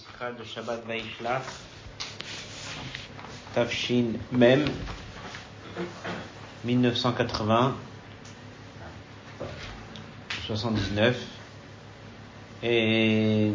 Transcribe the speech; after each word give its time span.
Sikha 0.00 0.32
de 0.32 0.44
Shabbat 0.44 0.86
Vaishlach, 0.86 1.42
Tafshin 3.54 4.14
Mem, 4.32 4.64
1980, 6.64 7.76
79. 10.46 11.16
Et 12.62 13.52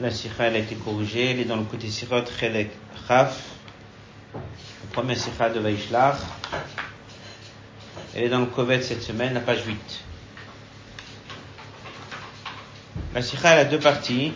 la 0.00 0.10
Sikha 0.10 0.44
elle 0.44 0.56
a 0.56 0.58
été 0.60 0.76
corrigée, 0.76 1.32
elle 1.32 1.40
est 1.40 1.44
dans 1.44 1.56
le 1.56 1.64
côté 1.64 1.90
Sirot 1.90 2.24
Chelek 2.40 2.70
Chaf, 3.06 3.38
la 4.34 4.40
première 4.92 5.18
Sikha 5.18 5.50
de 5.50 5.60
Vaishlach. 5.60 6.16
Elle 8.14 8.24
est 8.24 8.28
dans 8.30 8.40
le 8.40 8.46
Kovet 8.46 8.80
cette 8.80 9.02
semaine, 9.02 9.34
la 9.34 9.40
page 9.40 9.66
8. 9.66 10.04
La 13.14 13.20
Sikha 13.20 13.50
elle 13.50 13.58
a 13.58 13.64
deux 13.66 13.80
parties. 13.80 14.32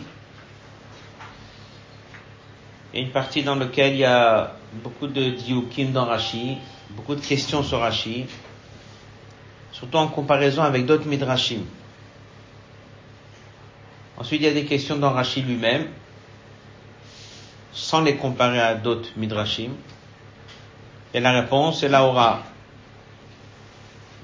Une 2.97 3.11
partie 3.11 3.43
dans 3.43 3.53
laquelle 3.53 3.93
il 3.93 3.99
y 3.99 4.05
a 4.05 4.55
beaucoup 4.83 5.05
de 5.05 5.29
diukim 5.29 5.91
dans 5.91 6.05
Rashi, 6.05 6.57
beaucoup 6.89 7.13
de 7.13 7.21
questions 7.21 7.61
sur 7.61 7.79
Rashi, 7.79 8.25
surtout 9.71 9.97
en 9.97 10.07
comparaison 10.07 10.63
avec 10.63 10.87
d'autres 10.87 11.05
midrashim. 11.05 11.61
Ensuite, 14.17 14.41
il 14.41 14.45
y 14.45 14.49
a 14.49 14.53
des 14.53 14.65
questions 14.65 14.97
dans 14.97 15.11
Rashi 15.11 15.43
lui-même, 15.43 15.85
sans 17.71 18.01
les 18.01 18.15
comparer 18.15 18.59
à 18.59 18.73
d'autres 18.73 19.09
midrashim. 19.15 19.73
Et 21.13 21.19
la 21.19 21.33
réponse 21.33 21.83
est 21.83 21.89
la 21.89 22.03
aura. 22.03 22.41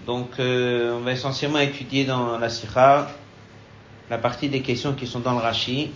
Donc, 0.08 0.32
euh, 0.40 0.98
on 0.98 1.02
va 1.02 1.12
essentiellement 1.12 1.60
étudier 1.60 2.06
dans 2.06 2.40
la 2.40 2.50
Sikha 2.50 3.08
la 4.10 4.18
partie 4.18 4.50
des 4.50 4.62
questions 4.62 4.94
qui 4.94 5.06
sont 5.06 5.20
dans 5.20 5.34
le 5.34 5.38
Rashi, 5.42 5.92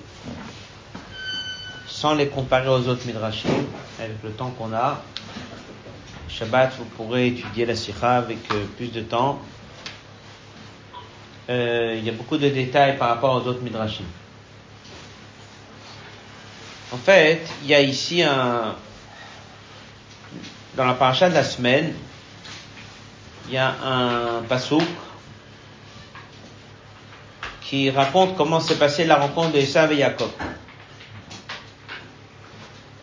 sans 1.99 2.13
les 2.13 2.27
comparer 2.27 2.69
aux 2.69 2.87
autres 2.87 3.07
midrashim, 3.07 3.49
avec 3.99 4.17
le 4.23 4.29
temps 4.29 4.51
qu'on 4.51 4.71
a. 4.71 5.01
Shabbat, 6.29 6.73
vous 6.77 6.85
pourrez 6.85 7.29
étudier 7.29 7.65
la 7.65 7.75
Sikha 7.75 8.17
avec 8.17 8.37
euh, 8.51 8.65
plus 8.77 8.91
de 8.91 9.01
temps. 9.01 9.41
Euh, 11.49 11.95
il 11.97 12.05
y 12.05 12.09
a 12.09 12.11
beaucoup 12.11 12.37
de 12.37 12.49
détails 12.49 12.99
par 12.99 13.09
rapport 13.09 13.33
aux 13.33 13.47
autres 13.47 13.63
midrashim. 13.63 14.03
En 16.91 16.97
fait, 16.97 17.41
il 17.63 17.69
y 17.69 17.73
a 17.73 17.81
ici 17.81 18.21
un, 18.21 18.75
dans 20.75 20.85
la 20.85 20.93
paracha 20.93 21.29
de 21.29 21.33
la 21.33 21.43
semaine, 21.43 21.95
il 23.47 23.55
y 23.55 23.57
a 23.57 23.73
un 23.83 24.43
pasouk 24.47 24.83
qui 27.61 27.89
raconte 27.89 28.37
comment 28.37 28.59
s'est 28.59 28.77
passée 28.77 29.03
la 29.03 29.15
rencontre 29.15 29.53
de 29.53 29.57
Esav 29.57 29.91
et 29.91 29.97
Jacob. 29.97 30.29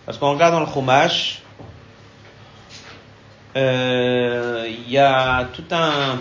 Parce 0.06 0.19
qu'on 0.19 0.33
regarde 0.33 0.52
dans 0.52 0.60
le 0.60 0.66
Chumash, 0.66 1.41
euh, 3.56 4.69
il 4.69 4.91
y 4.91 4.98
a 4.98 5.44
tout 5.44 5.64
un, 5.70 6.20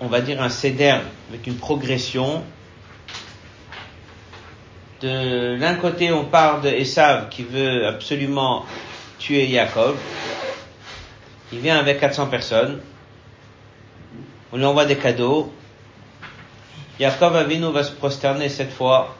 on 0.00 0.06
va 0.06 0.20
dire 0.20 0.42
un 0.42 0.50
céder 0.50 0.96
avec 1.30 1.46
une 1.46 1.56
progression. 1.56 2.44
De 5.00 5.56
l'un 5.58 5.76
côté, 5.76 6.12
on 6.12 6.26
parle 6.26 6.60
de 6.60 6.68
Esav 6.68 7.30
qui 7.30 7.42
veut 7.42 7.86
absolument 7.86 8.66
tuer 9.18 9.48
Jacob. 9.48 9.96
Il 11.52 11.60
vient 11.60 11.78
avec 11.78 12.00
400 12.00 12.26
personnes. 12.26 12.80
On 14.52 14.58
lui 14.58 14.64
envoie 14.66 14.84
des 14.84 14.96
cadeaux. 14.96 15.50
Jacob 16.98 17.34
Avinu 17.34 17.72
va 17.72 17.82
se 17.82 17.92
prosterner 17.92 18.50
cette 18.50 18.72
fois. 18.72 19.16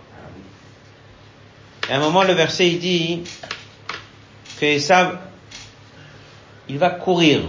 Et 1.89 1.93
à 1.93 1.97
un 1.97 2.01
moment, 2.01 2.25
le 2.25 2.35
verset, 2.35 2.69
il 2.69 2.79
dit 2.79 3.23
il 6.69 6.79
va 6.79 6.91
courir. 6.91 7.41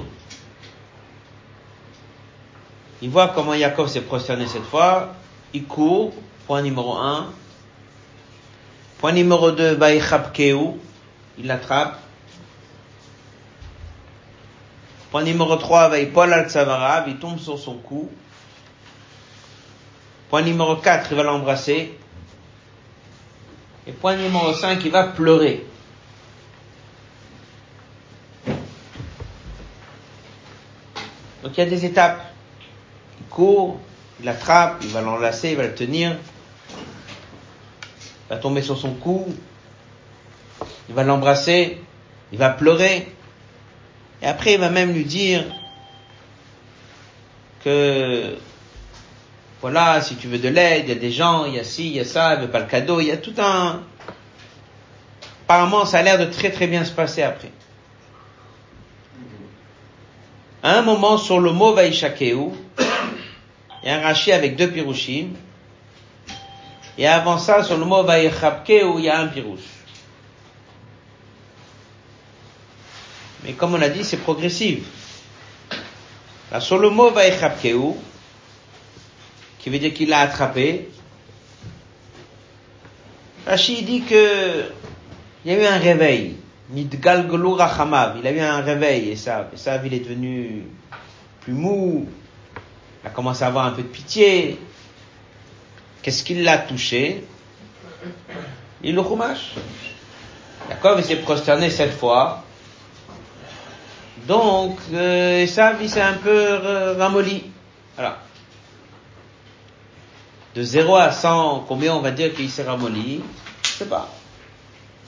Il 3.02 3.10
voit 3.10 3.30
comment 3.30 3.55
Jacob 3.55 3.88
s'est 3.88 4.02
prosterné 4.02 4.48
cette 4.48 4.64
fois. 4.64 5.14
Il 5.54 5.66
court. 5.66 6.14
Point 6.48 6.61
numéro 6.61 6.95
un. 6.95 7.32
Point 8.99 9.14
numéro 9.14 9.52
deux, 9.52 9.76
Baïchabkeu. 9.76 10.58
Il 11.38 11.48
l'attrape. 11.48 11.99
Point 15.11 15.23
numéro 15.23 15.58
3, 15.58 15.89
Vaïpol 15.89 16.32
al 16.32 16.49
Tsavarav, 16.49 17.10
il 17.10 17.17
tombe 17.17 17.38
sur 17.38 17.60
son 17.60 17.76
cou. 17.76 18.10
Point 20.30 20.43
numéro 20.43 20.78
4, 20.78 21.11
il 21.11 21.17
va 21.17 21.23
l'embrasser. 21.23 21.98
Et 23.86 23.92
point 23.92 24.16
numéro 24.16 24.54
5, 24.54 24.80
il 24.86 24.92
va 24.92 25.08
pleurer. 25.08 25.66
Donc 31.52 31.58
il 31.58 31.66
y 31.66 31.67
a 31.67 31.70
des 31.70 31.84
étapes. 31.84 32.22
Il 33.20 33.26
court, 33.26 33.78
il 34.22 34.26
l'attrape, 34.26 34.78
il 34.84 34.88
va 34.88 35.02
l'enlacer, 35.02 35.50
il 35.50 35.58
va 35.58 35.64
le 35.64 35.76
tenir. 35.76 36.16
Il 36.72 38.30
va 38.30 38.38
tomber 38.38 38.62
sur 38.62 38.78
son 38.78 38.94
cou. 38.94 39.28
Il 40.88 40.95
va 40.95 41.04
l'embrasser. 41.04 41.82
Il 42.32 42.38
va 42.38 42.52
pleurer. 42.52 43.14
Et 44.22 44.28
après, 44.28 44.54
il 44.54 44.61
va 44.61 44.70
même 44.70 44.94
lui 44.94 45.04
dire 45.04 45.44
que, 47.66 48.38
voilà, 49.60 50.00
si 50.00 50.16
tu 50.16 50.30
veux 50.30 50.40
de 50.40 50.48
l'aide, 50.48 50.86
il 50.86 50.90
y 50.90 50.98
a 50.98 51.02
des 51.02 51.11
gens, 51.11 51.44
il 51.44 51.56
y 51.56 51.60
a 51.60 51.66
ci, 51.66 51.88
il 51.88 51.98
y 51.98 52.00
a 52.00 52.06
ça, 52.06 52.36
il 52.36 52.40
veut 52.44 52.50
pas 52.50 52.60
le 52.60 52.67
cadeau, 52.67 53.02
il 53.02 53.08
y 53.08 53.11
a 53.11 53.17
tout 53.17 53.36
un... 53.40 53.82
Apparemment, 55.44 55.86
ça 55.86 55.98
a 55.98 56.02
l'air 56.02 56.17
de 56.17 56.32
très 56.32 56.50
très 56.50 56.67
bien 56.67 56.86
se 56.86 56.94
passer 56.94 57.23
après. 57.23 57.52
À 60.64 60.77
un 60.77 60.82
moment, 60.82 61.17
sur 61.17 61.39
le 61.39 61.52
mot 61.52 61.73
Vaishakeu, 61.73 62.52
il 63.83 63.88
y 63.88 63.89
a 63.89 63.98
un 63.98 64.02
rachi 64.02 64.32
avec 64.32 64.55
deux 64.55 64.70
pirouchim. 64.70 65.30
Et 66.98 67.08
avant 67.08 67.38
ça, 67.38 67.64
sur 67.64 67.77
le 67.77 67.86
mot 67.86 68.04
Vaïchabkeu, 68.04 68.99
il 68.99 69.05
y 69.05 69.10
a 69.10 69.20
un 69.20 69.27
pirouche. 69.27 69.60
Mais 73.44 73.54
comme 73.54 73.73
on 73.73 73.82
a 73.82 73.89
dit, 73.89 74.04
c'est 74.04 74.17
progressif. 74.17 74.83
Sur 76.60 76.78
le 76.78 76.89
mot 76.89 77.10
Vaïchabkeu, 77.10 77.95
qui 79.60 79.70
veut 79.70 79.80
dire 79.80 79.93
qu'il 79.93 80.10
l'a 80.10 80.20
attrapé, 80.20 80.89
Rashi 83.48 83.82
dit 83.82 84.02
que 84.04 84.66
il 85.43 85.52
y 85.52 85.55
a 85.55 85.60
eu 85.60 85.66
un 85.66 85.80
réveil. 85.80 86.36
Midgalgolu 86.71 87.54
Rachamav. 87.54 88.17
Il 88.20 88.27
a 88.27 88.32
eu 88.32 88.39
un 88.39 88.61
réveil, 88.61 89.09
et 89.09 89.15
ça, 89.15 89.49
il 89.86 89.93
est 89.93 89.99
devenu 89.99 90.67
plus 91.42 91.54
mou. 91.54 92.08
Il 93.04 93.08
a 93.08 93.09
commencé 93.09 93.43
à 93.43 93.48
avoir 93.48 93.65
un 93.65 93.71
peu 93.71 93.82
de 93.82 93.87
pitié. 93.87 94.59
Qu'est-ce 96.02 96.23
qui 96.23 96.42
l'a 96.42 96.58
touché? 96.58 97.26
Il 98.83 98.95
le 98.95 99.04
chumash. 99.04 99.54
D'accord, 100.70 100.98
il 100.98 101.04
s'est 101.04 101.17
prosterné 101.17 101.70
cette 101.70 101.93
fois. 101.93 102.43
Donc, 104.27 104.77
euh, 104.93 105.42
il 105.42 105.89
s'est 105.89 106.02
un 106.02 106.14
peu 106.14 106.95
ramolli. 106.98 107.43
Voilà. 107.95 108.20
De 110.55 110.64
0 110.64 110.95
à 110.95 111.11
100, 111.11 111.65
combien 111.67 111.95
on 111.95 112.02
va 112.02 112.11
dire 112.11 112.33
qu'il 112.33 112.49
s'est 112.49 112.64
ramolli? 112.64 113.21
Je 113.64 113.70
sais 113.70 113.86
pas. 113.86 114.10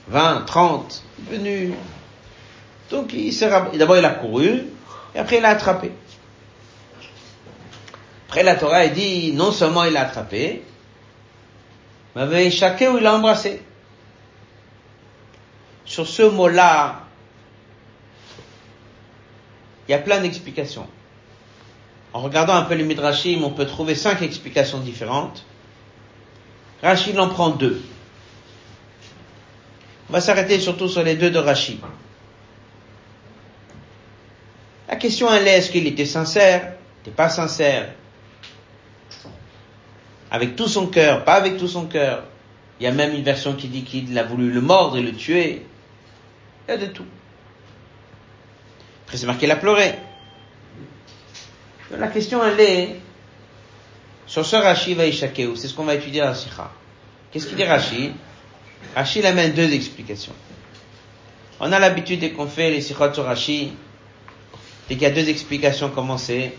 20, 0.08 0.46
30, 0.46 1.03
il 1.18 1.34
est 1.34 1.38
venu. 1.38 1.74
Donc, 2.90 3.14
il 3.14 3.31
s'est 3.31 3.47
ramolli. 3.47 3.78
D'abord, 3.78 3.97
il 3.97 4.06
a 4.06 4.12
couru, 4.12 4.66
et 5.16 5.19
après, 5.19 5.38
il 5.38 5.46
a 5.46 5.50
attrapé. 5.50 5.91
Après, 8.28 8.44
la 8.44 8.56
Torah, 8.56 8.88
dit, 8.88 9.31
non 9.34 9.52
seulement 9.52 9.84
il 9.84 9.96
a 9.96 10.02
attrapé, 10.02 10.64
mais 12.16 12.52
chacun, 12.52 12.97
il 12.97 13.06
a 13.06 13.16
embrassé. 13.16 13.62
Sur 15.85 16.08
ce 16.08 16.23
mot-là, 16.23 17.02
il 19.88 19.91
y 19.91 19.94
a 19.94 20.00
plein 20.00 20.22
d'explications. 20.22 20.88
En 22.14 22.22
regardant 22.22 22.53
un 22.53 22.64
peu 22.64 22.76
les 22.76 22.84
Midrashim, 22.84 23.44
on 23.44 23.50
peut 23.50 23.66
trouver 23.66 23.96
cinq 23.96 24.22
explications 24.22 24.79
différentes. 24.79 25.46
Rachid 26.82 27.17
en 27.20 27.29
prend 27.29 27.50
deux. 27.50 27.82
On 30.14 30.18
va 30.18 30.22
s'arrêter 30.22 30.60
surtout 30.60 30.88
sur 30.88 31.02
les 31.02 31.16
deux 31.16 31.32
de 31.32 31.40
Rachid. 31.40 31.80
La 34.88 34.96
question 34.96 35.34
elle 35.34 35.48
est, 35.48 35.58
est-ce 35.58 35.72
qu'il 35.72 35.88
était 35.88 36.06
sincère, 36.06 36.74
n'était 37.00 37.16
pas 37.16 37.30
sincère, 37.30 37.90
avec 40.30 40.56
tout 40.56 40.68
son 40.68 40.86
cœur, 40.86 41.24
pas 41.24 41.34
avec 41.34 41.58
tout 41.58 41.68
son 41.68 41.88
cœur. 41.88 42.26
Il 42.80 42.84
y 42.84 42.86
a 42.86 42.92
même 42.92 43.16
une 43.16 43.24
version 43.24 43.56
qui 43.56 43.68
dit 43.70 43.84
qu'il 43.84 44.16
a 44.16 44.22
voulu 44.22 44.52
le 44.52 44.62
mordre 44.62 44.98
et 44.98 45.02
le 45.02 45.14
tuer. 45.14 45.66
Il 46.68 46.72
y 46.72 46.74
a 46.76 46.78
de 46.78 46.86
tout. 46.86 47.08
Après, 49.06 49.18
c'est 49.18 49.26
marqué, 49.26 49.48
il 49.48 49.52
a 49.52 49.56
pleuré. 49.56 49.96
La 51.90 52.10
question, 52.10 52.40
elle 52.46 52.60
est, 52.60 53.00
sur 54.28 54.46
ce 54.46 54.58
Rashi 54.58 54.94
Vaishakeu, 54.94 55.56
c'est 55.56 55.68
ce 55.68 55.74
qu'on 55.74 55.86
va 55.86 55.96
étudier 55.96 56.22
dans 56.22 56.28
la 56.28 56.36
Sikha. 56.36 56.70
Qu'est-ce 57.32 57.48
qu'il 57.48 57.58
dit 57.58 57.64
Rashi? 57.64 58.12
Rashi 58.96 59.26
amène 59.26 59.53
deux 59.53 59.74
explications. 59.74 60.34
On 61.59 61.72
a 61.72 61.80
l'habitude 61.80 62.20
dès 62.20 62.32
qu'on 62.32 62.47
fait 62.47 62.70
les 62.72 62.82
sikhot 62.82 63.14
sur 63.14 63.26
Rashi, 63.26 63.74
dès 64.88 64.96
qu'il 64.96 65.03
y 65.03 65.06
a 65.06 65.12
deux 65.12 65.30
explications 65.30 65.90
commencées. 65.90 66.53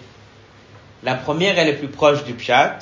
La 1.03 1.15
première, 1.15 1.59
elle 1.59 1.69
est 1.69 1.75
plus 1.75 1.89
proche 1.89 2.25
du 2.25 2.35
pshat, 2.35 2.79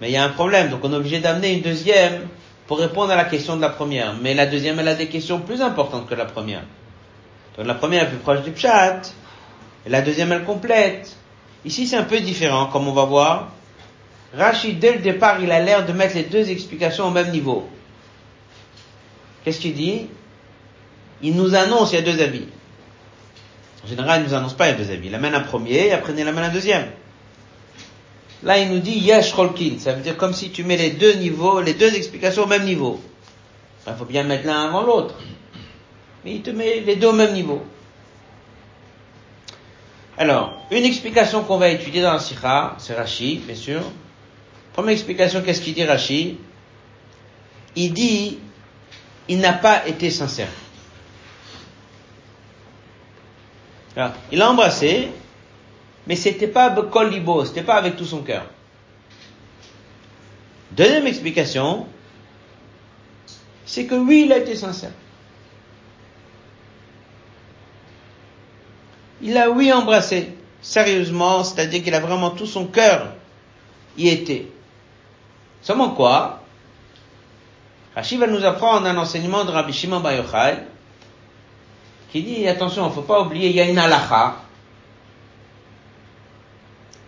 mais 0.00 0.08
il 0.10 0.12
y 0.12 0.16
a 0.16 0.24
un 0.24 0.28
problème, 0.28 0.70
donc 0.70 0.80
on 0.84 0.92
est 0.92 0.96
obligé 0.96 1.18
d'amener 1.20 1.52
une 1.54 1.62
deuxième 1.62 2.28
pour 2.66 2.78
répondre 2.78 3.10
à 3.10 3.16
la 3.16 3.24
question 3.24 3.56
de 3.56 3.60
la 3.60 3.70
première. 3.70 4.14
Mais 4.20 4.34
la 4.34 4.46
deuxième, 4.46 4.78
elle 4.78 4.88
a 4.88 4.94
des 4.94 5.08
questions 5.08 5.40
plus 5.40 5.60
importantes 5.62 6.08
que 6.08 6.14
la 6.14 6.26
première. 6.26 6.62
Donc 7.56 7.66
la 7.66 7.74
première 7.74 8.04
est 8.04 8.08
plus 8.08 8.18
proche 8.18 8.42
du 8.42 8.50
pshat, 8.52 9.02
et 9.84 9.88
la 9.90 10.02
deuxième, 10.02 10.32
elle 10.32 10.44
complète. 10.44 11.16
Ici, 11.64 11.86
c'est 11.86 11.96
un 11.96 12.04
peu 12.04 12.20
différent, 12.20 12.66
comme 12.66 12.86
on 12.86 12.92
va 12.92 13.04
voir. 13.04 13.52
Rachid, 14.34 14.78
dès 14.78 14.92
le 14.92 14.98
départ, 14.98 15.40
il 15.42 15.50
a 15.50 15.60
l'air 15.60 15.86
de 15.86 15.92
mettre 15.92 16.14
les 16.14 16.24
deux 16.24 16.50
explications 16.50 17.06
au 17.06 17.10
même 17.10 17.30
niveau. 17.30 17.68
Qu'est-ce 19.46 19.60
qu'il 19.60 19.74
dit? 19.74 20.08
Il 21.22 21.36
nous 21.36 21.54
annonce, 21.54 21.92
il 21.92 21.94
y 21.94 21.98
a 21.98 22.02
deux 22.02 22.20
avis. 22.20 22.46
En 23.84 23.86
général, 23.86 24.20
il 24.20 24.24
ne 24.24 24.28
nous 24.28 24.34
annonce 24.34 24.54
pas, 24.54 24.66
il 24.66 24.72
y 24.72 24.74
a 24.74 24.76
deux 24.76 24.90
avis. 24.90 25.06
Il 25.06 25.14
amène 25.14 25.36
un 25.36 25.40
premier, 25.40 25.86
et 25.86 25.92
après 25.92 26.12
il 26.18 26.26
amène 26.26 26.42
un 26.42 26.52
deuxième. 26.52 26.88
Là, 28.42 28.58
il 28.58 28.72
nous 28.72 28.80
dit 28.80 28.98
yesh 28.98 29.32
rolkin. 29.34 29.78
Ça 29.78 29.92
veut 29.92 30.02
dire 30.02 30.16
comme 30.16 30.34
si 30.34 30.50
tu 30.50 30.64
mets 30.64 30.76
les 30.76 30.90
deux 30.90 31.12
niveaux, 31.14 31.60
les 31.60 31.74
deux 31.74 31.94
explications 31.94 32.42
au 32.42 32.48
même 32.48 32.64
niveau. 32.64 33.00
Il 33.86 33.94
faut 33.94 34.04
bien 34.04 34.24
mettre 34.24 34.48
l'un 34.48 34.66
avant 34.66 34.82
l'autre. 34.82 35.14
Mais 36.24 36.34
il 36.34 36.42
te 36.42 36.50
met 36.50 36.80
les 36.80 36.96
deux 36.96 37.06
au 37.06 37.12
même 37.12 37.32
niveau. 37.32 37.62
Alors, 40.18 40.60
une 40.72 40.84
explication 40.84 41.44
qu'on 41.44 41.58
va 41.58 41.68
étudier 41.68 42.02
dans 42.02 42.14
la 42.14 42.18
Sikha, 42.18 42.74
c'est 42.78 42.94
Rashi, 42.94 43.42
bien 43.46 43.54
sûr. 43.54 43.80
Première 44.72 44.94
explication, 44.94 45.40
qu'est-ce 45.42 45.60
qu'il 45.60 45.74
dit 45.74 45.84
Rashi? 45.84 46.36
Il 47.76 47.92
dit, 47.92 48.38
il 49.28 49.38
n'a 49.38 49.52
pas 49.52 49.86
été 49.86 50.10
sincère. 50.10 50.48
Alors, 53.96 54.12
il 54.30 54.42
a 54.42 54.50
embrassé, 54.50 55.08
mais 56.06 56.16
c'était 56.16 56.48
pas 56.48 56.74
c'était 57.44 57.62
pas 57.62 57.76
avec 57.76 57.96
tout 57.96 58.04
son 58.04 58.22
cœur. 58.22 58.46
Deuxième 60.72 61.06
explication, 61.06 61.86
c'est 63.64 63.86
que 63.86 63.94
oui, 63.94 64.24
il 64.26 64.32
a 64.32 64.38
été 64.38 64.54
sincère. 64.54 64.92
Il 69.22 69.36
a 69.38 69.50
oui 69.50 69.72
embrassé, 69.72 70.34
sérieusement, 70.60 71.42
c'est-à-dire 71.42 71.82
qu'il 71.82 71.94
a 71.94 72.00
vraiment 72.00 72.30
tout 72.30 72.46
son 72.46 72.66
cœur 72.66 73.14
y 73.96 74.08
était. 74.08 74.48
Seulement 75.62 75.90
quoi? 75.90 76.42
Rashi 77.96 78.18
va 78.18 78.26
nous 78.26 78.44
apprendre 78.44 78.86
un 78.86 78.96
enseignement 78.98 79.46
de 79.46 79.50
Rabbi 79.50 79.72
Shimon 79.72 80.00
Bar 80.00 80.12
Yochai, 80.12 80.58
qui 82.12 82.22
dit, 82.22 82.46
attention, 82.46 82.84
il 82.84 82.88
ne 82.90 82.94
faut 82.94 83.00
pas 83.00 83.22
oublier, 83.22 83.48
il 83.48 83.56
y 83.56 83.60
a 83.60 83.64
une 83.64 83.78
halakha. 83.78 84.36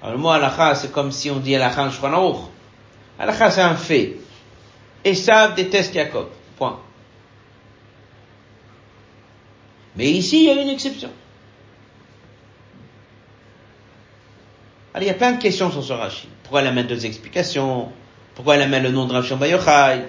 Alors 0.00 0.14
le 0.14 0.19
mot 0.19 0.31
halakha, 0.31 0.75
c'est 0.75 0.90
comme 0.90 1.12
si 1.12 1.31
on 1.31 1.40
dit 1.40 1.55
halakha 1.55 1.85
en 1.85 1.90
Shulchan 1.90 2.49
Halakha, 3.19 3.50
c'est 3.50 3.61
un 3.61 3.75
fait. 3.75 4.17
Esav 5.05 5.55
déteste 5.55 5.93
Jacob. 5.93 6.29
Point. 6.56 6.79
Mais 9.94 10.06
ici, 10.06 10.44
il 10.44 10.44
y 10.44 10.50
a 10.50 10.62
une 10.62 10.69
exception. 10.70 11.11
Alors, 14.94 15.02
il 15.02 15.06
y 15.06 15.11
a 15.11 15.14
plein 15.14 15.32
de 15.32 15.43
questions 15.43 15.70
sur 15.70 15.84
ce 15.84 15.93
Rashi. 15.93 16.29
Pourquoi 16.43 16.62
elle 16.62 16.69
amène 16.69 16.87
deux 16.87 17.05
explications? 17.05 17.93
Pourquoi 18.34 18.55
elle 18.55 18.62
amène 18.62 18.84
le 18.84 18.91
nom 18.91 19.05
de 19.05 19.12
Rashi 19.12 19.34
Bayochai 19.34 20.06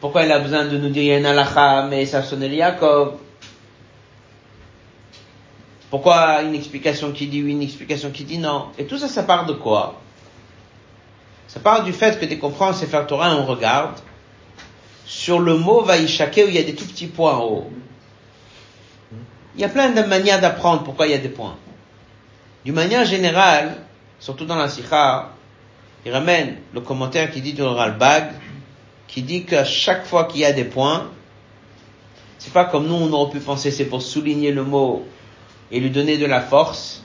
Pourquoi 0.00 0.22
elle 0.24 0.32
a 0.32 0.38
besoin 0.38 0.64
de 0.64 0.78
nous 0.78 0.88
dire 0.88 1.02
il 1.02 1.08
y 1.08 1.12
a 1.12 1.18
une 1.18 1.26
halakha, 1.26 1.86
mais 1.88 2.06
ça 2.06 2.22
sonne 2.22 2.42
Yaakov? 2.42 3.18
Pourquoi 5.90 6.42
une 6.42 6.54
explication 6.54 7.12
qui 7.12 7.26
dit 7.26 7.42
oui, 7.42 7.52
une 7.52 7.62
explication 7.62 8.10
qui 8.10 8.24
dit 8.24 8.38
non? 8.38 8.66
Et 8.78 8.84
tout 8.86 8.96
ça, 8.96 9.08
ça 9.08 9.24
part 9.24 9.44
de 9.44 9.52
quoi? 9.52 10.00
Ça 11.48 11.60
part 11.60 11.82
du 11.82 11.92
fait 11.92 12.18
que 12.18 12.24
dès 12.24 12.38
qu'on 12.38 12.50
prend 12.50 12.72
Sefer 12.72 13.02
Torah, 13.08 13.34
on 13.36 13.44
regarde 13.44 13.98
sur 15.04 15.40
le 15.40 15.56
mot 15.56 15.82
Vaishake 15.82 16.42
où 16.44 16.48
il 16.48 16.54
y 16.54 16.58
a 16.58 16.62
des 16.62 16.76
tout 16.76 16.84
petits 16.86 17.08
points 17.08 17.34
en 17.34 17.44
haut. 17.44 17.70
Il 19.56 19.60
y 19.60 19.64
a 19.64 19.68
plein 19.68 19.90
de 19.90 20.00
manières 20.02 20.40
d'apprendre 20.40 20.84
pourquoi 20.84 21.08
il 21.08 21.10
y 21.10 21.14
a 21.14 21.18
des 21.18 21.28
points. 21.28 21.56
D'une 22.64 22.74
manière 22.74 23.04
générale, 23.04 23.74
surtout 24.20 24.44
dans 24.44 24.54
la 24.54 24.68
Sikha, 24.68 25.30
il 26.06 26.12
ramène 26.12 26.58
le 26.72 26.80
commentaire 26.80 27.30
qui 27.32 27.40
dit 27.40 27.52
du 27.52 27.62
Ralbag, 27.62 28.30
qui 29.10 29.22
dit 29.22 29.44
qu'à 29.44 29.64
chaque 29.64 30.06
fois 30.06 30.24
qu'il 30.24 30.40
y 30.40 30.44
a 30.44 30.52
des 30.52 30.64
points, 30.64 31.10
c'est 32.38 32.52
pas 32.52 32.64
comme 32.64 32.86
nous 32.86 32.94
on 32.94 33.12
aurait 33.12 33.32
pu 33.32 33.40
penser 33.40 33.70
c'est 33.70 33.86
pour 33.86 34.02
souligner 34.02 34.52
le 34.52 34.62
mot 34.62 35.04
et 35.72 35.80
lui 35.80 35.90
donner 35.90 36.16
de 36.16 36.26
la 36.26 36.40
force, 36.40 37.02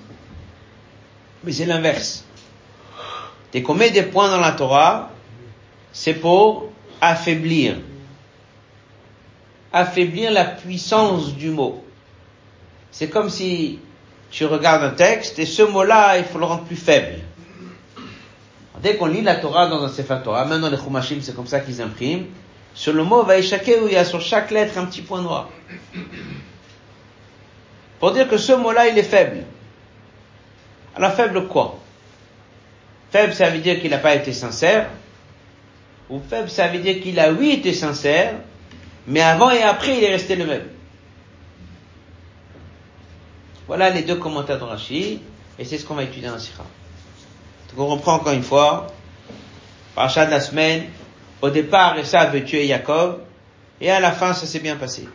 mais 1.43 1.51
c'est 1.51 1.65
l'inverse. 1.65 2.23
Dès 3.51 3.61
qu'on 3.63 3.73
met 3.73 3.89
des 3.89 4.03
points 4.03 4.29
dans 4.29 4.39
la 4.39 4.51
Torah, 4.51 5.11
c'est 5.91 6.13
pour 6.13 6.69
affaiblir, 7.01 7.77
affaiblir 9.73 10.31
la 10.31 10.45
puissance 10.45 11.33
du 11.33 11.49
mot. 11.49 11.83
C'est 12.91 13.09
comme 13.09 13.29
si 13.29 13.79
tu 14.29 14.45
regardes 14.45 14.83
un 14.83 14.91
texte 14.91 15.39
et 15.39 15.45
ce 15.45 15.63
mot-là, 15.63 16.17
il 16.17 16.25
faut 16.25 16.37
le 16.37 16.45
rendre 16.45 16.63
plus 16.65 16.75
faible. 16.75 17.19
Dès 18.85 18.97
qu'on 18.97 19.07
lit 19.07 19.23
la 19.23 19.37
Torah 19.37 19.65
dans 19.65 19.83
un 19.83 19.89
Sefer 19.89 20.17
Torah, 20.23 20.45
dans 20.45 20.69
les 20.69 20.77
Chumashim, 20.77 21.17
c'est 21.19 21.35
comme 21.35 21.47
ça 21.47 21.59
qu'ils 21.59 21.81
impriment, 21.81 22.27
sur 22.75 22.93
le 22.93 23.03
mot 23.03 23.23
Vaishake, 23.23 23.79
où 23.81 23.87
il 23.87 23.93
y 23.93 23.95
a 23.95 24.05
sur 24.05 24.21
chaque 24.21 24.51
lettre 24.51 24.77
un 24.77 24.85
petit 24.85 25.01
point 25.01 25.23
noir. 25.23 25.49
Pour 27.99 28.11
dire 28.11 28.27
que 28.27 28.37
ce 28.37 28.53
mot-là, 28.53 28.87
il 28.87 28.95
est 28.95 29.01
faible. 29.01 29.43
Alors 30.95 31.13
faible 31.13 31.47
quoi? 31.47 31.79
Faible, 33.09 33.33
ça 33.33 33.49
veut 33.49 33.57
dire 33.57 33.81
qu'il 33.81 33.89
n'a 33.89 33.97
pas 33.97 34.13
été 34.13 34.31
sincère. 34.33 34.87
Ou 36.11 36.19
faible, 36.19 36.51
ça 36.51 36.67
veut 36.67 36.77
dire 36.77 37.01
qu'il 37.01 37.19
a 37.19 37.31
oui 37.31 37.53
été 37.53 37.73
sincère, 37.73 38.35
mais 39.07 39.21
avant 39.21 39.49
et 39.49 39.63
après, 39.63 39.97
il 39.97 40.03
est 40.03 40.11
resté 40.11 40.35
le 40.35 40.45
même. 40.45 40.67
Voilà 43.65 43.89
les 43.89 44.03
deux 44.03 44.17
commentaires 44.17 44.59
de 44.59 44.63
Rashi, 44.63 45.21
et 45.57 45.65
c'est 45.65 45.79
ce 45.79 45.85
qu'on 45.85 45.95
va 45.95 46.03
étudier 46.03 46.27
dans 46.27 46.35
la. 46.35 46.41
On 47.77 47.87
reprend 47.87 48.15
encore 48.15 48.33
une 48.33 48.43
fois, 48.43 48.87
parachat 49.95 50.25
de 50.25 50.31
la 50.31 50.39
semaine, 50.39 50.85
au 51.41 51.49
départ, 51.49 51.97
Esa 51.97 52.25
veut 52.25 52.43
tuer 52.43 52.67
Jacob, 52.67 53.21
et 53.81 53.91
à 53.91 53.99
la 53.99 54.11
fin, 54.11 54.33
ça 54.33 54.45
s'est 54.45 54.59
bien 54.59 54.77
passé. 54.77 55.07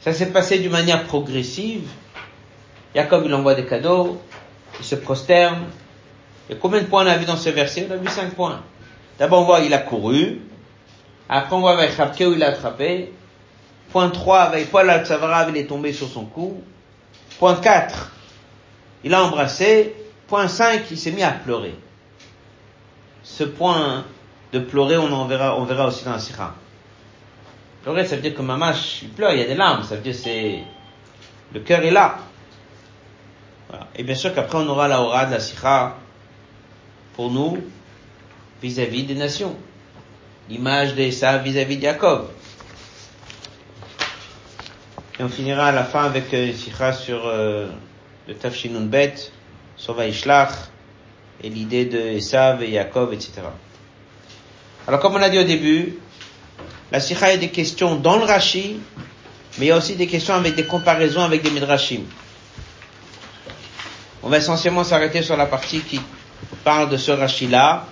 Ça 0.00 0.12
s'est 0.12 0.30
passé 0.30 0.58
d'une 0.58 0.70
manière 0.70 1.04
progressive. 1.04 1.88
Jacob, 2.94 3.22
il 3.26 3.34
envoie 3.34 3.54
des 3.54 3.66
cadeaux, 3.66 4.20
il 4.78 4.84
se 4.84 4.94
prosterne. 4.94 5.64
Et 6.50 6.56
combien 6.56 6.80
de 6.80 6.86
points 6.86 7.04
on 7.04 7.08
a 7.08 7.16
vu 7.16 7.24
dans 7.24 7.36
ce 7.36 7.50
verset? 7.50 7.86
On 7.90 7.94
a 7.94 7.96
vu 7.96 8.08
cinq 8.08 8.34
points. 8.34 8.62
D'abord, 9.18 9.42
on 9.42 9.44
voit 9.44 9.60
il 9.60 9.74
a 9.74 9.78
couru. 9.78 10.40
Après, 11.28 11.54
on 11.54 11.60
voit 11.60 11.78
avec 11.78 11.90
où 12.20 12.32
il 12.32 12.42
a 12.42 12.48
attrapé. 12.48 13.12
Point 13.90 14.10
3, 14.10 14.40
avec 14.40 14.70
Paul 14.70 14.88
al 14.90 15.04
il 15.48 15.56
est 15.56 15.66
tombé 15.66 15.92
sur 15.92 16.08
son 16.08 16.26
cou. 16.26 16.62
Point 17.38 17.56
4, 17.56 18.12
il 19.04 19.14
a 19.14 19.24
embrassé. 19.24 19.94
Point 20.28 20.48
5, 20.48 20.90
il 20.90 20.98
s'est 20.98 21.10
mis 21.10 21.22
à 21.22 21.32
pleurer. 21.32 21.74
Ce 23.22 23.44
point 23.44 24.04
de 24.52 24.58
pleurer, 24.58 24.96
on 24.96 25.10
en 25.12 25.26
verra, 25.26 25.58
on 25.58 25.64
verra 25.64 25.86
aussi 25.86 26.04
dans 26.04 26.12
la 26.12 26.18
Sikha. 26.18 26.54
Pleurer, 27.82 28.06
ça 28.06 28.16
veut 28.16 28.22
dire 28.22 28.34
que 28.34 28.42
mamash, 28.42 29.02
il 29.02 29.08
pleure, 29.08 29.32
il 29.32 29.40
y 29.40 29.42
a 29.42 29.46
des 29.46 29.54
larmes, 29.54 29.82
ça 29.82 29.96
veut 29.96 30.02
dire 30.02 30.14
c'est, 30.14 30.62
le 31.52 31.60
cœur 31.60 31.80
est 31.80 31.90
là. 31.90 32.18
Et 33.96 34.02
bien 34.02 34.14
sûr 34.14 34.34
qu'après 34.34 34.58
on 34.58 34.68
aura 34.68 34.88
la 34.88 35.02
aura 35.02 35.26
de 35.26 35.32
la 35.32 35.40
Sikha 35.40 35.96
pour 37.14 37.30
nous 37.30 37.58
vis-à-vis 38.62 39.04
des 39.04 39.14
nations. 39.14 39.56
L'image 40.48 40.94
des 40.94 41.12
ça 41.12 41.38
vis-à-vis 41.38 41.76
de 41.76 41.82
Jacob. 41.82 42.28
Et 45.18 45.22
on 45.22 45.28
finira 45.28 45.66
à 45.66 45.72
la 45.72 45.84
fin 45.84 46.04
avec 46.04 46.32
une 46.32 46.54
sikha 46.54 46.92
sur 46.92 47.26
euh, 47.26 47.66
le 48.28 48.34
Tafshinun 48.34 48.86
Bet, 48.86 49.32
sur 49.78 49.94
Vaishlach, 49.94 50.50
et 51.42 51.48
l'idée 51.48 51.84
de 51.86 51.98
Esav 51.98 52.62
et 52.62 52.70
Yaakov, 52.70 53.14
etc. 53.14 53.32
Alors 54.86 55.00
comme 55.00 55.14
on 55.14 55.22
a 55.22 55.30
dit 55.30 55.38
au 55.38 55.44
début, 55.44 55.94
la 56.90 57.00
sikha 57.00 57.26
a 57.26 57.36
des 57.36 57.50
questions 57.50 57.94
dans 57.94 58.16
le 58.18 58.24
Rashi, 58.24 58.80
mais 59.58 59.66
il 59.66 59.68
y 59.68 59.72
a 59.72 59.76
aussi 59.76 59.94
des 59.94 60.06
questions 60.06 60.34
avec 60.34 60.56
des 60.56 60.64
comparaisons 60.64 61.22
avec 61.22 61.42
des 61.42 61.50
Midrashim. 61.50 62.02
On 64.22 64.28
va 64.28 64.38
essentiellement 64.38 64.84
s'arrêter 64.84 65.22
sur 65.22 65.36
la 65.36 65.46
partie 65.46 65.80
qui 65.80 66.00
parle 66.64 66.90
de 66.90 66.96
ce 66.96 67.12
Rashi-là, 67.12 67.86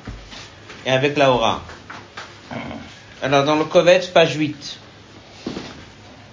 et 0.85 0.91
avec 0.91 1.17
la 1.17 1.31
Hora. 1.31 1.63
Alors 3.23 3.45
dans 3.45 3.57
le 3.57 3.65
Kovetz, 3.65 4.09
page 4.09 4.35
8. 4.37 4.79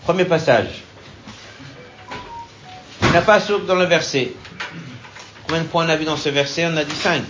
Premier 0.06 0.26
passage. 0.26 0.82
Il 3.04 3.12
n'a 3.12 3.22
pas 3.22 3.40
souk 3.40 3.66
dans 3.66 3.76
le 3.76 3.86
verset. 3.86 4.34
Combien 5.54 5.66
de 5.66 5.70
points 5.70 5.86
on 5.86 5.90
a 5.90 5.96
vu 5.96 6.06
dans 6.06 6.18
ce 6.18 6.30
verset 6.30 6.66
On 6.66 6.76
a 6.78 6.84
dit 6.84 6.96
cinq. 6.96 7.22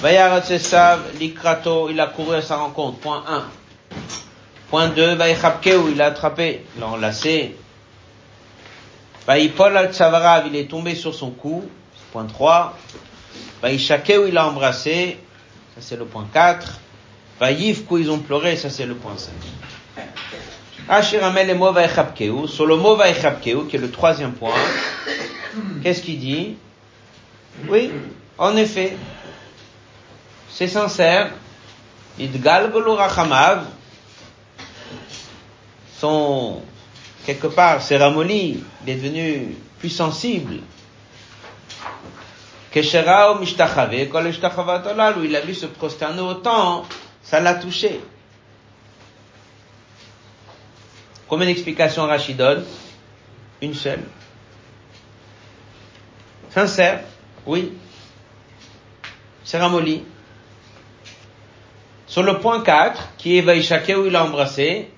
Vayarat 0.00 0.50
Esav, 0.50 1.02
Likrato, 1.20 1.88
il 1.88 2.00
a 2.00 2.08
couru 2.08 2.34
à 2.34 2.42
sa 2.42 2.56
rencontre. 2.56 2.98
Point 2.98 3.22
1. 3.28 3.44
Point 4.70 4.88
2, 4.88 5.14
Vayichabkeu, 5.14 5.92
il 5.92 6.02
a 6.02 6.06
attrapé, 6.06 6.64
il 6.74 6.80
l'a 6.80 6.88
enlacé. 6.88 7.54
Vaïpol 9.24 9.76
al 9.76 9.94
Tsavarav, 9.94 10.48
il 10.48 10.56
est 10.56 10.68
tombé 10.68 10.96
sur 10.96 11.14
son 11.14 11.30
cou. 11.30 11.62
Point 12.10 12.24
3. 12.24 12.76
Vaïchakeu, 13.62 14.26
il 14.26 14.36
a 14.36 14.48
embrassé. 14.48 15.16
Ça 15.76 15.82
c'est 15.82 15.96
le 15.96 16.06
point 16.06 16.26
4. 16.34 16.80
Vaïfkou, 17.38 17.98
ils 17.98 18.10
ont 18.10 18.18
pleuré. 18.18 18.56
Ça 18.56 18.68
c'est 18.68 18.86
le 18.86 18.96
point 18.96 19.16
5. 19.16 19.30
Ashiramel 20.88 21.50
et 21.50 21.54
mot 21.54 21.70
Vaïchabkeu. 21.70 22.48
Sur 22.48 22.66
le 22.66 22.74
mot 22.74 22.96
Vaïchabkeu, 22.96 23.66
qui 23.68 23.76
est 23.76 23.78
le 23.78 23.92
troisième 23.92 24.32
point. 24.32 24.50
Qu'est-ce 25.84 26.02
qu'il 26.02 26.18
dit? 26.18 26.56
Oui, 27.68 27.92
en 28.38 28.56
effet. 28.56 28.96
C'est 30.50 30.68
sincère. 30.68 31.32
Idgal 32.18 32.72
Rachamav. 32.74 33.66
Son, 35.98 36.62
quelque 37.26 37.46
part, 37.48 37.82
c'est 37.82 37.96
ramolli. 37.96 38.62
Il 38.84 38.90
est 38.90 38.94
devenu 38.96 39.56
plus 39.78 39.90
sensible. 39.90 40.60
Kesherao 42.70 43.38
mishtachave, 43.38 44.08
kol 44.08 44.26
où 44.26 45.24
il 45.24 45.36
a 45.36 45.40
vu 45.40 45.54
se 45.54 45.66
prosterner 45.66 46.20
autant, 46.20 46.84
ça 47.22 47.40
l'a 47.40 47.54
touché. 47.54 48.00
Combien 51.26 51.46
d'explications 51.46 52.06
Rachid 52.06 52.36
donne? 52.36 52.64
Une 53.62 53.74
seule. 53.74 54.02
Sincère, 56.50 57.04
oui. 57.46 57.72
C'est 59.44 59.58
ramolli. 59.58 60.04
Sur 62.06 62.22
le 62.22 62.38
point 62.38 62.62
4, 62.62 63.16
qui 63.18 63.38
est 63.38 63.40
Vaishake 63.40 63.92
où 63.96 64.06
il 64.06 64.16
a 64.16 64.24
embrassé, 64.24 64.90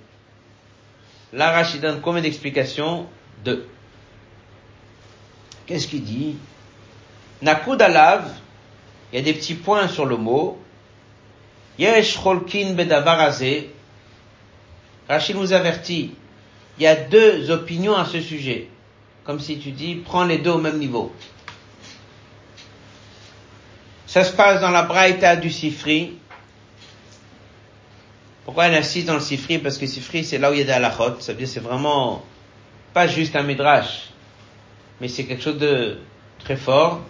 là 1.33 1.51
Rachid 1.53 1.81
donne 1.81 2.01
combien 2.01 2.23
d'explications 2.23 3.07
Deux. 3.45 3.67
Qu'est-ce 5.67 5.87
qu'il 5.87 6.05
dit? 6.05 6.37
Nakud 7.43 7.81
alav, 7.81 8.31
il 9.13 9.17
y 9.17 9.19
a 9.19 9.25
des 9.25 9.35
petits 9.35 9.55
points 9.55 9.89
sur 9.89 10.07
le 10.07 10.17
mot. 10.17 10.59
Yesh 11.79 12.19
cholkin 12.19 12.73
bedavarazé. 12.75 13.71
Rachid 15.09 15.37
nous 15.37 15.53
avertit. 15.53 16.15
Il 16.79 16.85
y 16.85 16.87
a 16.87 16.97
deux 16.97 17.51
opinions 17.51 17.95
à 17.95 18.05
ce 18.05 18.21
sujet. 18.21 18.69
Comme 19.25 19.39
si 19.39 19.59
tu 19.59 19.71
dis, 19.71 19.97
prends 19.97 20.25
les 20.25 20.39
deux 20.39 20.51
au 20.51 20.59
même 20.59 20.79
niveau. 20.79 21.13
Ça 24.13 24.25
se 24.25 24.33
passe 24.35 24.61
dans 24.61 24.69
la 24.69 24.83
Braïta 24.83 25.37
du 25.37 25.51
Sifri. 25.51 26.19
Pourquoi 28.45 28.67
elle 28.67 28.75
insiste 28.75 29.07
dans 29.07 29.15
le 29.15 29.21
Sifri? 29.21 29.57
Parce 29.57 29.79
que 29.79 29.87
Sifri, 29.87 30.23
c'est 30.23 30.37
là 30.37 30.51
où 30.51 30.53
il 30.53 30.59
y 30.59 30.61
a 30.61 30.65
des 30.67 30.73
halachot. 30.73 31.19
Ça 31.21 31.33
veut 31.33 31.39
dire 31.39 31.49
c'est 31.49 31.61
vraiment 31.61 32.23
pas 32.93 33.07
juste 33.07 33.35
un 33.37 33.43
midrash, 33.43 34.11
mais 35.01 35.09
c'est 35.09 35.25
quelque 35.25 35.43
chose 35.43 35.57
de 35.57 35.97
très 36.41 36.57
fort. 36.57 37.01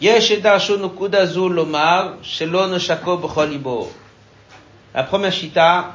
La 0.00 0.18
première 5.02 5.32
chita, 5.32 5.94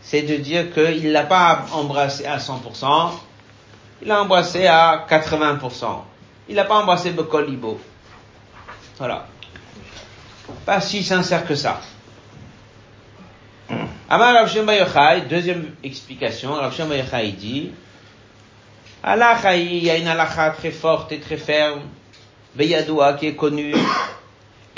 c'est 0.00 0.22
de 0.22 0.36
dire 0.36 0.72
qu'il 0.72 1.10
l'a 1.10 1.24
pas 1.24 1.66
embrassé 1.72 2.24
à 2.24 2.38
100%, 2.38 3.10
il 4.00 4.06
l'a 4.06 4.22
embrassé 4.22 4.68
à 4.68 5.04
80%. 5.10 5.86
Il 6.48 6.54
l'a 6.54 6.62
pas 6.62 6.76
embrassé 6.76 7.10
Bekolibo. 7.10 7.80
Voilà. 8.98 9.26
Pas 10.66 10.80
si 10.80 11.02
sincère 11.02 11.46
que 11.46 11.54
ça. 11.54 11.80
Amar 14.10 14.34
Rav 14.34 14.52
Shem 14.52 14.66
deuxième 15.28 15.74
explication, 15.84 16.54
Rav 16.54 16.74
Shem 16.74 16.90
Yochai 16.92 17.32
dit, 17.32 17.70
Allah 19.02 19.36
il 19.54 19.84
y 19.84 19.90
a 19.90 19.96
une 19.96 20.08
halakha 20.08 20.50
très 20.50 20.70
forte 20.70 21.12
et 21.12 21.20
très 21.20 21.36
ferme 21.36 21.82
Beyadoua 22.54 23.12
qui 23.14 23.26
est 23.26 23.36
connu, 23.36 23.74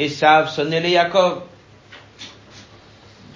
Esav 0.01 0.49
sonnait 0.51 0.81
les 0.81 0.91
Yaakov. 0.91 1.43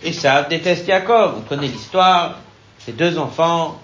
Esav 0.03 0.49
déteste 0.49 0.89
Yaakov. 0.89 1.35
On 1.39 1.41
connaît 1.43 1.69
l'histoire. 1.69 2.39
Ses 2.79 2.93
deux 2.93 3.19
enfants. 3.19 3.81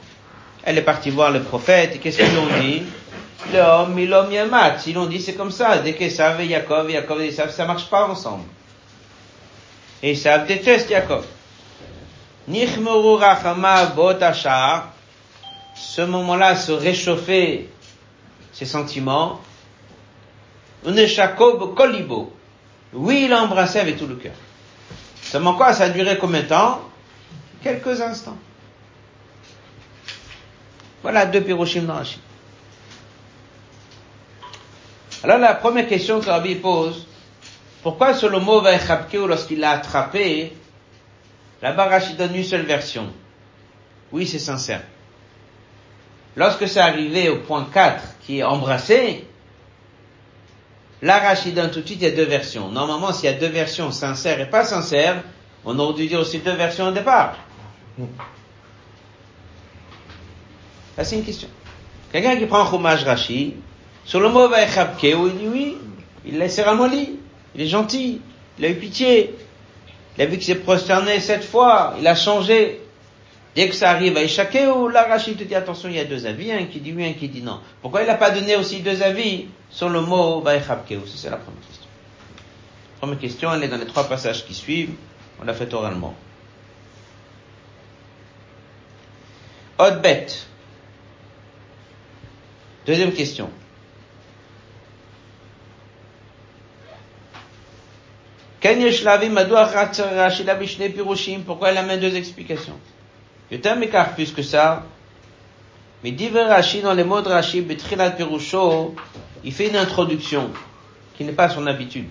Elle 0.64 0.78
est 0.78 0.82
partie 0.82 1.10
voir 1.10 1.30
le 1.30 1.42
prophète. 1.42 1.96
Et 1.96 1.98
qu'est-ce 1.98 2.18
qu'ils 2.18 2.38
ont 2.38 2.60
dit? 2.60 2.82
L'homme, 3.52 3.98
l'homme 4.04 4.32
yamat. 4.32 4.76
Ils 4.86 4.98
ont 4.98 5.06
dit 5.06 5.20
c'est 5.20 5.34
comme 5.34 5.50
ça. 5.50 5.78
Dès 5.78 5.94
qu'Esav 5.94 6.40
et 6.40 6.46
Yaakov, 6.46 6.90
Yaakov 6.90 7.20
et 7.22 7.28
Esav, 7.28 7.50
ça 7.50 7.64
marche 7.64 7.88
pas 7.88 8.08
ensemble. 8.08 8.44
Esav 10.02 10.46
déteste 10.46 10.90
Yaakov. 10.90 11.24
Nichmuru 12.48 13.16
rachama 13.16 13.86
botachar. 13.86 14.92
Ce 15.74 16.02
moment-là 16.02 16.56
se 16.56 16.72
réchauffer 16.72 17.68
ses 18.52 18.66
sentiments. 18.66 19.40
Jacob 20.84 21.74
Kolibo. 21.74 22.32
Oui, 22.92 23.22
il 23.26 23.32
a 23.32 23.42
embrassé 23.42 23.78
avec 23.78 23.96
tout 23.96 24.06
le 24.06 24.16
cœur. 24.16 24.34
Seulement 25.22 25.54
quoi, 25.54 25.72
ça 25.72 25.84
a 25.84 25.88
duré 25.90 26.18
combien 26.18 26.42
de 26.42 26.48
temps? 26.48 26.80
Quelques 27.62 28.00
instants. 28.00 28.36
Voilà 31.02 31.26
deux 31.26 31.40
piroshim 31.40 31.82
dans 31.82 31.94
Rachid. 31.94 32.20
Alors 35.22 35.38
la 35.38 35.54
première 35.54 35.86
question 35.86 36.20
que 36.20 36.26
Rabbi 36.26 36.56
pose, 36.56 37.06
pourquoi 37.82 38.12
le 38.12 38.38
mot 38.38 38.62
ou 38.62 39.26
lorsqu'il 39.26 39.60
l'a 39.60 39.72
attrapé, 39.72 40.52
là-bas 41.62 41.86
Rachid 41.86 42.16
donne 42.16 42.34
une 42.34 42.44
seule 42.44 42.62
version? 42.62 43.06
Oui, 44.12 44.26
c'est 44.26 44.38
sincère. 44.38 44.82
Lorsque 46.36 46.68
c'est 46.68 46.80
arrivé 46.80 47.28
au 47.28 47.38
point 47.38 47.66
4, 47.72 48.02
qui 48.24 48.38
est 48.38 48.42
embrassé, 48.42 49.26
L'arachidon, 51.02 51.70
tout 51.72 51.80
de 51.80 51.86
suite, 51.86 52.02
il 52.02 52.08
y 52.08 52.12
a 52.12 52.14
deux 52.14 52.26
versions. 52.26 52.68
Normalement, 52.68 53.12
s'il 53.12 53.24
y 53.24 53.32
a 53.32 53.36
deux 53.36 53.48
versions 53.48 53.90
sincères 53.90 54.38
et 54.40 54.50
pas 54.50 54.64
sincères, 54.64 55.22
on 55.64 55.78
aurait 55.78 55.94
dû 55.94 56.06
dire 56.06 56.20
aussi 56.20 56.38
deux 56.38 56.54
versions 56.54 56.88
au 56.88 56.90
départ. 56.90 57.36
Ça, 60.96 61.04
c'est 61.04 61.16
une 61.16 61.24
question. 61.24 61.48
Quelqu'un 62.12 62.36
qui 62.36 62.44
prend 62.46 62.66
un 62.66 62.70
chômage 62.70 63.04
Rashi, 63.04 63.56
sur 64.04 64.20
le 64.20 64.28
mot 64.28 64.48
Vaechabkeu, 64.48 65.28
il 65.28 65.38
dit 65.38 65.48
oui, 65.48 65.76
il 66.24 66.38
laisse 66.38 66.60
ramolli, 66.60 67.18
il 67.54 67.60
est 67.60 67.66
gentil, 67.66 68.20
il 68.58 68.64
a 68.64 68.68
eu 68.68 68.74
pitié, 68.74 69.34
il 70.16 70.22
a 70.22 70.26
vu 70.26 70.36
qu'il 70.36 70.44
s'est 70.44 70.56
prosterné 70.56 71.20
sept 71.20 71.44
fois, 71.44 71.94
il 71.98 72.06
a 72.06 72.14
changé. 72.14 72.80
Dès 73.56 73.68
que 73.68 73.74
ça 73.74 73.90
arrive 73.90 74.16
à 74.16 74.76
ou 74.76 74.88
la 74.88 75.02
Rachid 75.04 75.36
te 75.36 75.42
dit 75.42 75.56
attention, 75.56 75.88
il 75.88 75.96
y 75.96 75.98
a 75.98 76.04
deux 76.04 76.24
avis, 76.24 76.52
un 76.52 76.66
qui 76.66 76.78
dit 76.78 76.92
oui, 76.92 77.04
un 77.04 77.14
qui 77.14 77.28
dit 77.28 77.42
non. 77.42 77.60
Pourquoi 77.82 78.02
il 78.02 78.06
n'a 78.06 78.14
pas 78.14 78.30
donné 78.30 78.54
aussi 78.54 78.80
deux 78.80 79.02
avis 79.02 79.46
sur 79.70 79.88
le 79.88 80.00
mot 80.02 80.40
Vaïchabkeu 80.40 81.00
C'est 81.06 81.30
la 81.30 81.36
première 81.36 81.66
question. 81.66 81.86
Première 83.00 83.18
question, 83.18 83.52
elle 83.52 83.64
est 83.64 83.68
dans 83.68 83.78
les 83.78 83.86
trois 83.86 84.04
passages 84.04 84.46
qui 84.46 84.54
suivent. 84.54 84.94
On 85.40 85.44
l'a 85.44 85.54
fait 85.54 85.72
oralement. 85.74 86.14
Odbet. 89.78 90.26
Deuxième 92.86 93.12
question. 93.12 93.50
Pourquoi 101.46 101.70
elle 101.70 101.78
amène 101.78 102.00
deux 102.00 102.16
explications? 102.16 102.78
Plus 104.14 104.32
que 104.32 104.42
ça, 104.42 104.84
mais 106.02 106.12
Diver 106.12 106.44
Rashi, 106.44 106.80
dans 106.80 106.94
les 106.94 107.04
mots 107.04 107.20
de 107.20 107.28
Rashi, 107.28 107.60
Betrilat 107.60 108.10
Perusho, 108.10 108.94
il 109.44 109.52
fait 109.52 109.68
une 109.68 109.76
introduction, 109.76 110.50
qui 111.16 111.24
n'est 111.24 111.32
pas 111.32 111.48
son 111.50 111.66
habitude. 111.66 112.10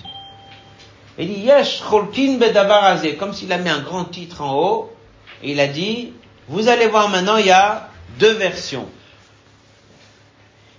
Il 1.17 1.27
dit, 1.27 1.41
Yesh 1.41 1.81
Cholkin 1.81 2.38
Bedavarazé, 2.38 3.15
comme 3.15 3.33
s'il 3.33 3.51
a 3.51 3.57
mis 3.57 3.69
un 3.69 3.79
grand 3.79 4.05
titre 4.05 4.41
en 4.41 4.55
haut, 4.55 4.93
et 5.41 5.51
il 5.51 5.59
a 5.59 5.67
dit, 5.67 6.13
vous 6.47 6.67
allez 6.67 6.88
voir 6.88 7.09
maintenant, 7.09 7.38
il 7.38 7.47
y 7.47 7.51
a 7.51 7.89
deux 8.19 8.33
versions. 8.33 8.88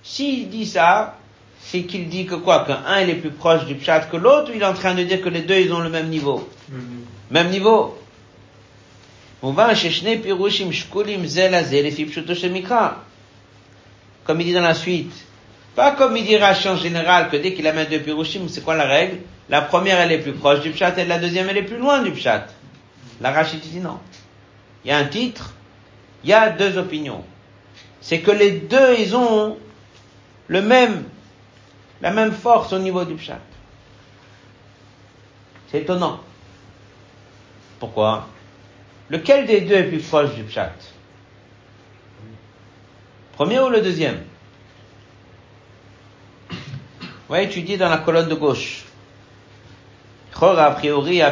S'il 0.02 0.48
dit 0.48 0.66
ça, 0.66 1.18
c'est 1.62 1.82
qu'il 1.82 2.08
dit 2.08 2.26
que 2.26 2.34
quoi, 2.34 2.64
qu'un 2.64 3.00
il 3.00 3.10
est 3.10 3.14
plus 3.14 3.30
proche 3.30 3.64
du 3.66 3.74
pshat 3.76 4.00
que 4.10 4.16
l'autre, 4.16 4.50
ou 4.50 4.54
il 4.54 4.62
est 4.62 4.66
en 4.66 4.74
train 4.74 4.94
de 4.94 5.02
dire 5.02 5.20
que 5.20 5.28
les 5.28 5.42
deux 5.42 5.58
ils 5.58 5.72
ont 5.72 5.80
le 5.80 5.90
même 5.90 6.08
niveau? 6.08 6.48
Mm-hmm. 6.70 7.32
Même 7.32 7.50
niveau? 7.50 7.96
Comme 9.42 9.60
il 14.40 14.46
dit 14.46 14.52
dans 14.52 14.60
la 14.60 14.74
suite. 14.74 15.12
Pas 15.74 15.92
comme 15.92 16.16
il 16.16 16.24
dit 16.24 16.36
Rashi 16.36 16.68
en 16.68 16.76
général, 16.76 17.30
que 17.30 17.36
dès 17.36 17.54
qu'il 17.54 17.66
amène 17.66 17.88
deux 17.88 18.00
pirushim, 18.00 18.48
c'est 18.48 18.62
quoi 18.62 18.74
la 18.74 18.84
règle? 18.84 19.18
La 19.48 19.62
première, 19.62 19.98
elle 20.00 20.12
est 20.12 20.18
plus 20.18 20.32
proche 20.32 20.60
du 20.60 20.70
pshat, 20.70 20.98
et 20.98 21.04
la 21.04 21.18
deuxième, 21.18 21.48
elle 21.48 21.56
est 21.56 21.62
plus 21.62 21.78
loin 21.78 22.02
du 22.02 22.10
pshat. 22.12 22.46
La 23.20 23.32
Rashi 23.32 23.56
dit 23.56 23.80
non. 23.80 23.98
Il 24.84 24.90
y 24.90 24.92
a 24.92 24.98
un 24.98 25.04
titre, 25.04 25.54
il 26.24 26.30
y 26.30 26.32
a 26.32 26.50
deux 26.50 26.78
opinions. 26.78 27.24
C'est 28.00 28.20
que 28.20 28.30
les 28.30 28.50
deux, 28.52 28.96
ils 28.98 29.14
ont 29.16 29.56
le 30.48 30.62
même, 30.62 31.04
la 32.00 32.10
même 32.10 32.32
force 32.32 32.72
au 32.72 32.78
niveau 32.78 33.04
du 33.04 33.14
pshat. 33.14 33.40
C'est 35.70 35.82
étonnant. 35.82 36.20
Pourquoi? 37.78 38.26
Lequel 39.08 39.46
des 39.46 39.62
deux 39.62 39.74
est 39.74 39.84
plus 39.84 40.00
proche 40.00 40.34
du 40.34 40.42
pshat? 40.44 40.72
Premier 43.34 43.60
ou 43.60 43.68
le 43.68 43.80
deuxième? 43.80 44.22
Oui, 47.28 47.48
tu 47.48 47.62
dis 47.62 47.76
dans 47.76 47.88
la 47.88 47.98
colonne 47.98 48.28
de 48.28 48.34
gauche. 48.34 48.84
a 50.42 50.70
priori. 50.72 51.22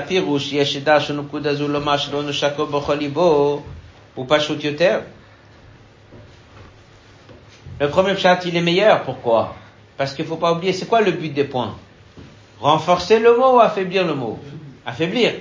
Le 7.80 7.88
premier 7.88 8.16
chat, 8.16 8.40
il 8.44 8.56
est 8.56 8.60
meilleur. 8.60 9.02
Pourquoi? 9.02 9.54
Parce 9.98 10.14
qu'il 10.14 10.24
faut 10.24 10.36
pas 10.36 10.52
oublier, 10.52 10.72
c'est 10.72 10.86
quoi 10.86 11.02
le 11.02 11.10
but 11.10 11.34
des 11.34 11.44
points? 11.44 11.76
Renforcer 12.60 13.18
le 13.18 13.36
mot 13.36 13.56
ou 13.56 13.60
affaiblir 13.60 14.06
le 14.06 14.14
mot? 14.14 14.38
Affaiblir. 14.86 15.34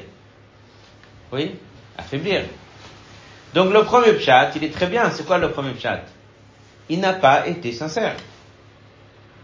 Oui 1.32 1.56
Affaiblir. 1.98 2.44
Donc 3.54 3.72
le 3.72 3.84
premier 3.84 4.20
chat, 4.20 4.52
il 4.56 4.64
est 4.64 4.74
très 4.74 4.88
bien. 4.88 5.10
C'est 5.12 5.26
quoi 5.26 5.38
le 5.38 5.52
premier 5.52 5.78
chat 5.80 6.02
Il 6.90 7.00
n'a 7.00 7.14
pas 7.14 7.48
été 7.48 7.72
sincère. 7.72 8.16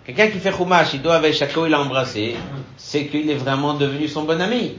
Quelqu'un 0.05 0.27
qui 0.27 0.39
fait 0.39 0.51
chumash, 0.51 0.93
il 0.95 1.01
doit 1.01 1.15
avec 1.15 1.33
Chako, 1.33 1.67
il 1.67 1.73
a 1.73 1.79
embrassé, 1.79 2.35
c'est 2.75 3.05
qu'il 3.05 3.29
est 3.29 3.35
vraiment 3.35 3.75
devenu 3.75 4.07
son 4.07 4.23
bon 4.23 4.41
ami. 4.41 4.77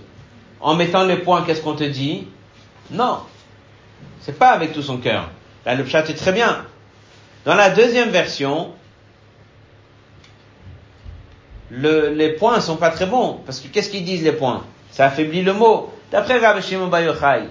En 0.60 0.74
mettant 0.74 1.04
les 1.04 1.16
points, 1.16 1.42
qu'est-ce 1.42 1.62
qu'on 1.62 1.74
te 1.74 1.84
dit? 1.84 2.26
Non. 2.90 3.20
C'est 4.20 4.38
pas 4.38 4.50
avec 4.50 4.72
tout 4.72 4.82
son 4.82 4.98
cœur. 4.98 5.30
Là, 5.64 5.74
le 5.76 5.86
chat 5.86 6.08
est 6.10 6.14
très 6.14 6.32
bien. 6.32 6.66
Dans 7.46 7.54
la 7.54 7.70
deuxième 7.70 8.10
version, 8.10 8.72
le, 11.76 12.10
les 12.10 12.30
points 12.30 12.60
sont 12.60 12.76
pas 12.76 12.90
très 12.90 13.06
bons. 13.06 13.40
Parce 13.44 13.60
que 13.60 13.68
qu'est-ce 13.68 13.90
qu'ils 13.90 14.04
disent 14.04 14.22
les 14.22 14.32
points? 14.32 14.64
Ça 14.90 15.06
affaiblit 15.06 15.42
le 15.42 15.52
mot. 15.52 15.92
D'après 16.10 16.38
Rabbi 16.38 16.62
Shimon 16.62 16.86
Bayochai, 16.86 17.48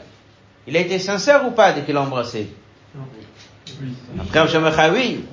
il 0.68 0.78
a 0.78 0.80
été 0.80 1.00
sincère 1.00 1.46
ou 1.46 1.52
pas 1.52 1.74
dès 1.74 1.82
qu'il 1.82 1.94
l'a 1.94 2.02
embrassé? 2.02 2.48
Après 4.20 4.40
Rabbi 4.40 4.52
Shimon 4.52 4.72
oui. 4.94 5.26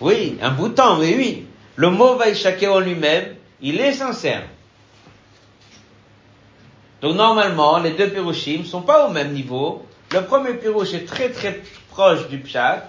Oui, 0.00 0.38
un 0.42 0.50
bout 0.50 0.68
de 0.68 0.74
temps, 0.74 0.96
mais 0.96 1.14
oui. 1.16 1.46
Le 1.74 1.90
mot 1.90 2.16
Vaïchaké 2.16 2.68
en 2.68 2.80
lui-même, 2.80 3.34
il 3.60 3.80
est 3.80 3.92
sincère. 3.92 4.42
Donc 7.00 7.16
normalement, 7.16 7.78
les 7.78 7.92
deux 7.92 8.08
pirushim 8.08 8.64
sont 8.64 8.82
pas 8.82 9.06
au 9.06 9.10
même 9.10 9.32
niveau. 9.32 9.84
Le 10.12 10.22
premier 10.22 10.54
pirush 10.54 10.94
est 10.94 11.06
très 11.06 11.30
très 11.30 11.60
proche 11.90 12.28
du 12.28 12.38
pshat, 12.38 12.88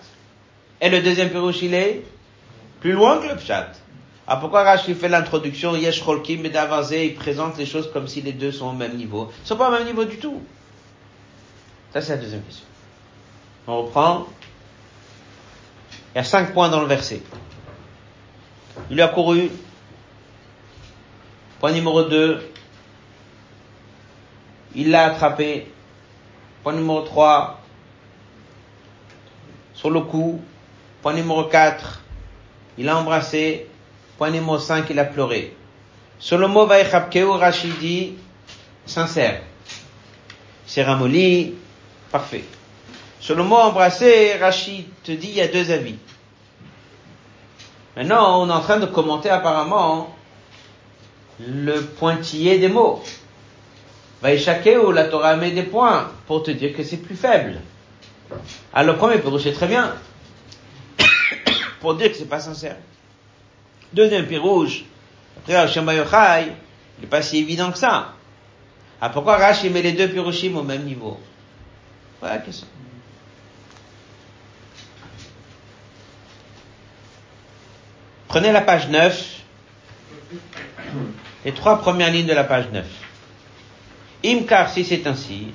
et 0.79 0.89
le 0.89 1.01
deuxième 1.01 1.29
pirouche, 1.29 1.61
il 1.61 1.73
est 1.73 2.03
plus 2.79 2.91
loin 2.91 3.19
que 3.19 3.27
le 3.27 3.35
pshat. 3.35 3.71
Ah, 4.27 4.37
pourquoi 4.37 4.63
Rashi 4.63 4.93
fait 4.93 5.07
l'introduction, 5.07 5.75
Yesh 5.75 6.03
Cholkim 6.03 6.45
et 6.45 7.05
il 7.05 7.15
présente 7.15 7.57
les 7.57 7.65
choses 7.65 7.89
comme 7.91 8.07
si 8.07 8.21
les 8.21 8.33
deux 8.33 8.51
sont 8.51 8.67
au 8.67 8.73
même 8.73 8.97
niveau? 8.97 9.31
Ils 9.43 9.47
sont 9.47 9.55
pas 9.55 9.69
au 9.69 9.71
même 9.71 9.85
niveau 9.85 10.03
du 10.03 10.17
tout. 10.17 10.41
Ça, 11.93 12.01
c'est 12.01 12.15
la 12.15 12.21
deuxième 12.21 12.41
question. 12.43 12.65
On 13.67 13.83
reprend. 13.83 14.27
Il 16.13 16.17
y 16.17 16.19
a 16.19 16.23
cinq 16.23 16.53
points 16.53 16.69
dans 16.69 16.81
le 16.81 16.87
verset. 16.87 17.21
Il 18.89 18.97
lui 18.97 19.01
a 19.01 19.07
couru. 19.07 19.49
Point 21.59 21.71
numéro 21.71 22.03
deux. 22.03 22.51
Il 24.75 24.91
l'a 24.91 25.05
attrapé. 25.05 25.71
Point 26.63 26.73
numéro 26.73 27.01
trois. 27.01 27.61
Sur 29.73 29.89
le 29.89 30.01
cou. 30.01 30.41
Point 31.01 31.13
numéro 31.13 31.43
4, 31.45 32.01
il 32.77 32.89
a 32.89 32.97
embrassé. 32.97 33.67
Point 34.17 34.31
numéro 34.31 34.57
5, 34.57 34.89
il 34.89 34.99
a 34.99 35.05
pleuré. 35.05 35.55
Sur 36.19 36.39
le 36.39 36.47
mot 36.47 36.65
Vaïchabkeu, 36.65 37.29
Rachid 37.29 37.77
dit 37.79 38.15
sincère. 38.85 39.41
C'est 40.65 40.83
ramolli, 40.83 41.53
parfait. 42.11 42.43
Sur 43.19 43.35
le 43.35 43.43
mot 43.43 43.55
embrasser, 43.55 44.33
Rachid 44.39 44.85
te 45.03 45.11
dit 45.11 45.29
il 45.29 45.35
y 45.35 45.41
a 45.41 45.47
deux 45.47 45.71
avis. 45.71 45.97
Maintenant, 47.95 48.41
on 48.41 48.49
est 48.49 48.53
en 48.53 48.61
train 48.61 48.79
de 48.79 48.85
commenter 48.85 49.29
apparemment 49.29 50.15
le 51.39 51.81
pointillé 51.81 52.57
des 52.57 52.69
mots. 52.69 53.03
Vaïchakeu, 54.21 54.91
la 54.91 55.05
Torah 55.05 55.35
met 55.35 55.51
des 55.51 55.63
points 55.63 56.09
pour 56.25 56.41
te 56.41 56.49
dire 56.51 56.75
que 56.75 56.83
c'est 56.83 56.97
plus 56.97 57.15
faible. 57.15 57.61
Alors 58.73 58.97
premier 58.97 59.19
peut 59.19 59.31
très 59.53 59.67
bien 59.67 59.93
pour 61.81 61.95
dire 61.95 62.11
que 62.11 62.17
c'est 62.17 62.29
pas 62.29 62.39
sincère. 62.39 62.77
Deuxième 63.93 64.25
pied 64.27 64.37
rouge, 64.37 64.83
après 65.37 65.55
Hashem 65.55 65.89
il 65.89 67.01
n'est 67.01 67.07
pas 67.07 67.21
si 67.21 67.37
évident 67.37 67.71
que 67.71 67.77
ça. 67.77 68.13
Ah, 68.99 69.09
pourquoi 69.09 69.37
Rashi 69.37 69.69
met 69.69 69.81
les 69.81 69.93
deux 69.93 70.09
piroshim 70.09 70.55
au 70.55 70.63
même 70.63 70.83
niveau? 70.83 71.19
Voilà 72.19 72.35
la 72.35 72.41
question. 72.41 72.67
Prenez 78.27 78.51
la 78.51 78.61
page 78.61 78.89
9, 78.89 79.41
les 81.45 81.53
trois 81.53 81.79
premières 81.79 82.11
lignes 82.11 82.27
de 82.27 82.33
la 82.33 82.43
page 82.43 82.65
9. 82.71 82.85
Imkar, 84.25 84.69
si 84.69 84.83
c'est 84.83 85.05
ainsi, 85.05 85.53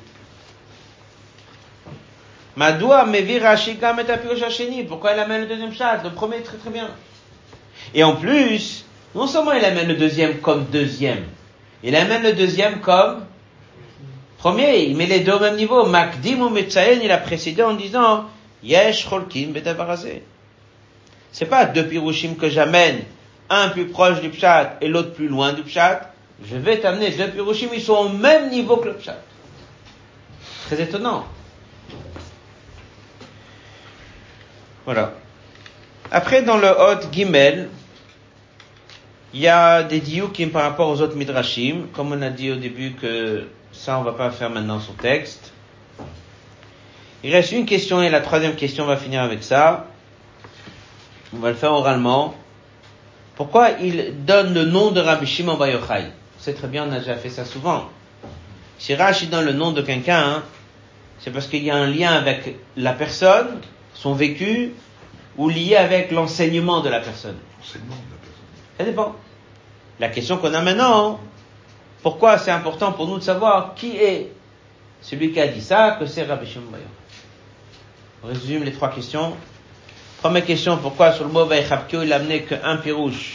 Madoua 2.57 3.05
Rashi 3.43 3.75
Gam 3.75 3.99
et 4.01 4.85
Pourquoi 4.85 5.13
il 5.13 5.19
amène 5.19 5.43
le 5.43 5.47
deuxième 5.49 5.73
chat 5.73 6.03
Le 6.03 6.11
premier 6.11 6.37
est 6.37 6.43
très 6.43 6.59
très 6.59 6.71
bien. 6.71 6.89
Et 7.95 8.05
en 8.05 8.17
plus, 8.17 8.85
non 9.15 9.27
seulement 9.27 9.53
il 9.53 9.65
amène 9.65 9.89
le 9.89 9.95
deuxième 9.95 10.39
comme 10.39 10.65
deuxième, 10.67 11.25
il 11.83 11.97
amène 11.97 12.23
le 12.23 12.33
deuxième 12.33 12.81
comme 12.81 13.25
premier. 14.39 14.85
Il 14.85 14.97
met 14.97 15.07
les 15.07 15.21
deux 15.21 15.33
au 15.33 15.41
même 15.41 15.57
niveau. 15.57 15.87
Makdim 15.87 16.41
ou 16.41 16.57
il 16.57 17.11
a 17.11 17.19
précédé 17.19 17.63
en 17.63 17.75
disant 17.75 18.27
Yesh 18.63 19.09
Cholkim 19.09 19.53
C'est 21.33 21.47
pas 21.47 21.65
deux 21.65 21.87
pirushim 21.87 22.35
que 22.37 22.49
j'amène, 22.49 23.03
un 23.51 23.69
plus 23.69 23.87
proche 23.87 24.21
du 24.21 24.31
pshat 24.31 24.79
et 24.81 24.89
l'autre 24.89 25.13
plus 25.15 25.29
loin 25.29 25.53
du 25.53 25.63
pshat. 25.63 26.13
Je 26.45 26.57
vais 26.57 26.79
t'amener 26.79 27.11
deux 27.11 27.29
pirushim, 27.29 27.69
ils 27.73 27.83
sont 27.83 27.95
au 27.95 28.09
même 28.09 28.51
niveau 28.51 28.77
que 28.77 28.89
le 28.89 28.95
pshat. 28.95 29.19
Très 30.67 30.81
étonnant. 30.81 31.27
Voilà. 34.85 35.15
Après, 36.15 36.43
dans 36.43 36.59
le 36.59 36.69
Hot 36.69 37.11
Gimel, 37.11 37.71
il 39.33 39.41
y 39.41 39.49
a 39.49 39.83
des 39.83 40.01
diukim 40.01 40.51
par 40.51 40.63
rapport 40.63 40.91
aux 40.91 41.01
autres 41.01 41.17
midrashim, 41.17 41.87
comme 41.95 42.13
on 42.13 42.21
a 42.21 42.29
dit 42.29 42.51
au 42.51 42.57
début 42.57 42.93
que 42.93 43.49
ça 43.73 43.99
on 43.99 44.03
va 44.03 44.13
pas 44.13 44.31
faire 44.31 44.51
maintenant 44.51 44.79
son 44.79 44.93
texte. 44.93 45.55
Il 47.25 47.35
reste 47.35 47.53
une 47.53 47.65
question 47.65 48.03
et 48.03 48.11
la 48.11 48.21
troisième 48.21 48.57
question 48.57 48.85
va 48.85 48.99
finir 48.99 49.23
avec 49.23 49.43
ça. 49.43 49.87
On 51.35 51.39
va 51.39 51.49
le 51.49 51.55
faire 51.55 51.73
oralement. 51.73 52.35
Pourquoi 53.35 53.71
il 53.81 54.23
donne 54.27 54.53
le 54.53 54.67
nom 54.67 54.91
de 54.91 55.01
Rabbi 55.01 55.25
Shimon 55.25 55.57
Bar 55.57 55.69
Yochai? 55.69 56.09
C'est 56.37 56.53
très 56.53 56.69
bien, 56.69 56.87
on 56.87 56.93
a 56.93 56.99
déjà 56.99 57.15
fait 57.15 57.31
ça 57.31 57.47
souvent. 57.47 57.89
Si 58.79 58.95
Rashi 58.95 59.29
donne 59.29 59.47
le 59.47 59.55
nom 59.55 59.73
de 59.73 59.81
quelqu'un, 59.81 60.43
c'est 61.21 61.31
parce 61.31 61.47
qu'il 61.47 61.65
y 61.65 61.71
a 61.71 61.77
un 61.77 61.87
lien 61.87 62.13
avec 62.13 62.57
la 62.77 62.93
personne 62.93 63.63
son 63.95 64.13
vécu 64.13 64.73
ou 65.37 65.49
lié 65.49 65.77
avec 65.77 66.11
l'enseignement 66.11 66.81
de 66.81 66.89
la 66.89 67.01
personne 67.01 67.37
Ça 67.63 68.85
dépend. 68.85 69.17
La 69.99 70.09
question 70.09 70.37
qu'on 70.39 70.53
a 70.55 70.61
maintenant, 70.63 71.21
pourquoi 72.03 72.39
c'est 72.39 72.51
important 72.51 72.93
pour 72.93 73.07
nous 73.07 73.19
de 73.19 73.23
savoir 73.23 73.75
qui 73.75 73.97
est 73.97 74.33
celui 75.01 75.33
qui 75.33 75.41
a 75.41 75.49
dit 75.49 75.63
ça, 75.63 75.97
que 75.99 76.07
c'est 76.07 76.25
Rabbi 76.25 76.47
Shimon 76.47 76.67
On 78.23 78.29
résume 78.29 78.65
les 78.65 78.73
trois 78.73 78.91
questions. 78.91 79.35
Première 80.21 80.45
question, 80.45 80.77
pourquoi 80.77 81.13
sur 81.13 81.25
le 81.25 81.31
mot 81.33 81.45
Vaïchabkeo 81.45 82.03
il 82.03 82.13
a 82.13 82.17
amené 82.17 82.43
qu'un 82.43 82.77
pirouche, 82.77 83.33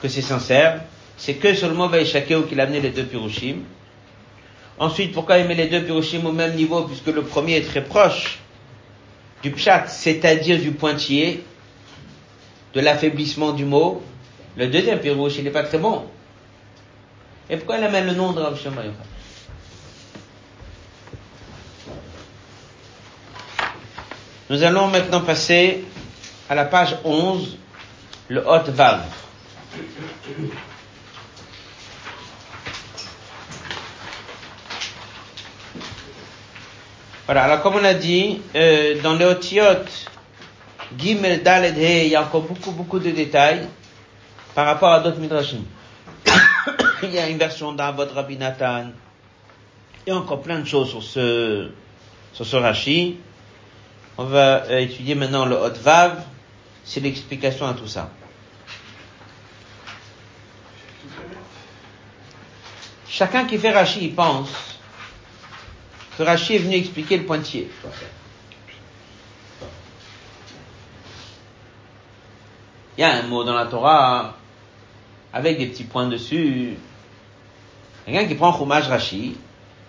que 0.00 0.08
c'est 0.08 0.22
sincère? 0.22 0.80
C'est 1.18 1.34
que 1.34 1.54
sur 1.54 1.68
le 1.68 1.74
mot 1.74 1.88
Vaïchakeo 1.88 2.42
qu'il 2.42 2.60
a 2.60 2.64
amené 2.64 2.80
les 2.80 2.90
deux 2.90 3.04
pirouchim. 3.04 3.56
Ensuite, 4.78 5.12
pourquoi 5.12 5.38
il 5.38 5.46
met 5.48 5.54
les 5.54 5.68
deux 5.68 5.82
pirouchim 5.82 6.24
au 6.26 6.32
même 6.32 6.54
niveau 6.54 6.82
puisque 6.82 7.06
le 7.06 7.22
premier 7.22 7.56
est 7.56 7.66
très 7.66 7.82
proche 7.82 8.38
du 9.42 9.50
pshat, 9.50 9.86
c'est-à-dire 9.88 10.58
du 10.58 10.72
pointillé, 10.72 11.44
de 12.74 12.80
l'affaiblissement 12.80 13.52
du 13.52 13.64
mot. 13.64 14.02
Le 14.56 14.68
deuxième 14.68 15.00
pirouche, 15.00 15.34
il 15.38 15.44
n'est 15.44 15.50
pas 15.50 15.64
très 15.64 15.78
bon. 15.78 16.04
Et 17.48 17.56
pourquoi 17.56 17.78
il 17.78 17.84
amène 17.84 18.06
le 18.06 18.14
nom 18.14 18.32
de 18.32 18.40
Rav 18.40 18.60
Shema 18.60 18.82
Nous 24.48 24.62
allons 24.62 24.88
maintenant 24.88 25.20
passer 25.22 25.84
à 26.48 26.54
la 26.54 26.64
page 26.64 26.96
11, 27.04 27.58
le 28.28 28.46
Hot 28.46 28.70
Vav. 28.70 29.04
Voilà, 37.26 37.42
alors 37.42 37.60
comme 37.60 37.74
on 37.74 37.84
a 37.84 37.94
dit, 37.94 38.40
euh, 38.54 39.02
dans 39.02 39.14
les 39.14 39.24
Otiot, 39.24 39.84
Gimel, 40.96 41.42
Daled, 41.42 41.76
He, 41.76 42.04
il 42.04 42.12
y 42.12 42.14
a 42.14 42.22
encore 42.22 42.42
beaucoup, 42.42 42.70
beaucoup 42.70 43.00
de 43.00 43.10
détails 43.10 43.66
par 44.54 44.64
rapport 44.64 44.92
à 44.92 45.00
d'autres 45.00 45.18
Midrashim. 45.18 45.64
il 47.02 47.10
y 47.10 47.18
a 47.18 47.28
une 47.28 47.36
version 47.36 47.72
d'Avod 47.72 48.12
Rabbi 48.12 48.36
Nathan. 48.36 48.92
Il 50.06 50.10
y 50.10 50.12
a 50.12 50.16
encore 50.16 50.40
plein 50.40 50.60
de 50.60 50.66
choses 50.66 50.88
sur 50.88 51.02
ce, 51.02 51.72
sur 52.32 52.46
ce 52.46 52.54
Rashi. 52.54 53.16
On 54.18 54.24
va 54.24 54.62
euh, 54.66 54.78
étudier 54.78 55.16
maintenant 55.16 55.46
le 55.46 55.56
Hot 55.56 55.74
Vav. 55.82 56.22
C'est 56.84 57.00
l'explication 57.00 57.66
à 57.66 57.74
tout 57.74 57.88
ça. 57.88 58.08
Chacun 63.08 63.46
qui 63.46 63.58
fait 63.58 63.72
Rashi, 63.72 64.04
il 64.04 64.14
pense 64.14 64.75
que 66.16 66.22
Rashi 66.22 66.54
est 66.56 66.58
venu 66.58 66.76
expliquer 66.76 67.18
le 67.18 67.24
pointier. 67.24 67.68
Il 72.96 73.00
y 73.02 73.04
a 73.04 73.14
un 73.16 73.22
mot 73.24 73.44
dans 73.44 73.54
la 73.54 73.66
Torah 73.66 74.36
avec 75.32 75.58
des 75.58 75.66
petits 75.66 75.84
points 75.84 76.08
dessus. 76.08 76.74
Quelqu'un 78.06 78.24
qui 78.24 78.34
prend 78.34 78.56
Chumash 78.56 78.86
Rashi, 78.86 79.36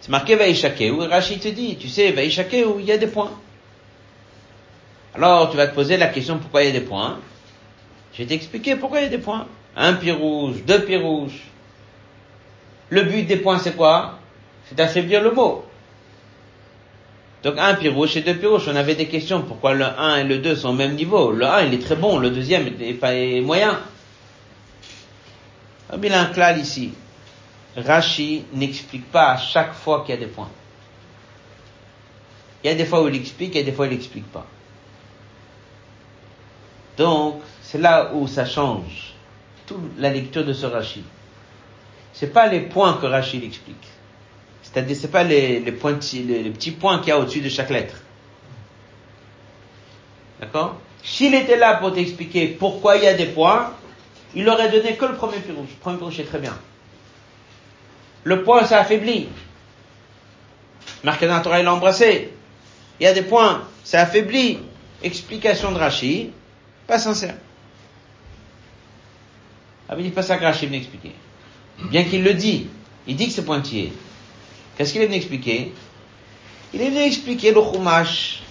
c'est 0.02 0.10
marqué 0.10 0.36
Vaishakeu, 0.36 1.04
et 1.04 1.08
Rashi 1.08 1.40
te 1.40 1.48
dit, 1.48 1.78
tu 1.78 1.88
sais, 1.88 2.12
Vaishakeu, 2.12 2.76
il 2.80 2.86
y 2.86 2.92
a 2.92 2.98
des 2.98 3.08
points. 3.08 3.32
Alors, 5.16 5.50
tu 5.50 5.58
vas 5.58 5.68
te 5.68 5.74
poser 5.74 5.96
la 5.98 6.08
question 6.08 6.38
pourquoi 6.38 6.64
il 6.64 6.68
y 6.68 6.70
a 6.70 6.80
des 6.80 6.86
points? 6.86 7.20
Je 8.14 8.20
vais 8.20 8.28
t'expliquer 8.28 8.76
pourquoi 8.76 9.00
il 9.00 9.04
y 9.04 9.08
a 9.08 9.10
des 9.10 9.18
points. 9.18 9.48
Un 9.76 9.94
pied 9.94 10.12
rouge, 10.12 10.64
deux 10.66 10.84
pieds 10.84 10.98
rouges. 10.98 11.44
Le 12.90 13.04
but 13.04 13.24
des 13.24 13.38
points, 13.38 13.60
c'est 13.60 13.76
quoi? 13.76 14.20
C'est 14.68 14.76
d'affaiblir 14.76 15.22
le 15.22 15.32
mot. 15.32 15.64
Donc 17.48 17.60
un 17.60 17.76
pied 17.76 17.88
rouge 17.88 18.18
et 18.18 18.22
deux 18.24 18.36
pieds 18.36 18.50
rouges. 18.50 18.68
On 18.68 18.76
avait 18.76 18.96
des 18.96 19.08
questions. 19.08 19.42
Pourquoi 19.42 19.74
le 19.74 19.86
1 19.86 20.18
et 20.18 20.24
le 20.26 20.40
2 20.40 20.54
sont 20.58 20.68
au 20.68 20.74
même 20.74 20.96
niveau 20.96 21.32
Le 21.32 21.46
1, 21.46 21.62
il 21.68 21.76
est 21.76 21.82
très 21.82 21.96
bon. 21.96 22.18
Le 22.18 22.30
deuxième 22.30 22.68
est, 22.68 22.94
pas 22.94 23.14
moyen. 23.42 23.80
Il 26.04 26.14
a 26.14 26.24
un 26.24 26.58
ici. 26.58 26.92
Rashi 27.78 28.44
n'explique 28.52 29.10
pas 29.10 29.32
à 29.32 29.38
chaque 29.38 29.74
fois 29.76 30.02
qu'il 30.02 30.16
y 30.16 30.18
a 30.18 30.20
des 30.20 30.28
points. 30.30 30.50
Il 32.66 32.68
y 32.68 32.70
a 32.70 32.76
des 32.76 32.84
fois 32.84 33.02
où 33.02 33.08
il 33.08 33.16
explique 33.16 33.56
et 33.56 33.64
des 33.64 33.72
fois 33.72 33.86
où 33.86 33.90
il 33.92 33.94
n'explique 33.94 34.30
pas. 34.30 34.46
Donc, 36.98 37.40
c'est 37.62 37.78
là 37.78 38.12
où 38.14 38.28
ça 38.28 38.46
change 38.46 39.14
toute 39.66 39.98
la 39.98 40.10
lecture 40.10 40.44
de 40.44 40.52
ce 40.52 40.66
Rashi. 40.66 41.04
C'est 42.12 42.34
pas 42.34 42.48
les 42.48 42.60
points 42.60 42.96
que 42.96 43.06
Rashi 43.06 43.42
explique. 43.46 43.88
C'est-à-dire, 44.72 44.98
c'est 45.00 45.12
pas 45.12 45.24
les, 45.24 45.60
les, 45.60 45.72
petits 45.72 46.72
points 46.72 47.00
qu'il 47.00 47.10
y 47.10 47.12
a 47.12 47.20
au-dessus 47.20 47.42
de 47.42 47.50
chaque 47.50 47.70
lettre. 47.70 47.96
D'accord? 50.42 50.76
S'il 51.04 51.34
était 51.34 51.56
là 51.58 51.76
pour 51.76 51.94
t'expliquer 51.94 52.48
pourquoi 52.48 52.98
il 52.98 53.04
y 53.04 53.08
a 53.08 53.14
des 53.14 53.28
points, 53.28 53.72
il 54.36 54.48
aurait 54.50 54.70
donné 54.70 54.96
que 54.96 55.06
le 55.06 55.16
premier 55.16 55.38
rouge. 55.38 55.70
Le 55.70 55.80
premier 55.80 55.98
rouge 55.98 56.20
est 56.20 56.26
très 56.26 56.40
bien. 56.40 56.58
Le 58.24 58.44
point, 58.44 58.66
ça 58.66 58.80
affaiblit. 58.80 59.30
Marqué 61.04 61.28
Torah, 61.28 61.60
il 61.60 61.66
l'a 61.66 61.74
embrassé. 61.74 62.34
Il 63.00 63.04
y 63.04 63.08
a 63.08 63.14
des 63.14 63.22
points, 63.22 63.64
ça 63.84 64.02
affaiblit. 64.02 64.60
Explication 65.02 65.72
de 65.72 65.78
Rashi, 65.78 66.32
pas 66.88 67.00
sincère. 67.00 67.36
Ah, 69.88 69.96
mais 69.96 70.04
dit 70.04 70.10
pas 70.10 70.24
ça 70.24 70.38
que 70.38 70.44
Rachid 70.44 70.70
vient 70.70 70.80
expliquer. 70.80 71.14
Bien 71.90 72.04
qu'il 72.04 72.24
le 72.24 72.34
dit. 72.34 72.68
Il 73.08 73.16
dit 73.16 73.28
que 73.28 73.34
c'est 73.34 73.46
pointillé. 73.46 73.94
Qu'est-ce 74.78 74.94
qu'il 74.94 75.02
est 75.02 75.08
venu 75.08 75.18
expliquer? 75.18 75.74
Il 76.74 76.82
est 76.82 76.90
venu 76.90 77.02
expliquer 77.02 77.52
le 77.52 77.62
chumash 77.62 78.44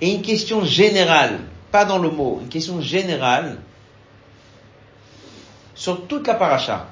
et 0.00 0.14
une 0.14 0.22
question 0.22 0.64
générale, 0.64 1.40
pas 1.70 1.84
dans 1.84 1.98
le 1.98 2.10
mot, 2.10 2.38
une 2.40 2.48
question 2.48 2.80
générale 2.80 3.60
sur 5.74 6.06
toute 6.06 6.26
la 6.26 6.34
paracha. 6.34 6.88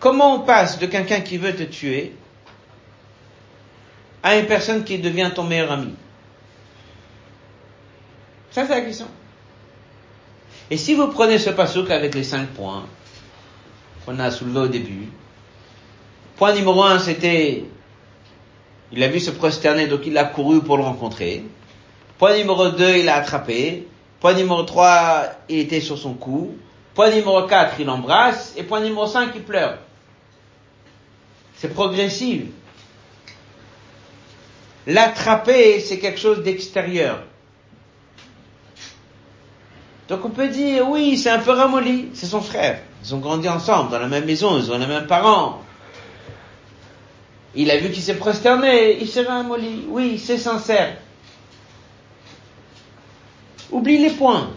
Comment 0.00 0.34
on 0.34 0.40
passe 0.40 0.78
de 0.78 0.86
quelqu'un 0.86 1.20
qui 1.20 1.38
veut 1.38 1.54
te 1.54 1.62
tuer 1.62 2.14
à 4.22 4.36
une 4.36 4.46
personne 4.46 4.84
qui 4.84 4.98
devient 4.98 5.30
ton 5.34 5.44
meilleur 5.44 5.72
ami? 5.72 5.94
Ça, 8.50 8.66
c'est 8.66 8.74
la 8.74 8.80
question. 8.82 9.08
Et 10.70 10.76
si 10.76 10.94
vous 10.94 11.08
prenez 11.08 11.38
ce 11.38 11.50
passouk 11.50 11.90
avec 11.90 12.14
les 12.14 12.24
cinq 12.24 12.48
points 12.48 12.86
qu'on 14.04 14.18
a 14.18 14.30
soulevé 14.30 14.60
au 14.60 14.68
début, 14.68 15.08
point 16.36 16.54
numéro 16.54 16.82
un, 16.82 16.98
c'était, 16.98 17.64
il 18.92 19.02
a 19.02 19.08
vu 19.08 19.20
se 19.20 19.30
prosterner, 19.30 19.86
donc 19.86 20.06
il 20.06 20.16
a 20.16 20.24
couru 20.24 20.62
pour 20.62 20.76
le 20.76 20.84
rencontrer. 20.84 21.44
Point 22.18 22.36
numéro 22.38 22.68
deux, 22.70 22.96
il 22.96 23.04
l'a 23.04 23.16
attrapé. 23.16 23.86
Point 24.20 24.34
numéro 24.34 24.62
trois, 24.62 25.26
il 25.48 25.58
était 25.58 25.80
sur 25.80 25.98
son 25.98 26.14
cou. 26.14 26.56
Point 26.94 27.10
numéro 27.10 27.42
quatre, 27.42 27.78
il 27.80 27.90
embrasse. 27.90 28.54
Et 28.56 28.62
point 28.62 28.80
numéro 28.80 29.06
cinq, 29.06 29.32
il 29.34 29.42
pleure. 29.42 29.78
C'est 31.56 31.74
progressif. 31.74 32.44
L'attraper, 34.86 35.80
c'est 35.80 35.98
quelque 35.98 36.20
chose 36.20 36.42
d'extérieur. 36.42 37.24
Donc 40.08 40.24
on 40.24 40.30
peut 40.30 40.48
dire, 40.48 40.88
oui, 40.88 41.16
c'est 41.16 41.30
un 41.30 41.38
peu 41.38 41.52
ramolli, 41.52 42.10
c'est 42.14 42.26
son 42.26 42.42
frère. 42.42 42.80
Ils 43.02 43.14
ont 43.14 43.18
grandi 43.18 43.48
ensemble, 43.48 43.90
dans 43.90 43.98
la 43.98 44.06
même 44.06 44.26
maison, 44.26 44.58
ils 44.58 44.70
ont 44.70 44.78
les 44.78 44.86
mêmes 44.86 45.06
parents. 45.06 45.62
Il 47.54 47.70
a 47.70 47.76
vu 47.78 47.90
qu'il 47.90 48.02
s'est 48.02 48.16
prosterné, 48.16 48.98
il 49.00 49.08
s'est 49.08 49.22
ramolli. 49.22 49.84
Oui, 49.88 50.18
c'est 50.18 50.38
sincère. 50.38 50.96
Oublie 53.70 53.98
les 53.98 54.10
points. 54.10 54.50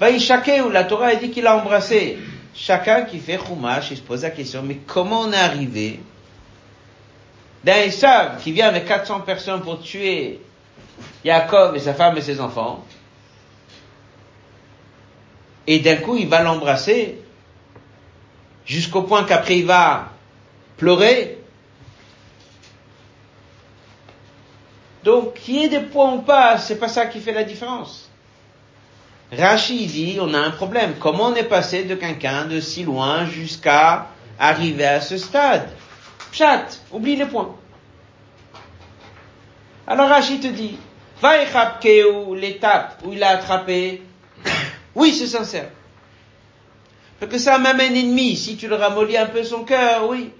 où 0.00 0.70
la 0.70 0.84
Torah 0.84 1.06
a 1.08 1.14
dit 1.16 1.30
qu'il 1.30 1.46
a 1.46 1.56
embrassé. 1.56 2.18
Chacun 2.54 3.02
qui 3.02 3.18
fait 3.18 3.38
Chumash, 3.38 3.92
il 3.92 3.98
se 3.98 4.02
pose 4.02 4.22
la 4.22 4.30
question, 4.30 4.62
mais 4.64 4.78
comment 4.86 5.20
on 5.20 5.32
est 5.32 5.36
arrivé 5.36 6.00
d'un 7.62 7.76
Esav 7.82 8.42
qui 8.42 8.52
vient 8.52 8.68
avec 8.68 8.86
400 8.86 9.20
personnes 9.20 9.60
pour 9.60 9.80
tuer 9.80 10.40
Jacob 11.24 11.76
et 11.76 11.80
sa 11.80 11.94
femme 11.94 12.16
et 12.16 12.20
ses 12.20 12.40
enfants, 12.40 12.84
et 15.68 15.80
d'un 15.80 15.96
coup 15.96 16.16
il 16.16 16.26
va 16.26 16.42
l'embrasser, 16.42 17.18
jusqu'au 18.64 19.02
point 19.02 19.24
qu'après 19.24 19.58
il 19.58 19.66
va 19.66 20.08
pleurer. 20.78 21.38
Donc, 25.04 25.34
qu'il 25.34 25.56
y 25.56 25.64
ait 25.64 25.68
des 25.68 25.80
points 25.80 26.14
ou 26.14 26.22
pas, 26.22 26.58
c'est 26.58 26.78
pas 26.78 26.88
ça 26.88 27.06
qui 27.06 27.20
fait 27.20 27.32
la 27.32 27.44
différence. 27.44 28.10
Rachid 29.30 29.90
dit, 29.90 30.18
on 30.20 30.32
a 30.32 30.38
un 30.38 30.50
problème. 30.50 30.94
Comment 30.98 31.26
on 31.26 31.34
est 31.34 31.44
passé 31.44 31.84
de 31.84 31.94
quelqu'un 31.94 32.46
de 32.46 32.60
si 32.60 32.82
loin 32.82 33.26
jusqu'à 33.26 34.06
arriver 34.38 34.86
à 34.86 35.02
ce 35.02 35.18
stade? 35.18 35.68
Chat, 36.32 36.80
oublie 36.90 37.16
les 37.16 37.26
points. 37.26 37.54
Alors 39.86 40.08
Rachid 40.08 40.40
te 40.40 40.46
dit, 40.46 40.78
va 41.20 41.36
l'étape 42.34 43.02
où 43.04 43.12
il 43.12 43.22
a 43.22 43.28
attrapé, 43.28 44.02
oui, 44.98 45.14
c'est 45.14 45.28
sincère. 45.28 45.70
Parce 47.20 47.30
que 47.30 47.38
ça 47.38 47.58
même 47.58 47.78
un 47.78 47.94
ennemi, 47.94 48.36
si 48.36 48.56
tu 48.56 48.66
le 48.68 48.74
ramollis 48.74 49.16
un 49.16 49.26
peu 49.26 49.44
son 49.44 49.64
cœur, 49.64 50.08
oui. 50.08 50.30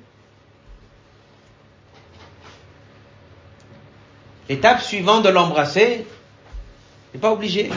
L'étape 4.49 4.83
suivante 4.83 5.25
de 5.25 5.29
l'embrasser, 5.29 6.07
n'est 7.15 7.21
pas 7.21 7.33
obligé. 7.33 7.71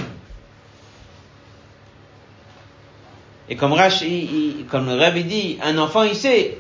Et 3.50 3.56
comme 3.56 3.74
Rashi, 3.74 4.66
comme 4.70 4.88
le 4.88 4.96
Rabbi 4.96 5.24
dit, 5.24 5.60
un 5.62 5.78
enfant, 5.78 6.04
il 6.04 6.16
sait, 6.16 6.58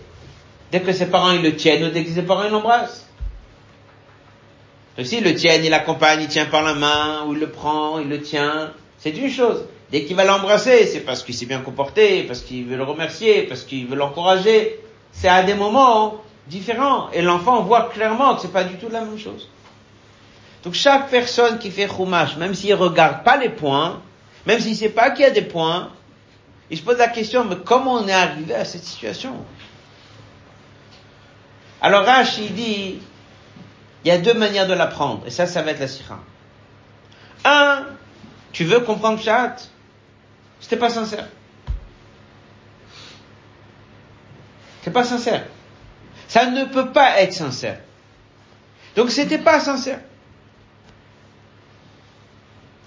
dès 0.71 0.81
que 0.81 0.91
ses 0.91 1.07
parents 1.07 1.34
le 1.34 1.55
tiennent 1.55 1.86
ou 1.86 1.89
dès 1.89 2.03
que 2.03 2.12
ses 2.12 2.23
parents 2.23 2.43
ils 2.43 2.51
l'embrassent. 2.51 3.07
Si 5.01 5.19
le 5.21 5.34
tiennent, 5.34 5.63
il 5.63 5.71
l'accompagne, 5.71 6.21
il 6.21 6.27
tient 6.27 6.45
par 6.45 6.62
la 6.63 6.75
main, 6.75 7.25
ou 7.25 7.34
il 7.34 7.39
le 7.39 7.49
prend, 7.49 7.97
il 7.97 8.10
le 8.10 8.21
tient, 8.21 8.73
c'est 8.99 9.12
une 9.12 9.31
chose. 9.31 9.65
Dès 9.91 10.06
qu'il 10.06 10.15
va 10.15 10.23
l'embrasser, 10.23 10.86
c'est 10.86 11.01
parce 11.01 11.21
qu'il 11.21 11.36
s'est 11.36 11.45
bien 11.45 11.60
comporté, 11.60 12.23
parce 12.23 12.41
qu'il 12.41 12.65
veut 12.65 12.77
le 12.77 12.84
remercier, 12.84 13.43
parce 13.43 13.63
qu'il 13.63 13.88
veut 13.88 13.97
l'encourager. 13.97 14.80
C'est 15.12 15.27
à 15.27 15.43
des 15.43 15.54
moments 15.54 16.21
différents. 16.47 17.10
Et 17.12 17.21
l'enfant 17.21 17.62
voit 17.63 17.89
clairement 17.89 18.36
que 18.36 18.41
c'est 18.41 18.54
pas 18.54 18.63
du 18.63 18.75
tout 18.75 18.88
la 18.89 19.01
même 19.01 19.19
chose. 19.19 19.49
Donc 20.63 20.75
chaque 20.75 21.10
personne 21.10 21.60
qui 21.60 21.71
fait 21.71 21.89
chumash, 21.89 22.38
même 22.38 22.54
s'il 22.54 22.73
regarde 22.75 23.23
pas 23.23 23.36
les 23.36 23.49
points, 23.49 24.01
même 24.45 24.60
s'il 24.60 24.75
sait 24.75 24.89
pas 24.89 25.12
qu'il 25.12 25.23
y 25.23 25.27
a 25.27 25.32
des 25.32 25.41
points, 25.41 25.89
il 26.69 26.77
se 26.77 26.84
pose 26.84 26.97
la 26.97 27.08
question, 27.08 27.43
mais 27.43 27.58
comment 27.65 27.95
on 27.95 28.08
est 28.08 28.13
arrivé 28.13 28.56
à 28.56 28.63
cette 28.63 28.84
situation? 28.84 29.34
Alors 31.82 32.06
Rach, 32.06 32.38
il 32.38 32.54
dit, 32.54 32.99
il 34.06 34.08
y 34.08 34.12
a 34.12 34.17
deux 34.19 34.36
manières 34.36 34.67
de 34.67 34.73
l'apprendre, 34.73 35.23
et 35.25 35.32
ça, 35.32 35.47
ça 35.47 35.63
va 35.63 35.71
être 35.71 35.80
la 35.80 35.88
sira. 35.88 36.19
Un, 37.43 37.86
tu 38.54 38.63
veux 38.63 38.80
comprendre 38.82 39.19
chat 39.19 39.56
C'était 40.62 40.78
pas 40.78 40.89
sincère. 40.89 41.28
C'est 44.84 44.91
pas 44.91 45.04
sincère. 45.04 45.45
Ça 46.28 46.45
ne 46.45 46.65
peut 46.65 46.91
pas 46.91 47.19
être 47.19 47.34
sincère. 47.34 47.80
Donc 48.95 49.12
c'était 49.12 49.38
pas 49.38 49.60
sincère. 49.60 50.00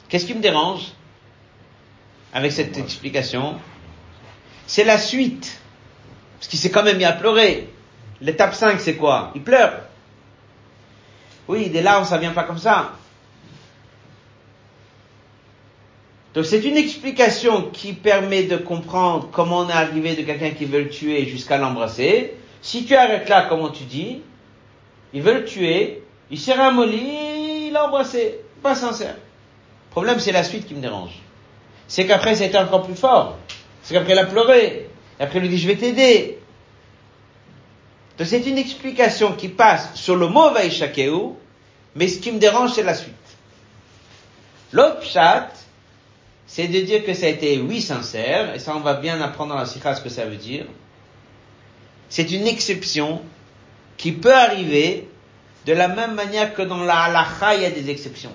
Qu'est-ce 0.09 0.27
qui 0.27 0.35
me 0.35 0.41
dérange 0.41 0.93
avec 2.33 2.53
cette 2.53 2.79
explication? 2.79 3.59
C'est 4.67 4.85
la 4.85 4.99
suite. 4.99 5.61
Parce 6.39 6.49
qu'il 6.49 6.59
s'est 6.59 6.71
quand 6.71 6.83
même 6.83 6.97
mis 6.97 7.05
à 7.05 7.13
pleurer. 7.13 7.69
L'étape 8.21 8.55
5, 8.55 8.81
c'est 8.81 8.97
quoi? 8.97 9.33
Il 9.35 9.43
pleure. 9.43 9.81
Oui, 11.49 11.69
des 11.69 11.83
larmes, 11.83 12.05
ça 12.05 12.17
vient 12.19 12.33
pas 12.33 12.45
comme 12.45 12.59
ça. 12.59 12.93
Donc 16.35 16.45
c'est 16.47 16.65
une 16.65 16.77
explication 16.77 17.63
qui 17.71 17.93
permet 17.93 18.43
de 18.43 18.57
comprendre 18.57 19.29
comment 19.31 19.61
on 19.61 19.69
est 19.69 19.73
arrivé 19.73 20.17
de 20.17 20.23
quelqu'un 20.23 20.51
qui 20.51 20.65
veut 20.65 20.83
le 20.83 20.89
tuer 20.91 21.27
jusqu'à 21.27 21.59
l'embrasser. 21.59 22.35
Si 22.61 22.85
tu 22.85 22.97
arrêtes 22.97 23.29
là, 23.29 23.47
comment 23.49 23.69
tu 23.69 23.85
dis? 23.85 24.21
Il 25.13 25.23
veut 25.23 25.35
le 25.35 25.45
tuer, 25.45 26.03
il 26.31 26.39
s'est 26.39 26.55
ramolli, 26.55 27.67
il 27.67 27.73
l'a 27.73 27.87
embrassé. 27.87 28.41
Pas 28.63 28.75
sincère. 28.75 29.15
Le 29.15 29.91
problème, 29.91 30.19
c'est 30.19 30.33
la 30.33 30.43
suite 30.43 30.67
qui 30.67 30.75
me 30.75 30.81
dérange. 30.81 31.13
C'est 31.87 32.07
qu'après, 32.07 32.35
c'était 32.35 32.59
encore 32.59 32.83
plus 32.83 32.97
fort. 32.97 33.37
C'est 33.83 33.95
qu'après, 33.95 34.15
il 34.15 34.19
a 34.19 34.25
pleuré. 34.25 34.89
Et 35.21 35.23
après, 35.23 35.39
il 35.39 35.43
lui 35.43 35.49
dit, 35.51 35.59
je 35.59 35.69
vais 35.69 35.77
t'aider. 35.77 36.39
Donc 38.19 38.27
c'est 38.27 38.47
une 38.47 38.59
explication 38.59 39.33
qui 39.33 39.49
passe 39.49 39.95
sur 39.95 40.17
le 40.17 40.29
mot 40.29 40.51
Vaishakeu, 40.51 41.35
mais 41.97 42.09
ce 42.09 42.19
qui 42.19 42.33
me 42.33 42.39
dérange, 42.39 42.73
c'est 42.73 42.83
la 42.83 42.95
suite. 42.95 43.15
L'autre 44.73 45.03
chat, 45.03 45.51
c'est 46.55 46.69
de 46.69 46.81
dire 46.83 47.05
que 47.05 47.15
ça 47.15 47.27
a 47.27 47.31
été 47.31 47.59
oui 47.59 47.83
sincère, 47.83 48.55
et 48.55 48.61
ça 48.61 48.77
on 48.77 48.81
va 48.81 48.95
bien 48.95 49.21
apprendre 49.21 49.55
dans 49.55 49.59
la 49.59 49.67
sikha 49.67 49.93
ce 49.97 50.01
que 50.01 50.09
ça 50.09 50.25
veut 50.25 50.37
dire. 50.37 50.67
C'est 52.09 52.31
une 52.31 52.47
exception 52.47 53.23
qui 53.97 54.13
peut 54.13 54.33
arriver 54.33 55.09
de 55.67 55.73
la 55.73 55.89
même 55.89 56.15
manière 56.15 56.55
que 56.55 56.63
dans 56.63 56.85
la 56.85 56.97
halacha, 56.97 57.57
il 57.57 57.63
y 57.63 57.65
a 57.65 57.73
des 57.73 57.91
exceptions. 57.91 58.31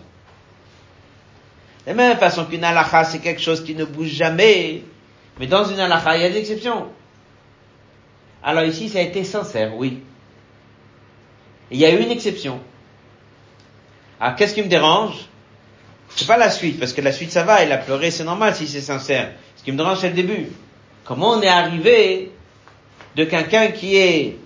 De 1.85 1.91
la 1.91 1.93
même 1.93 2.17
façon 2.17 2.43
qu'une 2.43 2.65
halacha, 2.65 3.05
c'est 3.05 3.19
quelque 3.19 3.39
chose 3.39 3.63
qui 3.63 3.73
ne 3.73 3.85
bouge 3.85 4.09
jamais, 4.09 4.83
mais 5.39 5.47
dans 5.47 5.63
une 5.63 5.79
halacha, 5.79 6.17
il 6.17 6.23
y 6.23 6.25
a 6.25 6.29
des 6.29 6.39
exceptions. 6.39 6.87
Alors 8.43 8.63
ici, 8.65 8.89
ça 8.89 8.99
a 8.99 9.03
été 9.03 9.23
sincère, 9.23 9.77
oui. 9.77 10.03
Il 11.71 11.77
y 11.77 11.85
a 11.85 11.91
eu 11.91 12.03
une 12.03 12.11
exception. 12.11 12.59
Alors 14.19 14.35
qu'est-ce 14.35 14.55
qui 14.55 14.61
me 14.61 14.67
dérange? 14.67 15.29
C'est 16.15 16.27
pas 16.27 16.37
la 16.37 16.49
suite, 16.49 16.79
parce 16.79 16.93
que 16.93 17.01
la 17.01 17.11
suite 17.11 17.31
ça 17.31 17.43
va, 17.43 17.63
il 17.63 17.71
a 17.71 17.77
pleuré, 17.77 18.11
c'est 18.11 18.23
normal 18.23 18.55
si 18.55 18.67
c'est 18.67 18.81
sincère. 18.81 19.31
Ce 19.55 19.63
qui 19.63 19.71
me 19.71 19.77
dérange, 19.77 19.99
c'est 19.99 20.09
le 20.09 20.15
début. 20.15 20.47
Comment 21.05 21.31
on 21.31 21.41
est 21.41 21.47
arrivé 21.47 22.31
de 23.15 23.23
quelqu'un 23.25 23.67
qui 23.67 23.97
est 23.97 24.37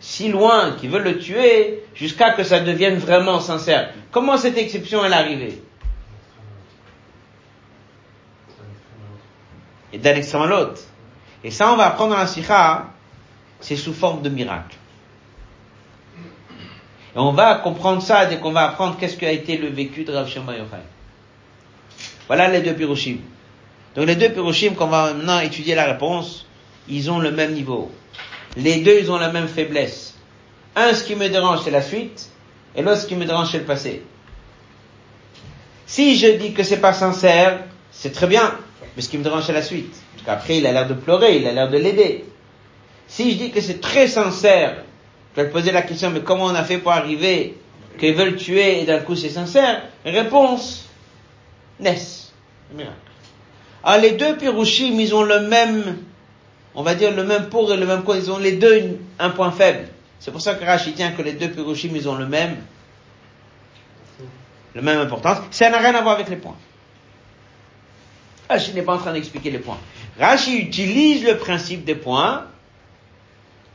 si 0.00 0.28
loin, 0.28 0.72
qui 0.78 0.88
veut 0.88 1.00
le 1.00 1.18
tuer, 1.18 1.82
jusqu'à 1.94 2.32
que 2.32 2.44
ça 2.44 2.60
devienne 2.60 2.96
vraiment 2.96 3.40
sincère? 3.40 3.92
Comment 4.10 4.36
cette 4.36 4.58
exception 4.58 5.04
est 5.04 5.12
arrivée? 5.12 5.62
Et 9.92 9.98
d'un 9.98 10.14
extrême 10.14 10.42
à 10.42 10.46
l'autre. 10.46 10.80
Et 11.42 11.50
ça, 11.50 11.72
on 11.72 11.76
va 11.76 11.86
apprendre 11.86 12.10
dans 12.10 12.18
la 12.18 12.26
sikha, 12.26 12.86
c'est 13.60 13.76
sous 13.76 13.94
forme 13.94 14.22
de 14.22 14.28
miracle. 14.28 14.76
Et 17.14 17.18
on 17.18 17.32
va 17.32 17.54
comprendre 17.56 18.02
ça 18.02 18.26
dès 18.26 18.38
qu'on 18.38 18.52
va 18.52 18.64
apprendre 18.64 18.96
qu'est-ce 18.98 19.16
qui 19.16 19.24
a 19.24 19.32
été 19.32 19.56
le 19.56 19.68
vécu 19.68 20.04
de 20.04 20.12
Rav 20.12 20.28
Shema 20.28 20.52
Yochai. 20.52 20.82
Voilà 22.26 22.48
les 22.48 22.60
deux 22.60 22.74
Piroshim. 22.74 23.18
Donc 23.94 24.06
les 24.06 24.16
deux 24.16 24.30
Piroshim 24.30 24.74
qu'on 24.74 24.86
va 24.86 25.12
maintenant 25.14 25.40
étudier 25.40 25.74
la 25.74 25.84
réponse, 25.84 26.46
ils 26.88 27.10
ont 27.10 27.18
le 27.18 27.30
même 27.30 27.52
niveau. 27.52 27.90
Les 28.56 28.76
deux, 28.76 28.98
ils 29.00 29.10
ont 29.10 29.18
la 29.18 29.30
même 29.30 29.48
faiblesse. 29.48 30.14
Un, 30.74 30.94
ce 30.94 31.04
qui 31.04 31.14
me 31.14 31.28
dérange, 31.28 31.60
c'est 31.64 31.70
la 31.70 31.82
suite, 31.82 32.30
et 32.74 32.82
l'autre, 32.82 33.02
ce 33.02 33.06
qui 33.06 33.16
me 33.16 33.24
dérange, 33.24 33.50
c'est 33.50 33.58
le 33.58 33.64
passé. 33.64 34.02
Si 35.86 36.16
je 36.18 36.26
dis 36.26 36.52
que 36.52 36.62
c'est 36.62 36.80
pas 36.80 36.92
sincère, 36.92 37.60
c'est 37.90 38.12
très 38.12 38.26
bien, 38.26 38.58
mais 38.94 39.02
ce 39.02 39.08
qui 39.08 39.18
me 39.18 39.22
dérange, 39.22 39.44
c'est 39.44 39.52
la 39.52 39.62
suite. 39.62 39.94
Parce 40.14 40.26
qu'après, 40.26 40.58
il 40.58 40.66
a 40.66 40.72
l'air 40.72 40.86
de 40.88 40.94
pleurer, 40.94 41.36
il 41.36 41.46
a 41.46 41.52
l'air 41.52 41.70
de 41.70 41.78
l'aider. 41.78 42.24
Si 43.08 43.32
je 43.32 43.36
dis 43.36 43.50
que 43.50 43.60
c'est 43.60 43.80
très 43.80 44.08
sincère, 44.08 44.82
je 45.36 45.42
vais 45.42 45.48
poser 45.50 45.70
la 45.70 45.82
question, 45.82 46.10
mais 46.10 46.20
comment 46.20 46.46
on 46.46 46.54
a 46.54 46.64
fait 46.64 46.78
pour 46.78 46.92
arriver 46.92 47.56
qu'ils 47.98 48.14
veulent 48.14 48.36
tuer 48.36 48.80
et 48.80 48.84
d'un 48.84 48.98
coup 48.98 49.14
c'est 49.14 49.28
sincère? 49.28 49.82
Réponse, 50.04 50.88
naissent. 51.78 52.15
Alors 53.82 54.00
les 54.00 54.12
deux 54.12 54.36
Pirushim, 54.36 54.98
ils 54.98 55.14
ont 55.14 55.22
le 55.22 55.40
même, 55.40 55.98
on 56.74 56.82
va 56.82 56.94
dire 56.94 57.14
le 57.14 57.24
même 57.24 57.48
pour 57.48 57.72
et 57.72 57.76
le 57.76 57.86
même 57.86 58.02
quoi, 58.02 58.16
ils 58.16 58.30
ont 58.30 58.38
les 58.38 58.52
deux 58.52 58.98
un 59.18 59.30
point 59.30 59.50
faible. 59.50 59.88
C'est 60.18 60.30
pour 60.30 60.40
ça 60.40 60.54
que 60.54 60.64
Rashi 60.64 60.92
tient 60.92 61.12
que 61.12 61.22
les 61.22 61.32
deux 61.32 61.50
Pirushim, 61.50 61.90
ils 61.94 62.08
ont 62.08 62.16
le 62.16 62.26
même, 62.26 62.56
le 64.74 64.82
même 64.82 64.98
importance. 64.98 65.38
Ça 65.50 65.70
n'a 65.70 65.78
rien 65.78 65.94
à 65.94 66.02
voir 66.02 66.14
avec 66.14 66.28
les 66.28 66.36
points. 66.36 66.56
Rashi 68.48 68.72
n'est 68.74 68.82
pas 68.82 68.94
en 68.94 68.98
train 68.98 69.12
d'expliquer 69.12 69.50
les 69.50 69.58
points. 69.58 69.78
Rashi 70.18 70.58
utilise 70.58 71.24
le 71.24 71.36
principe 71.36 71.84
des 71.84 71.94
points 71.94 72.46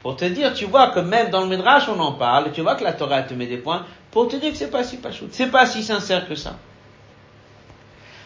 pour 0.02 0.16
te 0.16 0.26
dire, 0.26 0.54
tu 0.54 0.66
vois 0.66 0.90
que 0.90 1.00
même 1.00 1.30
dans 1.30 1.42
le 1.42 1.48
Midrash 1.48 1.88
on 1.88 2.00
en 2.00 2.14
parle, 2.14 2.52
tu 2.52 2.62
vois 2.62 2.76
que 2.76 2.84
la 2.84 2.94
Torah 2.94 3.22
te 3.22 3.34
met 3.34 3.46
des 3.46 3.58
points, 3.58 3.86
pour 4.10 4.28
te 4.28 4.36
dire 4.36 4.52
que 4.52 4.58
c'est 4.58 4.72
pas 4.72 4.84
si 4.84 4.98
pachout, 4.98 5.30
c'est 5.32 5.52
pas 5.52 5.66
si 5.66 5.84
sincère 5.84 6.28
que 6.28 6.36
ça. 6.36 6.58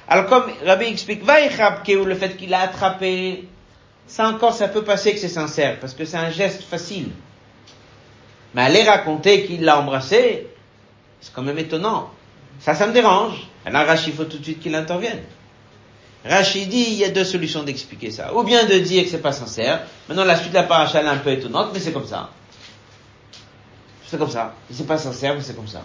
Alors 0.07 0.27
comme 0.27 0.51
Rabbi 0.65 0.85
explique, 0.85 1.23
ou 1.23 2.05
le 2.05 2.15
fait 2.15 2.37
qu'il 2.37 2.53
a 2.53 2.61
attrapé, 2.61 3.47
ça 4.07 4.27
encore, 4.27 4.53
ça 4.53 4.67
peut 4.67 4.83
passer 4.83 5.13
que 5.13 5.19
c'est 5.19 5.29
sincère, 5.29 5.79
parce 5.79 5.93
que 5.93 6.05
c'est 6.05 6.17
un 6.17 6.29
geste 6.29 6.63
facile. 6.63 7.09
Mais 8.53 8.61
aller 8.61 8.83
raconter 8.83 9.45
qu'il 9.45 9.63
l'a 9.63 9.79
embrassé, 9.79 10.47
c'est 11.19 11.33
quand 11.33 11.41
même 11.41 11.57
étonnant. 11.57 12.11
Ça, 12.59 12.75
ça 12.75 12.87
me 12.87 12.93
dérange. 12.93 13.47
Alors 13.65 13.85
Rachid, 13.85 14.09
il 14.09 14.13
faut 14.13 14.25
tout 14.25 14.37
de 14.37 14.43
suite 14.43 14.59
qu'il 14.59 14.75
intervienne. 14.75 15.23
Rachid 16.23 16.69
dit, 16.69 16.85
il 16.87 16.93
y 16.93 17.03
a 17.03 17.09
deux 17.09 17.23
solutions 17.23 17.63
d'expliquer 17.63 18.11
ça. 18.11 18.33
Ou 18.33 18.43
bien 18.43 18.65
de 18.65 18.77
dire 18.79 19.03
que 19.03 19.09
c'est 19.09 19.21
pas 19.21 19.31
sincère. 19.31 19.81
Maintenant, 20.07 20.23
la 20.23 20.37
suite 20.37 20.51
de 20.51 20.55
la 20.55 20.63
paracha 20.63 21.01
est 21.01 21.07
un 21.07 21.17
peu 21.17 21.31
étonnante, 21.31 21.71
mais 21.73 21.79
c'est 21.79 21.91
comme 21.91 22.07
ça. 22.07 22.29
C'est 24.07 24.17
comme 24.17 24.29
ça. 24.29 24.53
C'est 24.71 24.87
pas 24.87 24.97
sincère, 24.97 25.35
mais 25.35 25.41
c'est 25.41 25.55
comme 25.55 25.67
ça. 25.67 25.81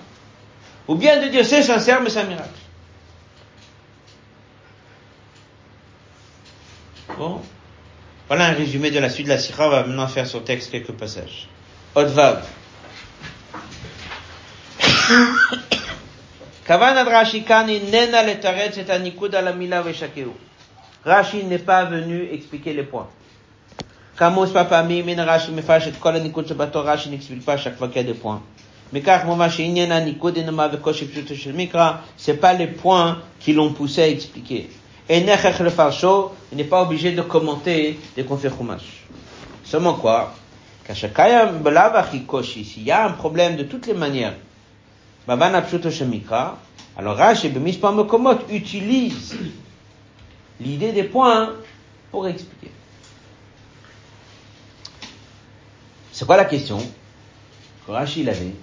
Ou 0.86 0.94
bien 0.94 1.20
de 1.22 1.28
dire 1.28 1.44
c'est 1.44 1.62
sincère, 1.62 2.00
mais 2.02 2.10
c'est 2.10 2.20
un 2.20 2.24
miracle. 2.24 2.59
Voilà 8.28 8.46
un 8.46 8.52
résumé 8.52 8.90
de 8.90 8.98
la 8.98 9.10
suite 9.10 9.26
de 9.26 9.32
la 9.32 9.38
Sikha. 9.38 9.66
On 9.66 9.70
va 9.70 9.84
maintenant 9.84 10.08
faire 10.08 10.26
sur 10.26 10.42
texte 10.42 10.70
quelques 10.70 10.92
passages. 10.92 11.48
Odvav. 11.94 12.46
Rashi 21.04 21.44
n'est 21.44 21.58
pas 21.58 21.84
venu 21.84 22.28
expliquer 22.30 22.72
les 22.72 22.82
points. 22.84 23.08
Kamos 24.18 24.48
papami 24.48 25.02
min 25.02 25.24
Rashi 25.24 25.50
mefash 25.50 25.88
et 25.88 25.92
kol 25.98 26.14
anikud 26.16 26.46
shebato 26.46 26.82
Rashi 26.82 27.08
n'explique 27.10 27.44
pas 27.44 27.56
chaque 27.56 27.76
fois 27.76 27.88
qu'il 27.88 27.96
y 27.96 28.00
a 28.00 28.04
des 28.04 28.14
points. 28.14 28.42
Mais 28.92 29.00
car 29.00 29.24
c'est 32.16 32.34
pas 32.34 32.52
les 32.52 32.66
points 32.66 33.18
qui 33.40 33.52
l'ont 33.52 33.72
poussé 33.72 34.02
à 34.02 34.08
expliquer. 34.08 34.68
Et 35.10 35.18
le 35.18 36.30
il 36.52 36.56
n'est 36.56 36.62
pas 36.62 36.82
obligé 36.82 37.10
de 37.10 37.22
commenter 37.22 37.98
des 38.14 38.22
conférences. 38.24 38.84
Seulement 39.64 39.94
quoi? 39.94 40.32
S'il 40.94 41.10
y 42.84 42.90
a 42.92 43.06
un 43.06 43.10
problème 43.14 43.56
de 43.56 43.64
toutes 43.64 43.88
les 43.88 43.94
manières, 43.94 44.36
alors 45.26 47.16
Rashi 47.16 47.48
Mekomot 47.50 48.38
utilise 48.50 49.36
l'idée 50.60 50.92
des 50.92 51.02
points 51.02 51.54
pour 52.12 52.28
expliquer. 52.28 52.70
C'est 56.12 56.24
quoi 56.24 56.36
la 56.36 56.44
question 56.44 56.78
que 57.84 57.90
Rashi 57.90 58.28
avait? 58.28 58.54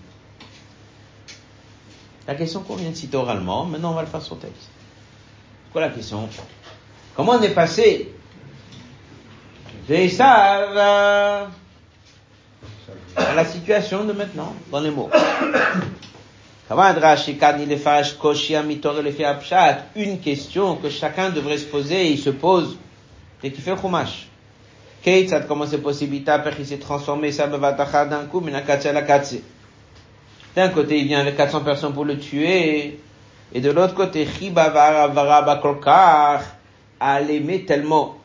La 2.25 2.35
question 2.35 2.61
qu'on 2.61 2.77
vient 2.77 2.91
de 2.91 2.95
citer 2.95 3.17
oralement, 3.17 3.65
maintenant 3.65 3.91
on 3.91 3.95
va 3.95 4.01
le 4.03 4.07
faire 4.07 4.21
sur 4.21 4.39
texte 4.39 4.69
quoi 5.71 5.81
la 5.81 5.89
question? 5.89 6.29
Comment 7.15 7.33
on 7.33 7.41
est 7.41 7.53
passé 7.53 8.13
ça 10.09 11.47
à 13.15 13.33
la 13.33 13.45
situation 13.45 14.03
de 14.03 14.13
maintenant, 14.13 14.53
dans 14.71 14.79
les 14.79 14.91
mots. 14.91 15.09
Une 19.95 20.19
question 20.19 20.75
que 20.75 20.89
chacun 20.89 21.29
devrait 21.29 21.57
se 21.57 21.65
poser 21.65 22.07
et 22.07 22.11
il 22.11 22.19
se 22.19 22.29
pose 22.29 22.77
dès 23.41 23.51
qu'il 23.51 23.63
fait 23.63 23.77
chumash. 23.77 24.27
Comment 25.47 25.65
c'est 25.65 25.77
possible 25.77 26.15
Il 26.15 26.65
s'est 26.65 26.77
transformé 26.77 27.31
d'un 27.31 28.25
coup, 28.29 28.41
D'un 30.55 30.69
côté, 30.69 30.99
il 30.99 31.07
vient 31.07 31.21
avec 31.21 31.37
400 31.37 31.61
personnes 31.61 31.93
pour 31.93 32.03
le 32.03 32.19
tuer, 32.19 32.99
et 33.53 33.61
de 33.61 33.71
l'autre 33.71 33.93
côté, 33.93 34.27
à 36.99 37.21
l'aimer 37.21 37.65
tellement. 37.65 38.17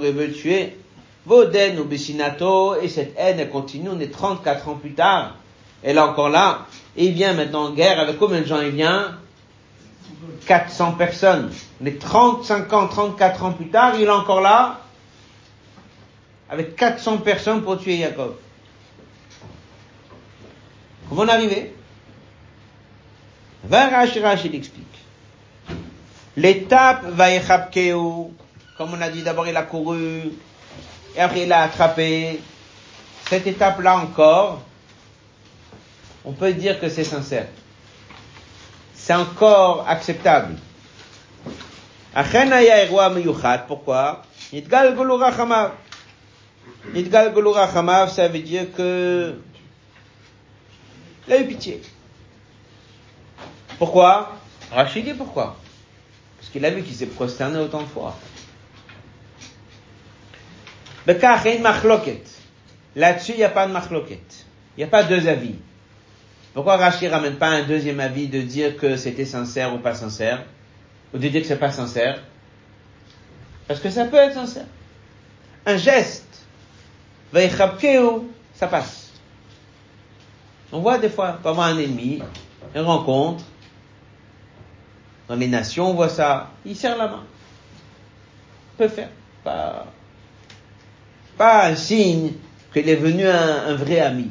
Veut 0.00 0.32
tuer. 0.32 0.76
Voden 1.26 1.78
ou 1.78 1.84
Bessinato, 1.84 2.80
et 2.80 2.88
cette 2.88 3.14
haine, 3.18 3.38
elle 3.38 3.50
continue, 3.50 3.90
on 3.90 4.00
est 4.00 4.10
34 4.10 4.68
ans 4.68 4.74
plus 4.74 4.94
tard. 4.94 5.34
Elle 5.82 5.98
est 5.98 6.00
encore 6.00 6.30
là. 6.30 6.66
Et 6.96 7.04
il 7.06 7.12
vient 7.12 7.34
maintenant 7.34 7.66
en 7.66 7.70
guerre, 7.70 8.00
avec 8.00 8.18
combien 8.18 8.40
de 8.40 8.46
gens 8.46 8.60
il 8.60 8.70
vient? 8.70 9.18
400 10.46 10.92
personnes. 10.92 11.50
Mais 11.80 11.92
35 11.92 12.72
ans, 12.72 12.88
34 12.88 13.44
ans 13.44 13.52
plus 13.52 13.68
tard, 13.68 13.92
il 13.96 14.04
est 14.04 14.10
encore 14.10 14.40
là, 14.40 14.80
avec 16.48 16.74
400 16.76 17.18
personnes 17.18 17.62
pour 17.62 17.78
tuer 17.78 17.98
Jacob. 17.98 18.34
Comment 21.08 21.22
on 21.22 21.48
Va 23.64 23.88
Rashi, 23.88 24.20
il 24.44 24.54
explique. 24.54 24.86
L'étape 26.36 27.06
va 27.06 27.30
comme 28.76 28.94
on 28.94 29.00
a 29.00 29.08
dit, 29.10 29.22
d'abord 29.22 29.48
il 29.48 29.56
a 29.56 29.62
couru, 29.62 30.30
et 31.16 31.20
après 31.20 31.42
il 31.42 31.52
a 31.52 31.62
attrapé. 31.62 32.40
Cette 33.28 33.46
étape-là 33.46 33.96
encore, 33.96 34.62
on 36.24 36.32
peut 36.32 36.52
dire 36.52 36.80
que 36.80 36.88
c'est 36.88 37.04
sincère. 37.04 37.48
C'est 38.94 39.14
encore 39.14 39.86
acceptable. 39.88 40.56
Pourquoi? 43.66 44.22
Nidgal 44.52 44.94
Nidgal 46.94 47.34
ça 48.08 48.28
veut 48.28 48.38
dire 48.38 48.72
que 48.76 49.34
il 51.28 51.34
a 51.34 51.40
eu 51.40 51.46
pitié. 51.46 51.82
Pourquoi? 53.78 54.38
Rachid 54.72 55.04
dit 55.04 55.14
pourquoi 55.14 55.56
Parce 56.38 56.50
qu'il 56.50 56.64
a 56.64 56.70
vu 56.70 56.82
qu'il 56.82 56.94
s'est 56.94 57.06
prosterné 57.06 57.58
autant 57.58 57.82
de 57.82 57.86
fois. 57.86 58.16
Là-dessus, 62.96 63.32
il 63.32 63.38
n'y 63.38 63.44
a 63.44 63.50
pas 63.50 63.66
de 63.66 63.72
machloket. 63.72 64.46
Il 64.76 64.80
n'y 64.80 64.84
a 64.84 64.88
pas 64.88 65.02
deux 65.04 65.28
avis. 65.28 65.54
Pourquoi 66.54 66.76
Rachid 66.76 67.10
ramène 67.10 67.36
pas 67.36 67.48
un 67.48 67.62
deuxième 67.62 68.00
avis 68.00 68.26
de 68.26 68.40
dire 68.40 68.76
que 68.76 68.96
c'était 68.96 69.24
sincère 69.24 69.74
ou 69.74 69.78
pas 69.78 69.94
sincère? 69.94 70.44
Ou 71.14 71.18
de 71.18 71.28
dire 71.28 71.42
que 71.42 71.46
c'est 71.46 71.58
pas 71.58 71.70
sincère? 71.70 72.22
Parce 73.66 73.80
que 73.80 73.90
ça 73.90 74.06
peut 74.06 74.16
être 74.16 74.34
sincère. 74.34 74.66
Un 75.66 75.76
geste, 75.76 76.46
ça 78.54 78.66
passe. 78.66 79.07
On 80.70 80.80
voit 80.80 80.98
des 80.98 81.08
fois, 81.08 81.38
pas 81.42 81.52
un 81.52 81.78
ennemi, 81.78 82.20
une 82.74 82.82
rencontre, 82.82 83.44
dans 85.28 85.36
les 85.36 85.48
nations, 85.48 85.90
on 85.90 85.94
voit 85.94 86.08
ça, 86.08 86.50
il 86.64 86.74
serre 86.74 86.96
la 86.96 87.08
main. 87.08 87.24
peut 88.76 88.88
faire. 88.88 89.10
Pas, 89.44 89.86
pas 91.36 91.66
un 91.66 91.76
signe 91.76 92.32
qu'il 92.72 92.88
est 92.88 92.96
venu 92.96 93.26
un, 93.26 93.74
vrai 93.74 94.00
ami. 94.00 94.30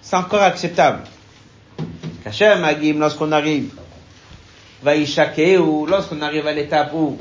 C'est 0.00 0.16
encore 0.16 0.42
acceptable. 0.42 1.04
Kachem 2.24 2.60
Magim, 2.60 2.98
lorsqu'on 2.98 3.32
arrive, 3.32 3.72
va 4.82 4.96
y 4.96 5.56
ou 5.56 5.86
lorsqu'on 5.86 6.22
arrive 6.22 6.46
à 6.46 6.52
l'étape 6.52 6.92
où 6.94 7.18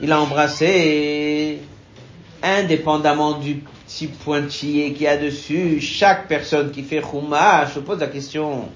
il 0.00 0.12
a 0.12 0.20
embrassé, 0.20 1.60
indépendamment 2.42 3.38
du 3.38 3.62
petit 3.94 4.08
pointillé 4.08 4.92
qu'il 4.92 5.02
y 5.02 5.06
a 5.06 5.16
dessus, 5.16 5.80
chaque 5.80 6.26
personne 6.26 6.72
qui 6.72 6.82
fait 6.82 7.00
Chouma, 7.00 7.64
je 7.72 7.78
pose 7.78 8.00
la 8.00 8.08
question, 8.08 8.68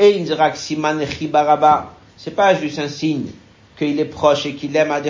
et 0.00 0.24
Siman 0.54 1.00
c'est 2.16 2.34
pas 2.34 2.54
juste 2.56 2.80
un 2.80 2.88
signe 2.88 3.28
qu'il 3.78 4.00
est 4.00 4.04
proche 4.04 4.46
et 4.46 4.54
qu'il 4.54 4.74
aime 4.74 4.90
à 4.90 5.00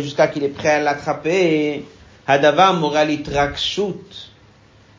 jusqu'à 0.00 0.28
qu'il 0.28 0.44
est 0.44 0.48
prêt 0.48 0.70
à 0.70 0.80
l'attraper. 0.80 1.84
Hadava 2.26 2.72
moralit 2.72 3.22
rakshut, 3.30 4.30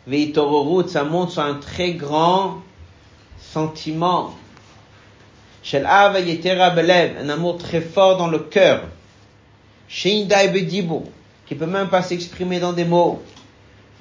veitororut, 0.05 0.87
ça 0.87 1.03
montre 1.03 1.39
un 1.39 1.55
très 1.55 1.93
grand 1.93 2.61
sentiment. 3.39 4.35
Shel 5.63 5.87
un 5.87 7.29
amour 7.29 7.57
très 7.57 7.81
fort 7.81 8.17
dans 8.17 8.27
le 8.27 8.39
cœur. 8.39 8.83
Sheindai 9.87 10.49
bedibo, 10.49 11.03
qui 11.47 11.55
peut 11.55 11.65
même 11.65 11.87
pas 11.87 12.03
s'exprimer 12.03 12.59
dans 12.59 12.73
des 12.73 12.85
mots. 12.85 13.21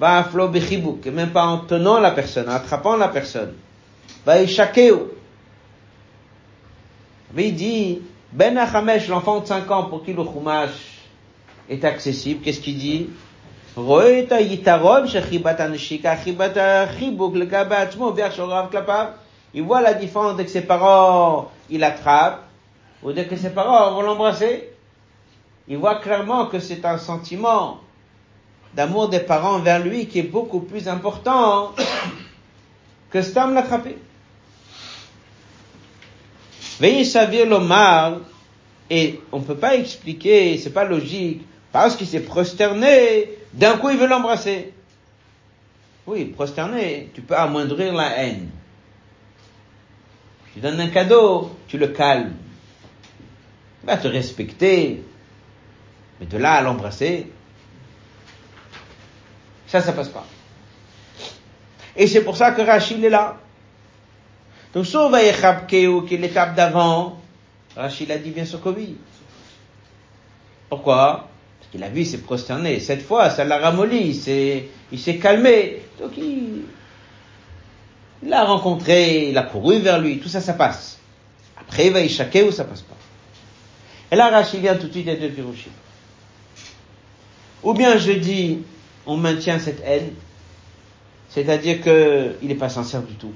Va 0.01 0.17
aflo 0.17 0.47
bechibuk, 0.47 1.05
même 1.05 1.29
pas 1.29 1.45
en 1.45 1.59
tenant 1.59 1.99
la 1.99 2.09
personne, 2.09 2.49
en 2.49 2.53
attrapant 2.53 2.97
la 2.97 3.09
personne. 3.09 3.53
Va 4.25 4.41
ishakeu, 4.41 5.15
mais 7.35 7.49
il 7.49 7.55
dit, 7.55 8.01
Ben 8.31 8.57
Achamesh, 8.57 9.07
l'enfant 9.09 9.41
de 9.41 9.45
5 9.45 9.69
ans, 9.69 9.83
pour 9.83 10.03
qui 10.03 10.13
le 10.13 10.23
chumash 10.23 10.71
est 11.69 11.85
accessible, 11.85 12.43
qu'est-ce 12.43 12.61
qu'il 12.61 12.79
dit? 12.79 13.09
Il 13.77 13.83
voit 13.83 14.09
la 19.81 19.93
différence 19.93 20.35
dès 20.35 20.45
que 20.45 20.51
ses 20.51 20.61
parents, 20.61 21.51
il 21.69 21.83
attrape, 21.83 22.41
ou 23.03 23.11
dès 23.11 23.27
que 23.27 23.35
ses 23.35 23.51
parents 23.51 23.93
vont 23.93 24.01
l'embrasser. 24.01 24.67
Il 25.67 25.77
voit 25.77 25.95
clairement 25.95 26.47
que 26.47 26.59
c'est 26.59 26.83
un 26.85 26.97
sentiment 26.97 27.81
d'amour 28.73 29.09
des 29.09 29.19
parents 29.19 29.59
vers 29.59 29.79
lui 29.79 30.07
qui 30.07 30.19
est 30.19 30.23
beaucoup 30.23 30.61
plus 30.61 30.87
important 30.87 31.73
que 33.09 33.21
Stam 33.21 33.53
l'attraper. 33.53 33.97
Veuillez 36.79 37.05
savoir 37.05 37.45
l'omar, 37.45 38.17
et 38.89 39.19
on 39.31 39.39
ne 39.39 39.43
peut 39.43 39.55
pas 39.55 39.75
expliquer, 39.75 40.57
c'est 40.57 40.71
pas 40.71 40.85
logique, 40.85 41.43
parce 41.71 41.95
qu'il 41.95 42.07
s'est 42.07 42.21
prosterné, 42.21 43.29
d'un 43.53 43.77
coup 43.77 43.89
il 43.89 43.97
veut 43.97 44.07
l'embrasser. 44.07 44.73
Oui, 46.07 46.25
prosterné, 46.25 47.09
tu 47.13 47.21
peux 47.21 47.35
amoindrir 47.35 47.93
la 47.93 48.17
haine. 48.17 48.49
Tu 50.53 50.59
donnes 50.59 50.79
un 50.79 50.89
cadeau, 50.89 51.51
tu 51.67 51.77
le 51.77 51.87
calmes. 51.87 52.33
Il 53.83 53.87
va 53.87 53.97
te 53.97 54.07
respecter. 54.07 55.03
Mais 56.19 56.25
de 56.25 56.37
là 56.37 56.53
à 56.53 56.61
l'embrasser, 56.61 57.31
ça, 59.71 59.79
ça 59.79 59.93
passe 59.93 60.09
pas. 60.09 60.25
Et 61.95 62.05
c'est 62.05 62.25
pour 62.25 62.35
ça 62.35 62.51
que 62.51 62.61
Rachid 62.61 63.01
est 63.01 63.09
là. 63.09 63.37
Donc, 64.73 64.85
sauf 64.85 65.13
Keu, 65.69 66.05
qui 66.05 66.15
est 66.15 66.17
l'étape 66.17 66.55
d'avant, 66.55 67.17
Rachid 67.77 68.11
a 68.11 68.17
dit 68.17 68.31
bien 68.31 68.43
sûr 68.43 68.61
que. 68.61 68.69
Pourquoi? 70.67 71.29
Parce 71.57 71.71
qu'il 71.71 71.81
a 71.85 71.89
vu, 71.89 72.01
il 72.01 72.05
s'est 72.05 72.17
prosterné. 72.17 72.81
Cette 72.81 73.01
fois, 73.01 73.29
ça 73.29 73.45
l'a 73.45 73.59
ramolli, 73.59 74.09
il 74.91 74.99
s'est, 74.99 75.15
calmé. 75.15 75.81
Donc, 76.01 76.17
il, 76.17 76.63
l'a 78.23 78.43
rencontré, 78.43 79.29
il 79.29 79.37
a 79.37 79.43
couru 79.43 79.79
vers 79.79 80.01
lui, 80.01 80.19
tout 80.19 80.27
ça, 80.27 80.41
ça 80.41 80.51
passe. 80.51 80.99
Après, 81.57 81.87
il 81.87 81.93
va 81.93 82.01
y 82.01 82.41
ou 82.43 82.51
ça 82.51 82.65
passe 82.65 82.81
pas. 82.81 82.97
Et 84.11 84.17
là, 84.17 84.31
Rachid 84.31 84.59
vient 84.59 84.75
tout 84.75 84.87
de 84.87 84.91
suite 84.91 85.07
à 85.07 85.15
deux. 85.15 85.31
Ou 87.63 87.73
bien 87.73 87.97
je 87.97 88.11
dis, 88.11 88.59
on 89.05 89.17
maintient 89.17 89.59
cette 89.59 89.81
haine, 89.83 90.13
c'est-à-dire 91.29 91.81
qu'il 91.81 92.47
n'est 92.47 92.55
pas 92.55 92.69
sincère 92.69 93.01
du 93.01 93.15
tout. 93.15 93.33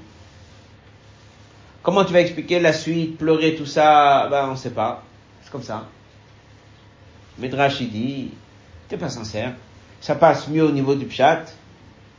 Comment 1.82 2.04
tu 2.04 2.12
vas 2.12 2.20
expliquer 2.20 2.58
la 2.60 2.72
suite, 2.72 3.16
pleurer, 3.16 3.54
tout 3.54 3.66
ça? 3.66 4.26
Ben, 4.28 4.48
on 4.50 4.56
sait 4.56 4.70
pas. 4.70 5.02
C'est 5.42 5.50
comme 5.50 5.62
ça. 5.62 5.86
Midrash, 7.38 7.80
il 7.80 7.90
dit, 7.90 8.30
t'es 8.88 8.96
pas 8.96 9.08
sincère. 9.08 9.52
Ça 10.00 10.16
passe 10.16 10.48
mieux 10.48 10.64
au 10.64 10.72
niveau 10.72 10.94
du 10.94 11.06
pshat. 11.06 11.44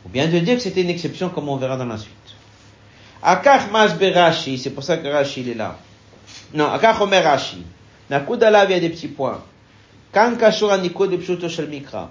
Ou 0.05 0.09
bien 0.09 0.27
de 0.27 0.39
dire 0.39 0.55
que 0.55 0.61
c'était 0.61 0.83
une 0.83 0.89
exception, 0.89 1.29
comme 1.29 1.49
on 1.49 1.57
verra 1.57 1.75
dans 1.75 1.85
la 1.85 1.97
suite. 1.97 2.13
Akach 3.21 3.69
mas 3.71 3.93
berashi, 3.97 4.57
c'est 4.57 4.69
pour 4.69 4.83
ça 4.83 4.97
que 4.97 5.07
Rashi, 5.07 5.41
il 5.41 5.49
est 5.49 5.55
là. 5.55 5.77
Non, 6.53 6.71
akach 6.71 7.01
omer 7.01 7.23
Rashi. 7.23 7.65
Il 8.09 8.13
y 8.13 8.15
a 8.15 8.79
des 8.79 8.89
petits 8.89 9.09
points. 9.09 9.43
Kan 10.13 10.37
kashura 10.37 10.77
de 10.77 11.17
pshuto 11.17 11.47
mikra. 11.67 12.09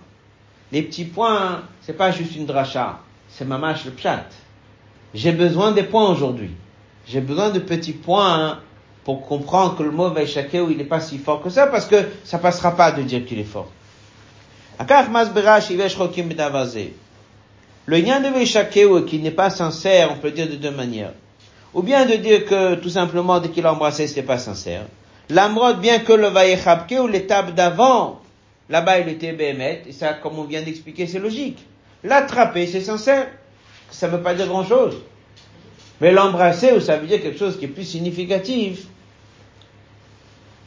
Les 0.72 0.82
petits 0.82 1.04
points, 1.04 1.62
c'est 1.82 1.96
pas 1.96 2.10
juste 2.10 2.34
une 2.36 2.46
dracha. 2.46 2.98
C'est 3.28 3.44
mamash 3.44 3.84
le 3.84 3.92
pshat. 3.92 4.26
J'ai 5.14 5.32
besoin 5.32 5.72
des 5.72 5.84
points 5.84 6.08
aujourd'hui. 6.10 6.50
J'ai 7.06 7.20
besoin 7.20 7.50
de 7.50 7.60
petits 7.60 7.92
points 7.92 8.58
pour 9.04 9.24
comprendre 9.26 9.76
que 9.76 9.84
le 9.84 9.92
mot 9.92 10.10
Vaishakeu, 10.10 10.66
il 10.70 10.78
n'est 10.78 10.84
pas 10.84 11.00
si 11.00 11.18
fort 11.18 11.40
que 11.40 11.48
ça, 11.48 11.68
parce 11.68 11.86
que 11.86 11.96
ça 12.24 12.38
passera 12.38 12.74
pas 12.74 12.90
de 12.90 13.02
dire 13.02 13.24
qu'il 13.24 13.38
est 13.38 13.44
fort. 13.44 13.70
Le 17.86 17.98
lien 17.98 18.20
de 18.20 18.28
Vaishakeu 18.28 19.04
qui 19.04 19.18
n'est 19.20 19.30
pas 19.30 19.50
sincère, 19.50 20.10
on 20.12 20.16
peut 20.16 20.32
dire 20.32 20.48
de 20.48 20.56
deux 20.56 20.72
manières. 20.72 21.12
Ou 21.72 21.82
bien 21.82 22.04
de 22.04 22.16
dire 22.16 22.44
que 22.46 22.74
tout 22.74 22.88
simplement 22.88 23.38
dès 23.38 23.50
qu'il 23.50 23.64
a 23.64 23.72
embrassé, 23.72 24.08
c'était 24.08 24.22
pas 24.22 24.38
sincère. 24.38 24.82
L'amrod, 25.30 25.80
bien 25.80 26.00
que 26.00 26.12
le 26.12 26.28
ou 27.00 27.06
l'étape 27.06 27.54
d'avant, 27.54 28.20
là-bas 28.68 29.00
il 29.00 29.08
était 29.08 29.32
Béhémet, 29.32 29.82
et 29.86 29.92
ça, 29.92 30.14
comme 30.14 30.38
on 30.38 30.44
vient 30.44 30.62
d'expliquer, 30.62 31.06
c'est 31.06 31.18
logique. 31.18 31.64
L'attraper, 32.04 32.66
c'est 32.66 32.80
sincère. 32.80 33.28
Ça 33.90 34.08
ne 34.08 34.16
veut 34.16 34.22
pas 34.22 34.34
dire 34.34 34.46
grand 34.46 34.64
chose. 34.64 34.96
Mais 36.00 36.12
l'embrasser, 36.12 36.78
ça 36.80 36.96
veut 36.98 37.06
dire 37.06 37.22
quelque 37.22 37.38
chose 37.38 37.58
qui 37.58 37.64
est 37.64 37.68
plus 37.68 37.84
significatif. 37.84 38.86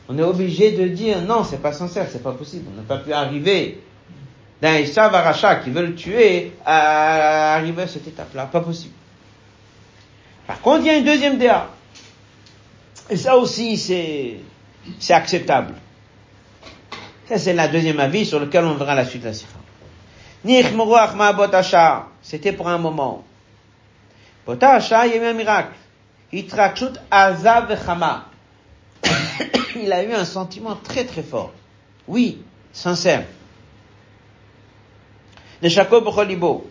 On 0.08 0.18
est 0.18 0.24
obligé 0.24 0.72
de 0.72 0.88
dire 0.88 1.22
non, 1.22 1.44
c'est 1.44 1.62
pas 1.62 1.72
sincère, 1.72 2.08
c'est 2.12 2.24
pas 2.24 2.32
possible. 2.32 2.66
On 2.74 2.78
n'a 2.78 2.84
pas 2.84 2.98
pu 2.98 3.14
arriver 3.14 3.80
d'un 4.62 4.80
Issav 4.80 5.14
qui 5.64 5.70
veut 5.70 5.86
le 5.86 5.96
tuer 5.96 6.54
à 6.66 7.56
arriver 7.56 7.84
à 7.84 7.88
cette 7.88 8.08
étape-là. 8.08 8.48
Pas 8.48 8.62
possible. 8.62 8.94
Par 10.48 10.62
contre, 10.62 10.82
il 10.82 10.88
y 10.88 10.90
a 10.90 10.98
une 10.98 11.06
deuxième 11.06 11.38
DA. 11.38 11.70
Et 13.12 13.18
ça 13.18 13.38
aussi, 13.38 13.78
c'est 13.78 15.14
acceptable. 15.14 15.76
C'est 17.38 17.54
la 17.54 17.68
deuxième 17.68 18.00
avis 18.00 18.26
sur 18.26 18.40
lequel 18.40 18.66
on 18.66 18.74
verra 18.74 18.96
la 18.96 19.06
suite 19.06 19.22
de 19.22 19.28
la 19.28 19.34
sikha. 19.34 19.60
C'était 22.24 22.54
pour 22.54 22.68
un 22.68 22.80
moment. 22.80 23.24
Botasha, 24.46 25.06
il 25.06 25.14
y 25.14 25.16
a 25.16 25.22
eu 25.22 25.26
un 25.26 25.34
miracle. 25.34 25.74
Il 29.76 29.94
a 29.94 30.04
eu 30.04 30.14
un 30.14 30.26
sentiment 30.26 30.76
très 30.76 31.06
très 31.06 31.24
fort. 31.24 31.52
Oui, 32.08 32.42
sincère. 32.74 33.26
De 35.62 35.70
Jacob 35.70 36.10
Cholibo. 36.10 36.68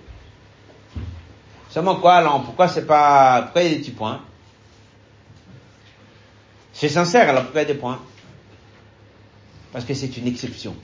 Seulement 1.71 1.97
quoi, 1.97 2.17
alors, 2.17 2.43
pourquoi 2.43 2.69
c'est 2.69 2.87
pas, 2.87 3.43
pourquoi 3.43 3.63
il 3.63 3.69
y 3.69 3.71
a 3.71 3.75
des 3.75 3.81
petits 3.81 3.93
points? 3.93 4.21
C'est 6.73 6.89
sincère, 6.89 7.29
alors 7.29 7.45
pourquoi 7.45 7.63
il 7.63 7.69
y 7.69 7.71
a 7.71 7.75
des 7.75 7.79
points? 7.79 8.01
Parce 9.73 9.85
que 9.85 9.95
c'est 9.95 10.17
une 10.17 10.27
exception. 10.27 10.75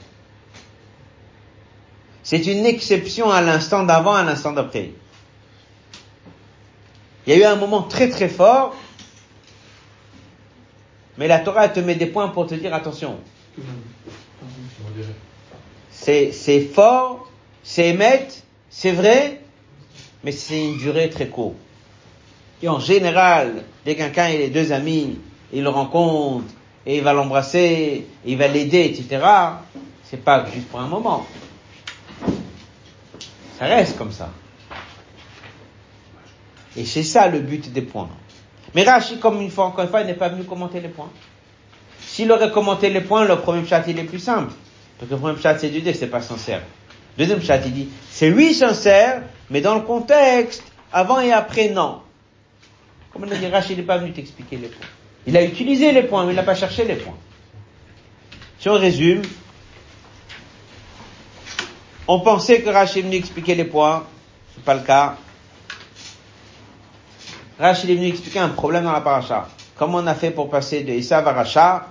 C'est 2.23 2.45
une 2.47 2.65
exception 2.65 3.29
à 3.29 3.41
l'instant 3.41 3.83
d'avant, 3.83 4.13
à 4.13 4.23
l'instant 4.23 4.51
d'après. 4.51 4.91
Il 7.25 7.33
y 7.33 7.37
a 7.37 7.39
eu 7.39 7.43
un 7.43 7.55
moment 7.55 7.83
très 7.83 8.09
très 8.09 8.29
fort, 8.29 8.75
mais 11.17 11.27
la 11.27 11.39
Torah 11.39 11.69
te 11.69 11.79
met 11.79 11.95
des 11.95 12.05
points 12.05 12.27
pour 12.27 12.45
te 12.47 12.55
dire 12.55 12.73
attention. 12.73 13.17
C'est, 15.91 16.61
fort, 16.61 17.31
c'est 17.63 17.89
émettre, 17.89 18.35
c'est 18.69 18.91
vrai, 18.91 19.41
mais 20.23 20.31
c'est 20.31 20.63
une 20.63 20.77
durée 20.77 21.09
très 21.09 21.27
courte. 21.27 21.55
Et 22.61 22.69
en 22.69 22.79
général, 22.79 23.63
dès 23.85 23.95
qu'un 23.95 24.27
et 24.27 24.37
les 24.37 24.49
deux 24.49 24.71
amis, 24.71 25.19
il 25.51 25.63
le 25.63 25.69
rencontre, 25.69 26.45
et 26.85 26.97
il 26.97 27.03
va 27.03 27.13
l'embrasser, 27.13 28.05
il 28.25 28.37
va 28.37 28.47
l'aider, 28.47 28.85
etc., 28.85 29.23
c'est 30.03 30.23
pas 30.23 30.45
juste 30.53 30.67
pour 30.67 30.79
un 30.79 30.87
moment. 30.87 31.25
Ça 33.57 33.65
reste 33.65 33.97
comme 33.97 34.11
ça. 34.11 34.29
Et 36.77 36.85
c'est 36.85 37.03
ça 37.03 37.27
le 37.27 37.39
but 37.39 37.71
des 37.71 37.81
points. 37.81 38.09
Mais 38.75 38.83
Rashi, 38.83 39.17
comme 39.17 39.41
une 39.41 39.49
fois, 39.49 39.65
encore 39.65 39.85
une 39.85 39.89
fois, 39.89 40.01
il 40.01 40.07
n'est 40.07 40.13
pas 40.13 40.29
venu 40.29 40.43
commenter 40.43 40.81
les 40.81 40.89
points. 40.89 41.09
S'il 42.01 42.31
aurait 42.31 42.51
commenté 42.51 42.89
les 42.89 43.01
points, 43.01 43.25
le 43.25 43.37
premier 43.37 43.65
chat, 43.65 43.83
il 43.87 43.97
est 43.97 44.03
plus 44.03 44.19
simple. 44.19 44.53
Parce 44.99 45.09
que 45.09 45.15
le 45.15 45.21
premier 45.21 45.41
chat, 45.41 45.57
c'est 45.57 45.69
du 45.69 45.81
c'est 45.93 46.07
pas 46.07 46.21
sincère. 46.21 46.61
Deuxième 47.17 47.41
chat, 47.41 47.57
il 47.65 47.73
dit, 47.73 47.89
c'est 48.11 48.29
lui 48.29 48.53
sincère, 48.53 49.23
mais 49.49 49.61
dans 49.61 49.75
le 49.75 49.81
contexte, 49.81 50.63
avant 50.91 51.19
et 51.21 51.31
après, 51.31 51.69
non. 51.69 52.01
Comme 53.11 53.23
on 53.23 53.31
a 53.31 53.35
dit, 53.35 53.47
Rachid 53.47 53.77
n'est 53.77 53.83
pas 53.83 53.97
venu 53.97 54.11
t'expliquer 54.11 54.57
les 54.57 54.67
points. 54.67 54.87
Il 55.27 55.35
a 55.37 55.43
utilisé 55.43 55.91
les 55.91 56.03
points, 56.03 56.25
mais 56.25 56.33
il 56.33 56.35
n'a 56.35 56.43
pas 56.43 56.55
cherché 56.55 56.85
les 56.85 56.95
points. 56.95 57.17
Si 58.59 58.69
on 58.69 58.73
résume, 58.73 59.21
on 62.07 62.19
pensait 62.19 62.61
que 62.61 62.69
Rachid 62.69 63.05
venu 63.05 63.15
expliquer 63.15 63.55
les 63.55 63.65
points, 63.65 64.05
c'est 64.53 64.63
pas 64.63 64.75
le 64.75 64.81
cas. 64.81 65.17
Rachid 67.59 67.89
est 67.89 67.95
venu 67.95 68.07
expliquer 68.07 68.39
un 68.39 68.49
problème 68.49 68.83
dans 68.83 68.91
la 68.91 69.01
paracha. 69.01 69.47
Comment 69.75 69.97
on 69.99 70.07
a 70.07 70.15
fait 70.15 70.31
pour 70.31 70.49
passer 70.49 70.83
de 70.83 70.91
Esav 70.91 71.27
à 71.27 71.33
Racha 71.33 71.87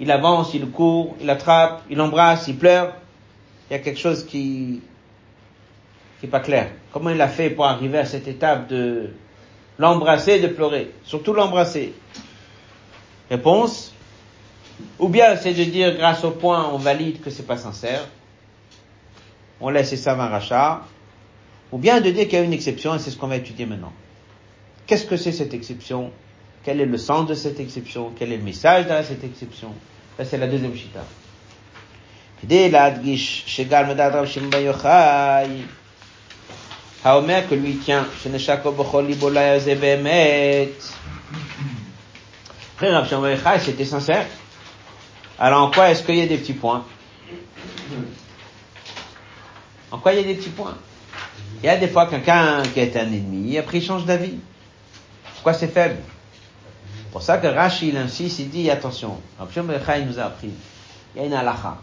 Il 0.00 0.10
avance, 0.10 0.54
il 0.54 0.66
court, 0.70 1.16
il 1.20 1.28
attrape, 1.28 1.82
il 1.90 2.00
embrasse, 2.00 2.48
il 2.48 2.56
pleure. 2.56 2.94
Il 3.70 3.74
y 3.74 3.76
a 3.76 3.78
quelque 3.78 3.98
chose 3.98 4.24
qui 4.24 4.80
qui 6.20 6.28
pas 6.28 6.40
clair. 6.40 6.70
Comment 6.92 7.10
il 7.10 7.20
a 7.20 7.26
fait 7.28 7.50
pour 7.50 7.64
arriver 7.66 7.98
à 7.98 8.04
cette 8.04 8.28
étape 8.28 8.68
de 8.68 9.10
l'embrasser, 9.78 10.40
de 10.40 10.48
pleurer 10.48 10.90
Surtout 11.04 11.32
l'embrasser. 11.32 11.94
Réponse 13.30 13.92
Ou 14.98 15.08
bien 15.08 15.36
c'est 15.36 15.54
de 15.54 15.64
dire 15.64 15.96
grâce 15.96 16.24
au 16.24 16.30
point 16.30 16.68
on 16.72 16.78
valide 16.78 17.20
que 17.20 17.30
c'est 17.30 17.46
pas 17.46 17.56
sincère. 17.56 18.06
On 19.60 19.70
laisse 19.70 19.94
ça 19.94 20.12
un 20.12 20.28
rachat. 20.28 20.82
Ou 21.70 21.78
bien 21.78 22.00
de 22.00 22.10
dire 22.10 22.24
qu'il 22.24 22.34
y 22.38 22.42
a 22.42 22.44
une 22.44 22.52
exception 22.52 22.94
et 22.94 22.98
c'est 22.98 23.10
ce 23.10 23.16
qu'on 23.16 23.28
va 23.28 23.36
étudier 23.36 23.66
maintenant. 23.66 23.92
Qu'est-ce 24.86 25.06
que 25.06 25.16
c'est 25.16 25.32
cette 25.32 25.54
exception? 25.54 26.10
Quel 26.64 26.80
est 26.80 26.86
le 26.86 26.98
sens 26.98 27.26
de 27.26 27.34
cette 27.34 27.60
exception? 27.60 28.12
Quel 28.18 28.32
est 28.32 28.36
le 28.36 28.42
message 28.42 28.86
derrière 28.86 29.06
cette 29.06 29.24
exception? 29.24 29.72
Ça 30.16 30.24
c'est 30.24 30.38
la 30.38 30.46
deuxième 30.46 30.74
chita. 30.76 31.04
Haomer 37.04 37.42
que 37.48 37.54
lui 37.54 37.76
tient, 37.76 38.06
Après, 42.80 43.58
c'était 43.60 43.84
sincère. 43.84 44.26
Alors, 45.38 45.62
en 45.62 45.70
quoi 45.70 45.90
est-ce 45.90 46.04
qu'il 46.04 46.16
y 46.16 46.22
a 46.22 46.26
des 46.26 46.38
petits 46.38 46.52
points? 46.52 46.84
En 49.90 49.98
quoi 49.98 50.12
il 50.12 50.20
y 50.20 50.24
a 50.24 50.26
des 50.26 50.34
petits 50.34 50.50
points? 50.50 50.76
Il 51.62 51.66
y 51.66 51.68
a 51.68 51.76
des 51.76 51.88
fois 51.88 52.06
quelqu'un 52.06 52.62
qui 52.72 52.80
est 52.80 52.96
un 52.96 53.06
ennemi, 53.06 53.58
après 53.58 53.78
il 53.78 53.84
change 53.84 54.04
d'avis. 54.04 54.38
Pourquoi 55.34 55.54
c'est 55.54 55.68
faible? 55.68 55.98
Pour 57.12 57.22
ça 57.22 57.38
que 57.38 57.46
Rashi, 57.46 57.88
il 57.88 57.96
insiste, 57.96 58.38
il 58.38 58.50
dit, 58.50 58.70
attention, 58.70 59.20
Rabbi 59.38 59.52
il 59.98 60.06
nous 60.06 60.18
a 60.18 60.24
appris, 60.24 60.50
il 61.14 61.20
y 61.20 61.24
a 61.24 61.26
une 61.26 61.34
halakha. 61.34 61.76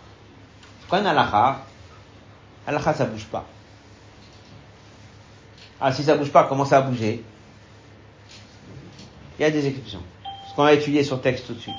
C'est 0.81 0.89
quoi 0.89 0.99
une 0.99 1.07
halakha 1.07 1.65
Halakha, 2.65 2.93
ça 2.93 3.05
bouge 3.05 3.25
pas. 3.25 3.45
Ah, 5.81 5.93
si 5.93 6.03
ça 6.03 6.15
bouge 6.15 6.31
pas, 6.31 6.43
comment 6.43 6.65
ça 6.65 6.77
a 6.77 6.81
bougé 6.81 7.23
Il 9.37 9.41
y 9.41 9.45
a 9.45 9.51
des 9.51 9.65
exceptions. 9.65 10.01
Ce 10.49 10.55
qu'on 10.55 10.63
va 10.63 10.73
étudier 10.73 11.03
sur 11.03 11.21
texte 11.21 11.47
tout 11.47 11.53
de 11.53 11.59
suite. 11.59 11.75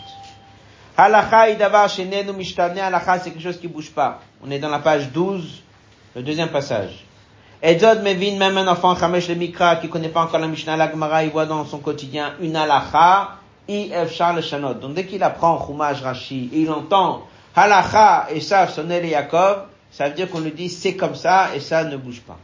Halacha 0.96 1.51
idavar 1.51 1.88
shenenu 1.88 2.32
mishtane. 2.32 2.78
Halacha, 2.78 3.18
c'est 3.18 3.30
quelque 3.30 3.42
chose 3.42 3.61
qui 3.61 3.68
bouge 3.68 3.90
pas. 3.90 4.20
On 4.42 4.51
est 4.51 4.59
dans 4.59 4.70
la 4.70 4.78
page 4.78 5.11
12, 5.11 5.62
le 6.16 6.22
deuxième 6.22 6.48
passage. 6.48 7.05
Edzod 7.62 8.03
Mevin, 8.03 8.38
même 8.38 8.57
un 8.57 8.68
enfant, 8.68 8.96
Chamesh 8.96 9.28
le 9.28 9.34
Mikra, 9.34 9.76
qui 9.76 9.90
connaît 9.90 10.09
pas 10.09 10.22
encore 10.22 10.40
la 10.40 10.46
Mishnah, 10.46 10.78
la 10.78 10.90
Gemara, 10.90 11.24
il 11.24 11.30
voit 11.30 11.44
dans 11.44 11.66
son 11.66 11.78
quotidien 11.78 12.32
une 12.40 12.57
halacha, 12.57 13.36
i 13.68 13.92
efshar 13.92 14.34
le 14.34 14.40
shanot. 14.40 14.74
Donc 14.74 14.94
dès 14.94 15.05
qu'il 15.05 15.22
apprend 15.22 15.66
Chumash 15.66 16.01
Rashi, 16.01 16.48
il 16.55 16.70
entend 16.70 17.26
halacha 17.55 18.28
et 18.30 18.40
ça 18.40 18.66
sonner 18.66 19.03
les 19.03 19.11
Yaakov, 19.11 19.64
ça 19.90 20.09
veut 20.09 20.14
dire 20.14 20.30
qu'on 20.30 20.40
lui 20.40 20.53
dit 20.53 20.70
c'est 20.70 20.96
comme 20.96 21.14
ça 21.14 21.55
et 21.55 21.61
ça 21.61 21.84
ne 21.84 21.98
bouge 21.98 22.22
pas. 22.22 22.38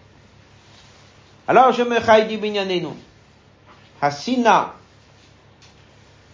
Alors 1.48 1.72
je 1.72 1.82
me 1.82 2.00
chaïdi 2.00 2.36
binyanenu. 2.36 2.88
Hasina 4.00 4.74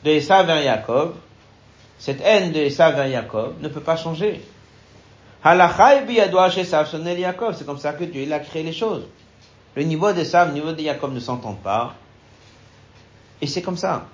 de 0.05 0.11
Esav 0.11 0.47
vers 0.47 0.63
Yaakov, 0.63 1.15
cette 1.99 2.21
haine 2.23 2.53
de 2.53 2.61
Esav 2.61 2.97
vers 2.97 3.07
Yaakov 3.07 3.55
ne 3.61 3.69
peut 3.69 3.81
pas 3.81 3.97
changer. 3.97 4.43
C'est 5.45 5.57
comme 7.67 7.79
ça 7.79 7.93
que 7.93 8.05
Dieu 8.05 8.23
il 8.23 8.33
a 8.33 8.41
créé 8.41 8.63
les 8.63 8.73
choses. 8.73 9.03
Le 9.75 9.83
niveau 9.83 10.13
d'Esav, 10.13 10.49
le 10.49 10.55
niveau 10.55 10.73
de 10.73 10.81
Yaakov 10.81 11.13
ne 11.13 11.21
s'entendent 11.21 11.63
pas. 11.63 11.95
Et 13.41 13.47
c'est 13.47 13.63
comme 13.63 13.77
ça. 13.77 14.07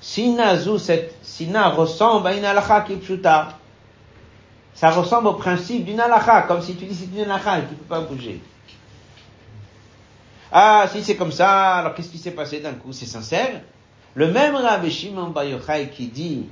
Sina 0.00 0.56
cette 0.78 1.14
Sina 1.22 1.70
ressemble 1.70 2.26
à 2.28 2.34
une 2.34 2.44
halakha 2.44 2.82
qui. 2.82 2.98
Ça 4.74 4.90
ressemble 4.90 5.28
au 5.28 5.34
principe 5.34 5.84
d'une 5.84 6.00
halakha, 6.00 6.42
comme 6.42 6.62
si 6.62 6.76
tu 6.76 6.84
dis 6.84 6.94
c'est 6.94 7.06
une 7.06 7.30
et 7.30 7.68
tu 7.68 7.74
peux 7.74 7.84
pas 7.88 8.00
bouger. 8.00 8.40
Ah, 10.56 10.86
si 10.88 11.02
c'est 11.02 11.16
comme 11.16 11.32
ça, 11.32 11.78
alors 11.78 11.94
qu'est-ce 11.94 12.10
qui 12.10 12.18
s'est 12.18 12.30
passé 12.30 12.60
d'un 12.60 12.74
coup? 12.74 12.92
C'est 12.92 13.06
sincère 13.06 13.60
Le 14.14 14.30
même 14.30 14.54
Rabbi 14.54 14.88
Shimon 14.88 15.30
Bar 15.30 15.42
Yochai 15.42 15.90
qui 15.92 16.06
dit 16.06 16.46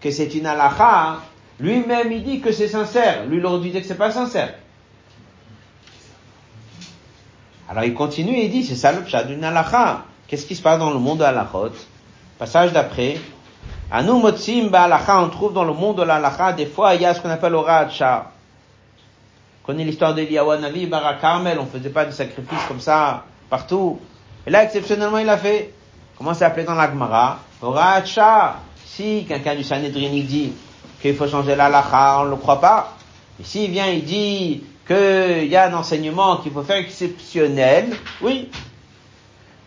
que 0.00 0.12
c'est 0.12 0.32
une 0.36 0.46
halakha, 0.46 1.18
lui-même 1.58 2.12
il 2.12 2.22
dit 2.22 2.40
que 2.40 2.52
c'est 2.52 2.68
sincère. 2.68 3.26
Lui, 3.26 3.42
dû 3.42 3.70
dire 3.70 3.80
que 3.80 3.86
c'est 3.88 3.96
pas 3.96 4.12
sincère. 4.12 4.54
Alors 7.68 7.82
il 7.82 7.92
continue 7.92 8.36
et 8.36 8.44
il 8.44 8.52
dit, 8.52 8.64
c'est 8.64 8.76
ça 8.76 8.92
le 8.92 9.02
pshat 9.02 9.24
d'une 9.24 9.42
halakha. 9.42 10.04
Qu'est-ce 10.28 10.46
qui 10.46 10.54
se 10.54 10.62
passe 10.62 10.78
dans 10.78 10.90
le 10.92 11.00
monde 11.00 11.18
de 11.18 11.24
halachot 11.24 11.72
Passage 12.38 12.72
d'après. 12.72 13.18
Anu 13.90 14.12
motsim 14.12 14.70
on 15.08 15.28
trouve 15.28 15.52
dans 15.52 15.64
le 15.64 15.72
monde 15.72 15.96
de 15.96 16.02
l'halakha, 16.04 16.52
des 16.52 16.66
fois, 16.66 16.94
il 16.94 17.02
y 17.02 17.04
a 17.04 17.14
ce 17.14 17.20
qu'on 17.20 17.30
appelle 17.30 17.50
le 17.50 17.90
shah. 17.90 18.30
On 19.66 19.72
l'histoire 19.72 20.14
d'Eliyahu 20.14 20.58
Navi, 20.60 20.86
Barak 20.86 21.20
Carmel, 21.20 21.58
on 21.60 21.66
faisait 21.66 21.90
pas 21.90 22.04
de 22.04 22.10
sacrifices 22.10 22.64
comme 22.66 22.80
ça, 22.80 23.24
partout. 23.50 24.00
Et 24.46 24.50
là, 24.50 24.64
exceptionnellement, 24.64 25.18
il 25.18 25.28
a 25.28 25.36
fait. 25.36 25.74
Comment 26.16 26.32
c'est 26.34 26.44
appelé 26.44 26.64
dans 26.64 26.74
la 26.74 26.88
Gemara 26.90 27.40
Si 28.86 29.24
quelqu'un 29.26 29.54
du 29.54 29.64
Sanhedrin 29.64 30.10
dit 30.10 30.52
qu'il 31.00 31.14
faut 31.14 31.26
changer 31.26 31.56
la 31.56 31.68
lacha, 31.68 32.20
on 32.20 32.24
ne 32.26 32.30
le 32.30 32.36
croit 32.36 32.60
pas. 32.60 32.96
Et 33.40 33.44
s'il 33.44 33.70
vient, 33.70 33.86
il 33.86 34.04
dit 34.04 34.62
qu'il 34.86 35.46
y 35.46 35.56
a 35.56 35.68
un 35.68 35.74
enseignement 35.74 36.36
qu'il 36.38 36.52
faut 36.52 36.62
faire 36.62 36.76
exceptionnel, 36.76 37.96
oui. 38.20 38.48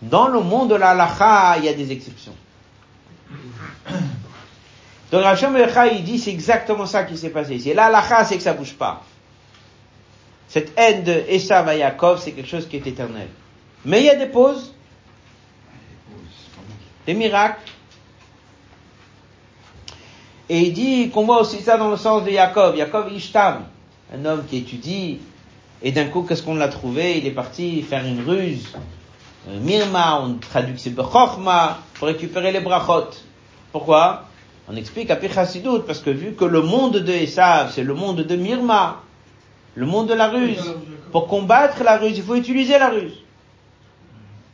Dans 0.02 0.28
le 0.28 0.42
monde 0.42 0.70
de 0.70 0.76
la 0.76 0.94
lacha, 0.94 1.58
il 1.58 1.66
y 1.66 1.70
a 1.70 1.74
des 1.74 1.92
exceptions. 1.92 2.36
Donc 5.12 5.24
Racham 5.24 5.56
il 5.92 6.04
dit 6.04 6.18
c'est 6.18 6.32
exactement 6.32 6.88
ça 6.88 7.04
qui 7.04 7.18
s'est 7.18 7.30
passé 7.30 7.56
ici. 7.56 7.74
La 7.74 7.90
lacha, 7.90 8.26
c'est 8.26 8.36
que 8.36 8.44
ça 8.44 8.54
bouge 8.54 8.74
pas. 8.74 9.04
Cette 10.48 10.74
haine 10.78 11.04
de 11.04 11.24
Esav 11.30 11.68
à 11.68 11.76
Yaakov, 11.76 12.20
c'est 12.20 12.32
quelque 12.32 12.50
chose 12.50 12.68
qui 12.68 12.78
est 12.78 12.88
éternel. 12.88 13.28
Mais 13.86 14.02
il 14.02 14.06
y 14.06 14.10
a 14.10 14.16
des 14.16 14.28
pauses. 14.28 14.74
des 17.06 17.14
miracles. 17.14 17.60
Et 20.50 20.60
il 20.60 20.74
dit 20.74 21.10
qu'on 21.10 21.26
voit 21.26 21.42
aussi 21.42 21.62
ça 21.62 21.78
dans 21.78 21.90
le 21.90 21.98
sens 21.98 22.24
de 22.24 22.32
Jacob. 22.32 22.76
Jacob 22.76 23.12
Ishtam, 23.12 23.66
un 24.14 24.26
homme 24.26 24.46
qui 24.50 24.58
étudie, 24.58 25.20
et 25.82 25.92
d'un 25.92 26.06
coup, 26.06 26.24
qu'est-ce 26.24 26.44
qu'on 26.44 26.56
l'a 26.56 26.68
trouvé? 26.68 27.18
Il 27.18 27.28
est 27.28 27.32
parti 27.32 27.82
faire 27.82 28.06
une 28.06 28.24
ruse. 28.24 28.74
Mirma, 29.48 30.22
on 30.22 30.36
traduit 30.36 30.76
c'est 30.78 30.92
Bechorma, 30.92 31.80
pour 31.96 32.08
récupérer 32.08 32.52
les 32.52 32.62
brachot. 32.62 33.10
Pourquoi? 33.72 34.26
On 34.70 34.76
explique 34.78 35.12
à 35.12 35.18
Pichasidut, 35.18 35.82
parce 35.86 36.00
que 36.00 36.10
vu 36.10 36.34
que 36.34 36.46
le 36.46 36.62
monde 36.62 36.98
de 36.98 37.12
Esav, 37.12 37.72
c'est 37.74 37.84
le 37.84 37.94
monde 37.94 38.22
de 38.22 38.36
Mirma, 38.36 39.02
le 39.76 39.86
monde 39.86 40.08
de 40.08 40.14
la 40.14 40.30
ruse, 40.30 40.74
pour 41.12 41.28
combattre 41.28 41.84
la 41.84 41.98
ruse, 41.98 42.18
il 42.18 42.24
faut 42.24 42.36
utiliser 42.36 42.80
la 42.80 42.90
ruse. 42.90 43.23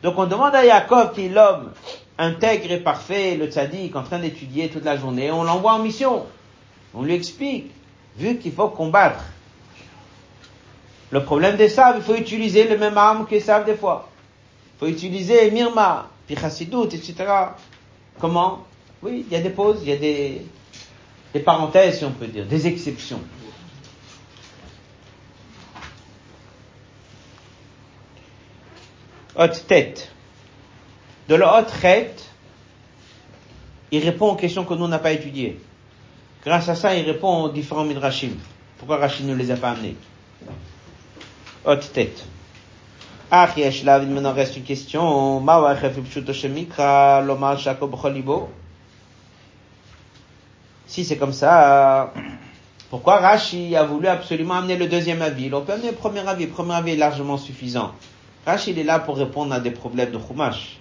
Donc 0.03 0.17
on 0.17 0.25
demande 0.25 0.55
à 0.55 0.65
Jacob, 0.65 1.13
qui 1.13 1.25
est 1.25 1.29
l'homme 1.29 1.71
intègre 2.17 2.71
et 2.71 2.79
parfait, 2.79 3.35
le 3.37 3.47
tzaddik, 3.47 3.95
en 3.95 4.03
train 4.03 4.19
d'étudier 4.19 4.69
toute 4.69 4.83
la 4.83 4.97
journée, 4.97 5.31
on 5.31 5.43
l'envoie 5.43 5.73
en 5.73 5.79
mission. 5.79 6.25
On 6.93 7.03
lui 7.03 7.13
explique, 7.13 7.71
vu 8.17 8.37
qu'il 8.37 8.51
faut 8.51 8.67
combattre 8.69 9.23
le 11.11 11.23
problème 11.23 11.55
des 11.57 11.69
sables, 11.69 11.99
il 11.99 12.03
faut 12.03 12.15
utiliser 12.19 12.67
le 12.67 12.77
même 12.77 12.97
arme 12.97 13.25
que 13.25 13.39
savent 13.39 13.65
des 13.65 13.75
fois. 13.75 14.09
Il 14.75 14.79
faut 14.79 14.91
utiliser 14.91 15.49
Mirma, 15.49 16.07
Pichasidut, 16.27 16.93
etc. 16.93 17.15
Comment? 18.19 18.65
Oui, 19.01 19.25
il 19.27 19.33
y 19.33 19.39
a 19.39 19.41
des 19.41 19.49
pauses, 19.49 19.79
il 19.81 19.89
y 19.89 19.93
a 19.93 19.97
des, 19.97 20.41
des 21.33 21.39
parenthèses, 21.39 21.99
si 21.99 22.05
on 22.05 22.11
peut 22.11 22.27
dire, 22.27 22.45
des 22.45 22.67
exceptions. 22.67 23.21
Haute 29.35 29.65
tête. 29.67 30.11
De 31.27 31.35
la 31.35 31.59
haute 31.59 31.73
tête, 31.81 32.25
il 33.91 34.03
répond 34.03 34.31
aux 34.31 34.35
questions 34.35 34.65
que 34.65 34.73
nous 34.73 34.87
n'a 34.87 34.99
pas 34.99 35.11
étudiées. 35.11 35.59
Grâce 36.43 36.69
à 36.69 36.75
ça, 36.75 36.95
il 36.95 37.05
répond 37.05 37.43
aux 37.43 37.49
différents 37.49 37.83
midrashim. 37.83 38.31
Pourquoi 38.77 38.97
Rachid 38.97 39.27
ne 39.27 39.35
les 39.35 39.51
a 39.51 39.57
pas 39.57 39.71
amenés? 39.71 39.95
Haute 41.65 41.91
tête. 41.93 42.25
Ah, 43.31 43.47
il 43.55 43.63
me 44.07 44.27
reste 44.29 44.57
une 44.57 44.63
question. 44.63 45.43
Si 50.87 51.05
c'est 51.05 51.17
comme 51.17 51.33
ça, 51.33 52.11
pourquoi 52.89 53.17
Rashi 53.17 53.75
a 53.75 53.83
voulu 53.83 54.07
absolument 54.07 54.55
amener 54.55 54.77
le 54.77 54.87
deuxième 54.87 55.21
avis? 55.21 55.53
On 55.53 55.61
peut 55.61 55.73
amener 55.73 55.91
le 55.91 55.95
premier 55.95 56.27
avis. 56.27 56.45
Le 56.45 56.51
premier 56.51 56.73
avis 56.73 56.93
est 56.93 56.95
largement 56.95 57.37
suffisant. 57.37 57.91
Rashi, 58.45 58.71
il 58.71 58.79
est 58.79 58.83
là 58.83 58.99
pour 58.99 59.17
répondre 59.17 59.53
à 59.53 59.59
des 59.59 59.71
problèmes 59.71 60.11
de 60.11 60.19
Chumash. 60.19 60.79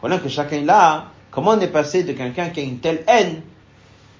Voilà 0.00 0.18
que 0.18 0.28
chacun 0.28 0.56
est 0.56 0.64
là. 0.64 1.06
Comment 1.30 1.52
on 1.52 1.60
est 1.60 1.68
passé 1.68 2.04
de 2.04 2.12
quelqu'un 2.12 2.50
qui 2.50 2.60
a 2.60 2.62
une 2.62 2.78
telle 2.78 3.04
haine 3.06 3.42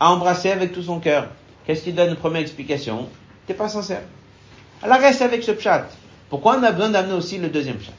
à 0.01 0.11
embrasser 0.11 0.51
avec 0.51 0.73
tout 0.73 0.83
son 0.83 1.01
cœur? 1.01 1.29
Qu'est-ce 1.67 1.83
qui 1.83 1.93
donne 1.93 2.11
une 2.11 2.17
première 2.17 2.43
explication? 2.43 3.09
T'es 3.47 3.55
pas 3.55 3.69
sincère. 3.69 4.03
Alors 4.83 4.99
reste 4.99 5.23
avec 5.23 5.43
ce 5.43 5.53
pshat. 5.53 5.87
Pourquoi 6.31 6.59
on 6.59 6.63
a 6.63 6.73
besoin 6.73 6.91
d'amener 6.91 7.15
aussi 7.15 7.39
le 7.39 7.49
deuxième 7.49 7.77
pshat? 7.77 7.93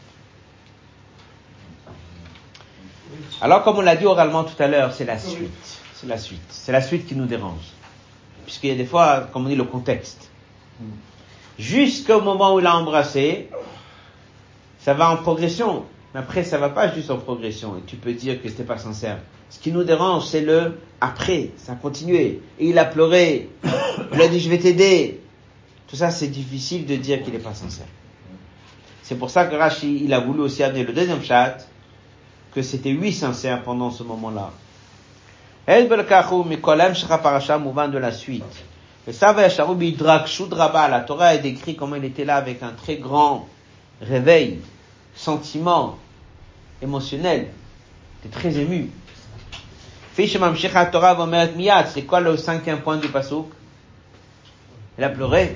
Alors 3.41 3.63
comme 3.63 3.77
on 3.77 3.81
l'a 3.81 3.95
dit 3.95 4.05
oralement 4.05 4.43
tout 4.43 4.61
à 4.61 4.67
l'heure, 4.67 4.93
c'est 4.93 5.05
la 5.05 5.17
suite. 5.17 5.79
C'est 5.93 6.07
la 6.07 6.17
suite. 6.17 6.41
C'est 6.49 6.71
la 6.71 6.81
suite 6.81 7.07
qui 7.07 7.15
nous 7.15 7.25
dérange. 7.25 7.73
Puisqu'il 8.45 8.69
y 8.69 8.73
a 8.73 8.75
des 8.75 8.85
fois, 8.85 9.27
comme 9.31 9.45
on 9.45 9.49
dit, 9.49 9.55
le 9.55 9.63
contexte. 9.63 10.29
Jusqu'au 11.57 12.21
moment 12.21 12.55
où 12.55 12.59
il 12.59 12.65
a 12.65 12.75
embrassé, 12.75 13.49
ça 14.79 14.93
va 14.93 15.11
en 15.11 15.17
progression. 15.17 15.85
Mais 16.13 16.21
après, 16.21 16.43
ça 16.43 16.57
va 16.57 16.69
pas 16.69 16.93
juste 16.93 17.11
en 17.11 17.17
progression. 17.17 17.77
Et 17.77 17.81
tu 17.85 17.95
peux 17.95 18.13
dire 18.13 18.41
que 18.41 18.49
c'était 18.49 18.63
pas 18.63 18.77
sincère. 18.77 19.19
Ce 19.49 19.59
qui 19.59 19.71
nous 19.71 19.83
dérange, 19.83 20.25
c'est 20.25 20.41
le 20.41 20.79
après. 21.01 21.51
Ça 21.57 21.73
a 21.73 21.75
continué. 21.75 22.41
Et 22.59 22.69
il 22.69 22.79
a 22.79 22.85
pleuré. 22.85 23.49
Il 24.13 24.21
a 24.21 24.27
dit, 24.27 24.39
je 24.39 24.49
vais 24.49 24.57
t'aider. 24.57 25.21
Tout 25.87 25.95
ça, 25.95 26.09
c'est 26.09 26.27
difficile 26.27 26.85
de 26.85 26.95
dire 26.95 27.21
qu'il 27.21 27.33
n'est 27.33 27.39
pas 27.39 27.53
sincère. 27.53 27.85
C'est 29.03 29.15
pour 29.15 29.29
ça 29.29 29.45
que 29.45 29.55
Rashi, 29.55 30.03
il 30.03 30.13
a 30.13 30.19
voulu 30.19 30.41
aussi 30.41 30.63
amener 30.63 30.83
le 30.83 30.93
deuxième 30.93 31.23
chat, 31.23 31.57
que 32.53 32.61
c'était 32.61 32.91
lui 32.91 33.11
sincère 33.11 33.63
pendant 33.63 33.89
ce 33.89 34.03
moment-là. 34.03 34.51
El 35.65 35.87
mouvant 35.87 37.87
de 37.87 37.97
la 37.97 38.11
suite. 38.11 38.43
La 39.07 40.99
Torah 41.01 41.35
est 41.35 41.39
décrit 41.39 41.75
comment 41.75 41.95
il 41.95 42.05
était 42.05 42.25
là 42.25 42.35
avec 42.35 42.61
un 42.61 42.71
très 42.71 42.97
grand 42.97 43.47
réveil, 44.01 44.59
sentiment 45.15 45.97
émotionnel. 46.81 47.49
Était 48.23 48.37
très 48.37 48.57
ému. 48.57 48.89
C'est 50.15 52.01
quoi 52.05 52.19
le 52.19 52.35
cinquième 52.37 52.81
point 52.81 52.97
du 52.97 53.07
pasouk? 53.07 53.49
Il 54.97 55.03
a 55.03 55.09
pleuré. 55.09 55.55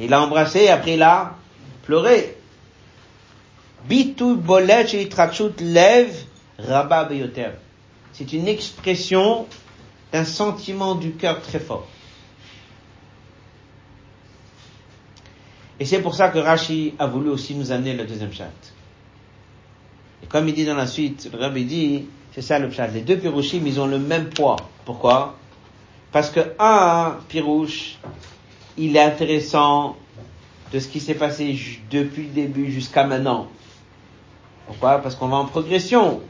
Il 0.00 0.12
a 0.12 0.20
embrassé, 0.22 0.68
après 0.68 0.94
il 0.94 1.02
a 1.02 1.36
pleuré. 1.84 2.36
Bitu 3.88 4.34
bolet 4.34 4.84
lev 5.60 6.12
rabba 6.58 7.08
C'est 8.12 8.32
une 8.32 8.48
expression 8.48 9.46
d'un 10.12 10.24
sentiment 10.24 10.96
du 10.96 11.12
cœur 11.12 11.40
très 11.40 11.60
fort. 11.60 11.86
Et 15.80 15.84
c'est 15.84 16.00
pour 16.00 16.14
ça 16.14 16.28
que 16.28 16.38
Rashi 16.38 16.94
a 16.98 17.06
voulu 17.06 17.30
aussi 17.30 17.54
nous 17.54 17.70
amener 17.70 17.94
le 17.94 18.04
deuxième 18.04 18.32
chat. 18.32 18.50
Et 20.22 20.26
comme 20.26 20.48
il 20.48 20.54
dit 20.54 20.64
dans 20.64 20.74
la 20.74 20.86
suite, 20.86 21.30
le 21.32 21.38
rabbi 21.38 21.64
dit, 21.64 22.06
c'est 22.34 22.42
ça 22.42 22.58
le 22.58 22.70
chat. 22.70 22.88
Les 22.88 23.02
deux 23.02 23.16
pirouchim, 23.16 23.62
ils 23.64 23.80
ont 23.80 23.86
le 23.86 23.98
même 23.98 24.30
poids. 24.30 24.56
Pourquoi? 24.84 25.36
Parce 26.10 26.30
que 26.30 26.40
un 26.58 27.16
pirouche, 27.28 27.98
il 28.76 28.96
est 28.96 29.02
intéressant 29.02 29.96
de 30.72 30.80
ce 30.80 30.88
qui 30.88 31.00
s'est 31.00 31.14
passé 31.14 31.58
depuis 31.90 32.24
le 32.24 32.30
début 32.30 32.72
jusqu'à 32.72 33.04
maintenant. 33.04 33.48
Pourquoi? 34.66 34.98
Parce 34.98 35.14
qu'on 35.14 35.28
va 35.28 35.36
en 35.36 35.46
progression. 35.46 36.20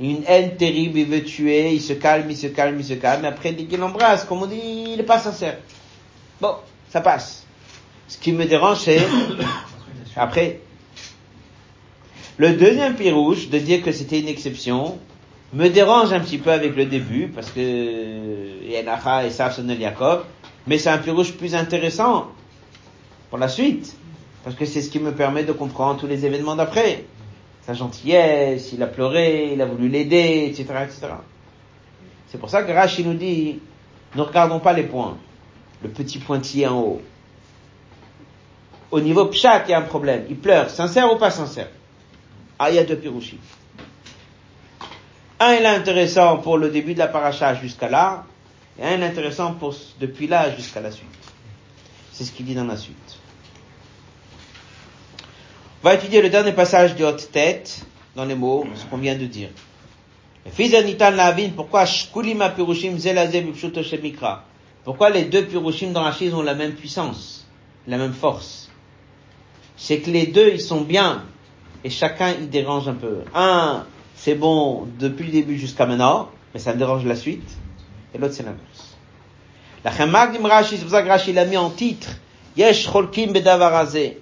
Une 0.00 0.24
haine 0.26 0.56
terrible, 0.56 0.98
il 0.98 1.06
veut 1.06 1.22
tuer, 1.22 1.74
il 1.74 1.80
se 1.80 1.92
calme, 1.92 2.30
il 2.30 2.36
se 2.36 2.48
calme, 2.48 2.78
il 2.78 2.84
se 2.84 2.94
calme, 2.94 3.24
après, 3.24 3.52
dès 3.52 3.64
qu'il 3.64 3.82
embrasse, 3.82 4.24
comme 4.24 4.42
on 4.42 4.46
dit, 4.46 4.56
il 4.56 4.96
n'est 4.96 5.02
pas 5.02 5.18
sincère. 5.18 5.58
Bon, 6.40 6.56
ça 6.88 7.00
passe. 7.00 7.46
Ce 8.08 8.18
qui 8.18 8.32
me 8.32 8.44
dérange, 8.44 8.80
c'est 8.80 9.00
après. 10.16 10.60
Le 12.38 12.52
deuxième 12.52 12.94
pirouche, 12.94 13.48
de 13.48 13.58
dire 13.58 13.82
que 13.82 13.92
c'était 13.92 14.20
une 14.20 14.28
exception, 14.28 14.98
me 15.52 15.68
dérange 15.68 16.12
un 16.12 16.20
petit 16.20 16.38
peu 16.38 16.50
avec 16.50 16.76
le 16.76 16.86
début, 16.86 17.28
parce 17.28 17.50
que 17.50 18.64
Yenacha 18.64 19.26
et 19.26 19.30
Safsonel 19.30 19.80
Jacob, 19.80 20.24
mais 20.66 20.78
c'est 20.78 20.90
un 20.90 20.98
pirouche 20.98 21.32
plus 21.32 21.54
intéressant 21.54 22.28
pour 23.30 23.38
la 23.38 23.48
suite. 23.48 23.96
Parce 24.44 24.56
que 24.56 24.64
c'est 24.64 24.82
ce 24.82 24.90
qui 24.90 24.98
me 24.98 25.12
permet 25.12 25.44
de 25.44 25.52
comprendre 25.52 26.00
tous 26.00 26.06
les 26.06 26.26
événements 26.26 26.56
d'après. 26.56 27.04
Sa 27.64 27.74
gentillesse, 27.74 28.72
il 28.72 28.82
a 28.82 28.88
pleuré, 28.88 29.52
il 29.52 29.62
a 29.62 29.66
voulu 29.66 29.88
l'aider, 29.88 30.46
etc., 30.50 30.64
etc. 30.84 31.00
C'est 32.26 32.38
pour 32.38 32.50
ça 32.50 32.62
que 32.62 32.72
Rashi 32.72 33.04
nous 33.04 33.14
dit, 33.14 33.60
ne 34.16 34.22
regardons 34.22 34.58
pas 34.58 34.72
les 34.72 34.82
points. 34.82 35.16
Le 35.82 35.88
petit 35.88 36.18
pointillé 36.18 36.66
en 36.66 36.80
haut. 36.80 37.02
Au 38.92 39.00
niveau 39.00 39.24
pshat, 39.24 39.64
il 39.66 39.70
y 39.70 39.74
a 39.74 39.78
un 39.78 39.82
problème. 39.82 40.26
Il 40.28 40.36
pleure. 40.36 40.68
Sincère 40.68 41.10
ou 41.10 41.16
pas 41.16 41.30
sincère? 41.30 41.68
Ah, 42.58 42.70
il 42.70 42.76
y 42.76 42.78
a 42.78 42.84
deux 42.84 42.96
pirouchis. 42.96 43.38
Un 45.40 45.52
est 45.54 45.64
intéressant 45.66 46.36
pour 46.36 46.58
le 46.58 46.68
début 46.68 46.92
de 46.92 46.98
la 46.98 47.08
paracha 47.08 47.54
jusqu'à 47.54 47.88
là. 47.88 48.24
Et 48.78 48.84
un 48.84 49.00
intéressant 49.02 49.54
pour, 49.54 49.74
depuis 49.98 50.26
là 50.26 50.54
jusqu'à 50.54 50.80
la 50.80 50.90
suite. 50.90 51.08
C'est 52.12 52.24
ce 52.24 52.32
qu'il 52.32 52.44
dit 52.44 52.54
dans 52.54 52.66
la 52.66 52.76
suite. 52.76 52.96
On 55.82 55.88
va 55.88 55.94
étudier 55.94 56.20
le 56.20 56.28
dernier 56.28 56.52
passage 56.52 56.94
de 56.94 57.04
haute 57.04 57.32
tête 57.32 57.84
dans 58.14 58.26
les 58.26 58.34
mots, 58.34 58.66
ce 58.74 58.84
qu'on 58.84 58.98
vient 58.98 59.16
de 59.16 59.24
dire. 59.26 59.48
Pourquoi 61.56 61.84
Pourquoi 64.84 65.10
les 65.10 65.24
deux 65.24 65.44
Pirushim 65.46 65.92
dans 65.92 66.04
la 66.04 66.12
chise 66.12 66.34
ont 66.34 66.42
la 66.42 66.54
même 66.54 66.74
puissance, 66.74 67.46
la 67.86 67.96
même 67.96 68.12
force? 68.12 68.61
C'est 69.76 70.00
que 70.00 70.10
les 70.10 70.26
deux, 70.26 70.50
ils 70.52 70.60
sont 70.60 70.82
bien, 70.82 71.24
et 71.84 71.90
chacun, 71.90 72.34
il 72.38 72.50
dérange 72.50 72.88
un 72.88 72.94
peu. 72.94 73.22
Un, 73.34 73.84
c'est 74.14 74.34
bon 74.34 74.86
depuis 74.98 75.24
le 75.24 75.32
début 75.32 75.58
jusqu'à 75.58 75.86
maintenant, 75.86 76.30
mais 76.54 76.60
ça 76.60 76.72
me 76.72 76.78
dérange 76.78 77.04
la 77.04 77.16
suite 77.16 77.56
et 78.14 78.18
l'autre 78.18 78.34
c'est 78.34 78.42
l'inverse. 78.42 78.96
La 79.84 79.90
Chamak 79.90 80.38
Rashi, 80.40 80.76
c'est 80.76 80.82
pour 80.82 80.90
ça 80.90 81.02
que 81.02 81.08
Rashi 81.08 81.32
l'a 81.32 81.44
mis 81.44 81.56
en 81.56 81.70
titre, 81.70 82.08
Yesh 82.56 82.88
Cholkim 82.88 83.32
Bedavarazé, 83.32 84.20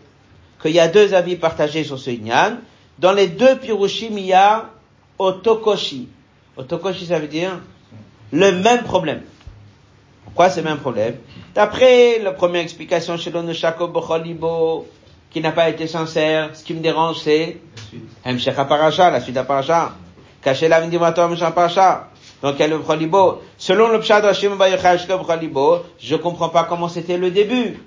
qu'il 0.62 0.70
y 0.72 0.80
a 0.80 0.88
deux 0.88 1.12
avis 1.14 1.36
partagés 1.36 1.84
sur 1.84 1.98
ce 1.98 2.10
Inyan. 2.10 2.58
Dans 2.98 3.12
les 3.12 3.28
deux 3.28 3.58
Pirushim, 3.58 4.16
il 4.16 4.26
y 4.26 4.32
a 4.32 4.70
Otokoshi. 5.18 6.08
Otokoshi, 6.56 7.06
ça 7.06 7.18
veut 7.18 7.28
dire 7.28 7.60
le 8.32 8.52
même 8.52 8.84
problème. 8.84 9.22
Pourquoi 10.24 10.48
c'est 10.48 10.62
le 10.62 10.68
même 10.68 10.78
problème? 10.78 11.16
D'après 11.54 12.20
la 12.20 12.32
première 12.32 12.62
explication 12.62 13.16
chez 13.16 13.30
l'Onushako 13.30 13.88
Bocholibo, 13.88 14.86
qui 15.30 15.40
n'a 15.40 15.52
pas 15.52 15.68
été 15.68 15.86
sincère. 15.86 16.50
Ce 16.54 16.64
qui 16.64 16.74
me 16.74 16.80
dérange, 16.80 17.18
c'est 17.18 17.58
Hemshech 18.24 18.56
Parasha, 18.56 19.10
la 19.10 19.20
suite 19.20 19.36
de 19.36 19.42
Parasha. 19.42 19.92
Caché 20.42 20.68
la 20.68 20.80
Parasha. 21.50 22.08
Donc 22.42 22.60
a 22.60 22.66
le 22.66 22.78
Bcholibo. 22.78 23.42
Selon 23.58 23.88
le 23.88 24.00
Pshad 24.00 24.24
Hashim 24.24 24.56
Bcholibo, 24.56 25.80
je 25.98 26.16
comprends 26.16 26.48
pas 26.48 26.64
comment 26.64 26.88
c'était 26.88 27.18
le 27.18 27.30
début. 27.30 27.78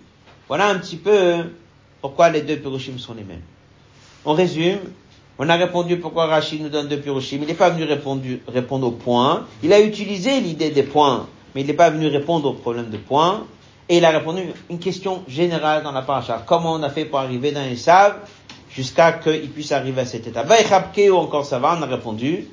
Voilà 0.47 0.67
un 0.67 0.75
petit 0.77 0.97
peu 0.97 1.45
pourquoi 2.01 2.29
les 2.29 2.41
deux 2.41 2.57
Pirushim 2.57 2.99
sont 2.99 3.13
les 3.15 3.23
mêmes. 3.23 3.41
On 4.25 4.33
résume. 4.33 4.79
On 5.39 5.49
a 5.49 5.55
répondu 5.55 5.97
pourquoi 5.97 6.27
Rachid 6.27 6.61
nous 6.61 6.69
donne 6.69 6.87
deux 6.87 6.99
Pirushim. 6.99 7.39
Il 7.41 7.47
n'est 7.47 7.55
pas 7.55 7.71
venu 7.71 7.85
répondre, 7.85 8.21
répondre 8.47 8.87
aux 8.87 8.91
points. 8.91 9.47
Il 9.63 9.73
a 9.73 9.81
utilisé 9.81 10.39
l'idée 10.39 10.69
des 10.69 10.83
points, 10.83 11.27
mais 11.55 11.61
il 11.61 11.67
n'est 11.67 11.73
pas 11.73 11.89
venu 11.89 12.07
répondre 12.07 12.49
au 12.49 12.53
problème 12.53 12.91
de 12.91 12.97
points. 12.97 13.47
Et 13.89 13.97
il 13.97 14.05
a 14.05 14.11
répondu 14.11 14.41
une 14.69 14.79
question 14.79 15.23
générale 15.27 15.83
dans 15.83 15.91
la 15.91 16.01
paracha. 16.01 16.43
Comment 16.45 16.73
on 16.73 16.83
a 16.83 16.89
fait 16.89 17.05
pour 17.05 17.19
arriver 17.19 17.51
dans 17.51 17.63
les 17.63 17.75
sables 17.75 18.17
jusqu'à 18.69 19.13
qu'il 19.13 19.49
puisse 19.49 19.71
arriver 19.71 20.01
à 20.01 20.05
cet 20.05 20.25
état? 20.27 20.45
ou 20.45 21.15
encore 21.15 21.45
ça 21.45 21.59
va, 21.59 21.77
on 21.77 21.81
a 21.81 21.85
répondu. 21.85 22.47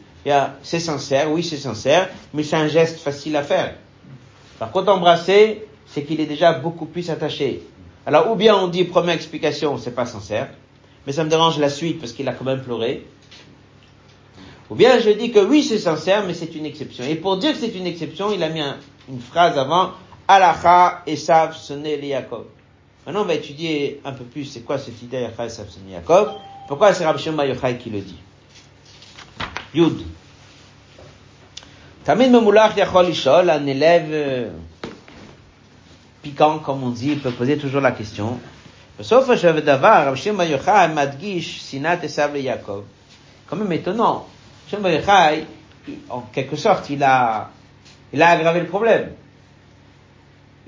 C'est 0.62 0.80
sincère, 0.80 1.30
oui 1.30 1.42
c'est 1.42 1.56
sincère, 1.56 2.08
mais 2.34 2.42
c'est 2.42 2.56
un 2.56 2.68
geste 2.68 3.00
facile 3.00 3.36
à 3.36 3.42
faire. 3.42 3.74
Par 4.58 4.70
contre, 4.70 4.92
embrasser, 4.92 5.66
c'est 5.86 6.02
qu'il 6.04 6.20
est 6.20 6.26
déjà 6.26 6.52
beaucoup 6.52 6.84
plus 6.86 7.10
attaché. 7.10 7.62
Alors, 8.04 8.30
ou 8.30 8.34
bien 8.34 8.56
on 8.56 8.68
dit 8.68 8.84
première 8.84 9.14
explication, 9.14 9.78
c'est 9.78 9.94
pas 9.94 10.06
sincère, 10.06 10.50
mais 11.06 11.12
ça 11.12 11.24
me 11.24 11.30
dérange 11.30 11.58
la 11.58 11.70
suite 11.70 12.00
parce 12.00 12.12
qu'il 12.12 12.28
a 12.28 12.32
quand 12.32 12.44
même 12.44 12.62
pleuré. 12.62 13.06
Ou 14.68 14.74
bien 14.74 14.98
je 14.98 15.10
dis 15.10 15.30
que 15.32 15.40
oui, 15.40 15.62
c'est 15.62 15.78
sincère, 15.78 16.24
mais 16.26 16.34
c'est 16.34 16.54
une 16.54 16.66
exception. 16.66 17.04
Et 17.04 17.14
pour 17.14 17.38
dire 17.38 17.52
que 17.52 17.58
c'est 17.58 17.74
une 17.74 17.86
exception, 17.86 18.32
il 18.32 18.42
a 18.42 18.48
mis 18.48 18.60
une 19.08 19.20
phrase 19.20 19.58
avant, 19.58 19.92
Alacha 20.29 21.03
Esav 21.05 21.55
Sonel 21.55 22.03
Yaakov. 22.03 22.45
Maintenant, 23.05 23.21
on 23.21 23.25
va 23.25 23.35
étudier 23.35 24.01
un 24.03 24.11
peu 24.11 24.23
plus 24.23 24.45
c'est 24.45 24.61
quoi 24.61 24.77
cette 24.77 25.01
idée 25.01 25.17
Alacha 25.17 25.45
Esav 25.45 25.69
Sonel 25.69 25.93
Yaakov. 25.93 26.33
Pourquoi 26.67 26.93
c'est 26.93 27.05
Rabbi 27.05 27.21
Shimon 27.21 27.43
Yochai 27.43 27.77
qui 27.77 27.89
le 27.89 28.01
dit 28.01 28.19
Yud. 29.73 30.01
Tamid 32.03 32.31
Memulach 32.31 32.75
Yachol 32.75 33.09
Ishol, 33.09 33.49
un 33.49 33.65
élève 33.65 34.07
euh, 34.11 34.49
piquant, 36.21 36.59
comme 36.59 36.83
on 36.83 36.89
dit, 36.89 37.11
il 37.11 37.19
peut 37.19 37.31
poser 37.31 37.57
toujours 37.57 37.81
la 37.81 37.91
question. 37.91 38.39
בסוף 38.99 39.29
השבוע 39.29 39.59
דבר, 39.59 40.07
רב 40.07 40.15
שמעון 40.15 40.47
יוחאי 40.47 40.87
מדגיש 40.95 41.71
שנאת 41.71 42.03
עשיו 42.03 42.29
ליעקב. 42.33 42.81
quand 43.47 43.57
même 43.57 43.71
étonnant. 43.71 44.25
Shimon 44.69 44.89
Yochai, 44.89 45.45
en 46.09 46.21
quelque 46.21 46.55
sorte, 46.55 46.89
il 46.89 47.03
a, 47.03 47.49
il 48.13 48.21
a 48.21 48.29
aggravé 48.29 48.61
le 48.61 48.67
problème. 48.67 49.11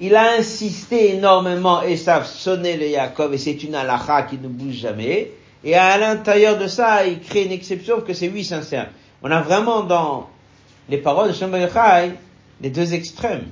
Il 0.05 0.17
a 0.17 0.33
insisté 0.33 1.15
énormément, 1.15 1.81
et 1.83 1.97
ça 1.97 2.25
sonner 2.25 2.77
le 2.77 2.89
Yaakov, 2.89 3.35
et 3.35 3.39
c'est 3.39 3.63
une 3.63 3.77
halakha 3.77 4.23
qui 4.23 4.37
ne 4.37 4.49
bouge 4.49 4.75
jamais. 4.75 5.31
Et 5.63 5.77
à 5.77 5.97
l'intérieur 5.97 6.59
de 6.59 6.67
ça, 6.67 7.07
il 7.07 7.21
crée 7.21 7.45
une 7.45 7.53
exception 7.53 8.01
que 8.01 8.13
c'est 8.13 8.29
oui 8.29 8.45
sincère. 8.45 8.91
On 9.23 9.31
a 9.31 9.41
vraiment 9.43 9.85
dans 9.85 10.29
les 10.89 10.99
paroles 10.99 11.29
de 11.29 11.33
Shimon 11.33 11.57
Yochai 11.57 12.15
les 12.61 12.71
deux 12.71 12.93
extrêmes. 12.95 13.47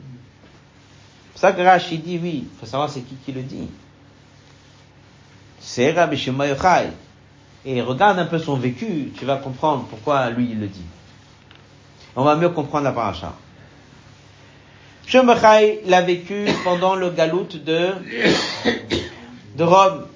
C'est 1.37 1.43
ça 1.43 1.53
que 1.53 1.63
Rashi 1.63 1.99
dit 1.99 2.19
oui. 2.21 2.49
Il 2.53 2.59
faut 2.59 2.67
savoir 2.67 2.91
c'est 2.91 3.03
qui 3.03 3.15
qui 3.25 3.31
le 3.31 3.43
dit. 3.43 3.69
C'est 5.61 5.93
Rabbi 5.93 6.17
Shimon 6.17 6.47
Yochai. 6.47 6.91
Et 7.65 7.81
regarde 7.81 8.19
un 8.19 8.27
peu 8.27 8.41
son 8.41 8.57
vécu, 8.57 9.13
tu 9.17 9.25
vas 9.25 9.37
comprendre 9.37 9.87
pourquoi 9.89 10.29
lui 10.31 10.49
il 10.51 10.59
le 10.59 10.67
dit. 10.67 10.87
On 12.17 12.25
va 12.25 12.35
mieux 12.35 12.49
comprendre 12.49 12.87
la 12.87 12.93
paracha. 12.93 13.35
Shemachai 15.07 15.81
l'a 15.87 16.03
vécu 16.03 16.47
pendant 16.65 16.95
le 16.95 17.11
galout 17.11 17.49
de, 17.53 17.89
de 19.57 19.65
Rome. 19.65 20.07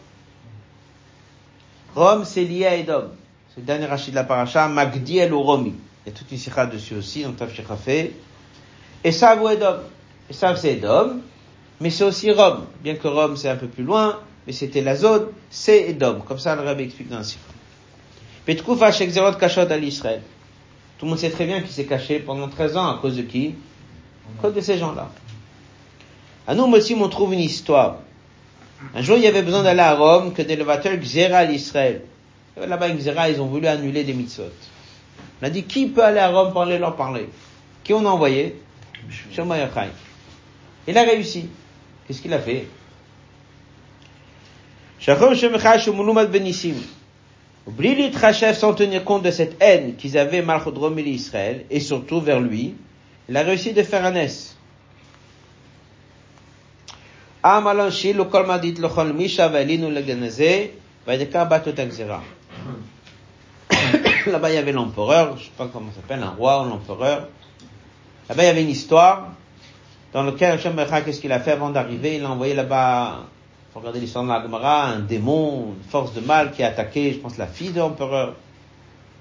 Rome, 1.95 2.25
c'est 2.25 2.45
lié 2.45 2.67
à 2.67 2.77
Edom. 2.77 3.11
C'est 3.55 3.61
le 3.61 3.67
dernier 3.67 3.87
rachid 3.87 4.11
de 4.11 4.17
la 4.17 4.25
paracha, 4.25 4.69
Magdiel 4.69 5.33
ou 5.33 5.43
Romi. 5.43 5.75
Il 6.05 6.11
y 6.11 6.15
a 6.15 6.19
toute 6.19 6.31
une 6.31 6.39
sikha 6.39 6.67
dessus 6.67 6.95
aussi, 6.95 7.23
dans 7.23 7.33
Tafshikha 7.33 7.77
fait. 7.77 8.13
Et 9.03 9.13
ça, 9.13 9.37
ou 9.37 9.49
Edom. 9.49 9.79
Et 10.29 10.33
ça, 10.33 10.55
c'est 10.57 10.73
Edom. 10.73 11.21
Mais 11.81 11.91
c'est 11.91 12.05
aussi 12.05 12.31
Rome. 12.31 12.67
Bien 12.83 12.95
que 12.97 13.09
Rome, 13.09 13.37
c'est 13.37 13.49
un 13.49 13.57
peu 13.57 13.67
plus 13.67 13.85
loin, 13.85 14.21
mais 14.47 14.53
c'était 14.53 14.81
la 14.81 14.97
zone, 14.97 15.27
c'est 15.51 15.91
Edom. 15.91 16.23
Comme 16.27 16.39
ça, 16.39 16.55
le 16.55 16.63
rabbi 16.63 16.85
explique 16.85 17.09
dans 17.09 17.19
la 17.19 17.25
sikha. 17.25 17.43
Petkoufa 18.45 18.93
Kashot 18.93 19.61
à 19.71 19.77
l'Israël. 19.77 20.23
Tout 20.99 21.07
le 21.07 21.11
monde 21.11 21.19
sait 21.19 21.31
très 21.31 21.47
bien 21.47 21.61
qu'il 21.61 21.71
s'est 21.71 21.87
caché 21.87 22.21
pendant 22.21 22.49
13 22.49 22.77
ans 22.77 22.89
à 22.89 22.99
cause 23.01 23.17
de 23.17 23.23
qui? 23.23 23.55
Cause 24.41 24.55
de 24.55 24.61
ces 24.61 24.79
gens-là. 24.79 25.11
À 26.47 26.55
nous 26.55 26.65
aussi, 26.65 26.95
on 26.95 27.09
trouve 27.09 27.33
une 27.33 27.41
histoire. 27.41 27.99
Un 28.95 29.03
jour, 29.03 29.17
il 29.17 29.23
y 29.23 29.27
avait 29.27 29.43
besoin 29.43 29.63
d'aller 29.63 29.81
à 29.81 29.95
Rome 29.95 30.33
que 30.33 30.43
des 30.43 30.57
levateurs 30.57 30.97
Xera 30.97 31.39
à 31.39 31.45
l'Israël. 31.45 32.03
Là-bas, 32.57 32.91
Xera, 32.91 33.31
ils 33.31 33.41
ont 33.41 33.47
voulu 33.47 33.67
annuler 33.67 34.05
des 34.05 34.13
mitzvot. 34.13 34.45
On 35.41 35.47
a 35.47 35.51
dit, 35.51 35.65
qui 35.65 35.87
peut 35.87 36.05
aller 36.05 36.21
à 36.21 36.29
Rome 36.29 36.53
pour 36.53 36.63
aller 36.63 36.79
leur 36.79 36.97
parler? 36.97 37.29
Qui 37.83 37.95
on 37.95 38.05
a 38.07 38.11
envoyé? 38.11 38.61
Yochai. 39.37 39.89
Il 40.87 40.99
a 40.99 41.03
réussi. 41.03 41.49
Qu'est-ce 42.07 42.21
qu'il 42.21 42.33
a 42.33 42.39
fait? 42.39 42.67
Benissim. 46.31 46.75
Oublie 47.67 48.13
sans 48.55 48.75
tenir 48.75 49.05
compte 49.05 49.23
de 49.23 49.31
cette 49.31 49.57
haine 49.61 49.97
qu'ils 49.97 50.19
avaient 50.19 50.43
Malchodrom 50.43 50.99
et 50.99 51.03
Israël, 51.03 51.65
et 51.71 51.81
surtout 51.81 52.21
vers 52.21 52.41
lui, 52.41 52.75
il 53.29 53.37
a 53.37 53.43
réussi 53.43 53.73
de 53.73 53.83
faire 53.83 54.05
un 54.05 54.15
S. 54.15 54.57
Là-bas, 64.27 64.51
il 64.51 64.55
y 64.55 64.59
avait 64.59 64.73
l'empereur, 64.73 65.37
je 65.37 65.45
sais 65.45 65.51
pas 65.57 65.69
comment 65.71 65.91
ça 65.91 65.97
s'appelle, 65.97 66.23
un 66.23 66.31
roi 66.31 66.63
ou 66.63 66.69
l'empereur. 66.71 67.29
Là-bas, 68.29 68.43
il 68.43 68.47
y 68.47 68.49
avait 68.49 68.63
une 68.63 68.71
histoire 68.71 69.29
dans 70.13 70.23
laquelle 70.23 70.53
Hashem 70.53 70.77
qu'est-ce 71.05 71.21
qu'il 71.21 71.33
a 71.33 71.41
fait 71.41 71.53
avant 71.53 71.71
d'arriver? 71.71 72.17
Il 72.17 72.25
a 72.25 72.31
envoyé 72.31 72.55
là-bas 72.55 73.27
regardez 73.75 74.01
l'histoire 74.01 74.25
de 74.25 74.31
la 74.31 74.43
Gemara, 74.43 74.87
un 74.87 75.01
démon, 75.01 75.75
une 75.77 75.91
force 75.91 76.15
de 76.15 76.21
mal 76.21 76.53
qui 76.53 76.63
a 76.63 76.69
attaqué, 76.69 77.13
je 77.13 77.19
pense, 77.19 77.39
la 77.39 77.47
fille 77.47 77.73
de 77.73 77.81
l'empereur. 77.81 78.35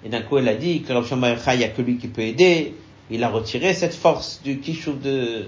Et 0.06 0.10
d'un 0.10 0.22
coup, 0.22 0.38
elle 0.38 0.48
a 0.48 0.56
dit 0.56 0.82
que 0.82 0.94
Rav 0.94 1.08
il 1.54 1.58
n'y 1.58 1.64
a 1.64 1.70
que 1.70 1.82
lui 1.82 1.98
qui 1.98 2.08
peut 2.08 2.22
aider. 2.22 2.76
Il 3.10 3.24
a 3.24 3.30
retiré 3.30 3.74
cette 3.74 3.94
force 3.94 4.42
du 4.44 4.60
kishuv 4.60 5.00
de, 5.02 5.48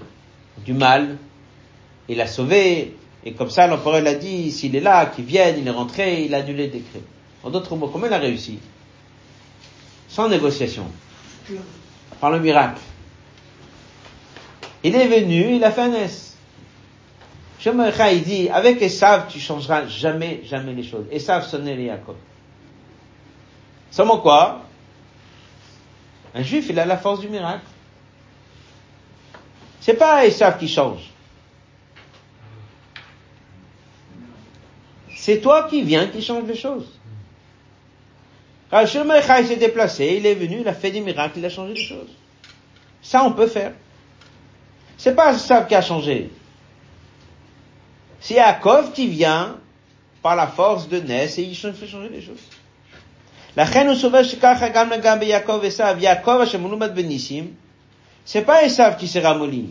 du 0.64 0.72
mal. 0.72 1.16
Il 2.08 2.18
l'a 2.18 2.26
sauvé. 2.26 2.96
Et 3.24 3.32
comme 3.32 3.50
ça, 3.50 3.66
l'empereur 3.66 4.06
a 4.06 4.14
dit, 4.14 4.52
s'il 4.52 4.76
est 4.76 4.80
là, 4.80 5.06
qu'il 5.06 5.24
vienne, 5.24 5.56
il 5.58 5.66
est 5.66 5.70
rentré, 5.70 6.22
il 6.22 6.34
a 6.34 6.38
annulé 6.38 6.66
le 6.66 6.72
décret. 6.72 7.00
En 7.42 7.50
d'autres 7.50 7.74
mots, 7.74 7.88
comment 7.88 8.06
il 8.06 8.12
a 8.12 8.18
réussi? 8.18 8.58
Sans 10.08 10.28
négociation. 10.28 10.86
Par 12.20 12.30
le 12.30 12.40
miracle. 12.40 12.80
Il 14.84 14.94
est 14.94 15.08
venu, 15.08 15.56
il 15.56 15.64
a 15.64 15.72
fait 15.72 15.82
un 15.82 15.94
S. 15.94 16.36
Shemaicha, 17.58 18.12
il 18.12 18.22
dit, 18.22 18.48
avec 18.48 18.80
Esav, 18.80 19.26
tu 19.28 19.40
changeras 19.40 19.86
jamais, 19.88 20.42
jamais 20.44 20.72
les 20.72 20.84
choses. 20.84 21.06
Esav 21.10 21.44
sonnait 21.44 21.74
les 21.74 21.84
Yaakov. 21.84 22.16
Seulement 23.90 24.18
quoi? 24.18 24.65
Un 26.36 26.42
juif, 26.42 26.66
il 26.68 26.78
a 26.78 26.84
la 26.84 26.98
force 26.98 27.20
du 27.20 27.28
miracle. 27.28 27.64
C'est 29.80 29.94
pas 29.94 30.26
Esav 30.26 30.58
qui 30.58 30.68
change. 30.68 31.10
C'est 35.16 35.40
toi 35.40 35.66
qui 35.70 35.82
viens 35.82 36.08
qui 36.08 36.20
change 36.20 36.44
les 36.46 36.54
choses. 36.54 36.86
Quand 38.70 38.84
Shemaicha, 38.84 39.44
s'est 39.44 39.56
déplacé, 39.56 40.16
il 40.18 40.26
est 40.26 40.34
venu, 40.34 40.60
il 40.60 40.68
a 40.68 40.74
fait 40.74 40.90
des 40.90 41.00
miracles, 41.00 41.38
il 41.38 41.44
a 41.46 41.48
changé 41.48 41.72
les 41.72 41.80
choses. 41.80 42.10
Ça, 43.00 43.24
on 43.24 43.32
peut 43.32 43.46
faire. 43.46 43.72
C'est 44.98 45.14
pas 45.14 45.32
Esav 45.32 45.66
qui 45.66 45.74
a 45.74 45.80
changé. 45.80 46.30
C'est 48.20 48.34
Yaakov 48.34 48.92
qui 48.92 49.06
vient 49.06 49.56
par 50.20 50.36
la 50.36 50.48
force 50.48 50.86
de 50.86 51.00
Ness 51.00 51.38
et 51.38 51.44
il 51.44 51.56
fait 51.56 51.86
changer 51.86 52.10
les 52.10 52.20
choses. 52.20 52.42
C'est 58.26 58.42
pas 58.42 58.64
Esav 58.64 58.96
qui 58.98 59.08
s'est 59.08 59.20
ramolli. 59.20 59.70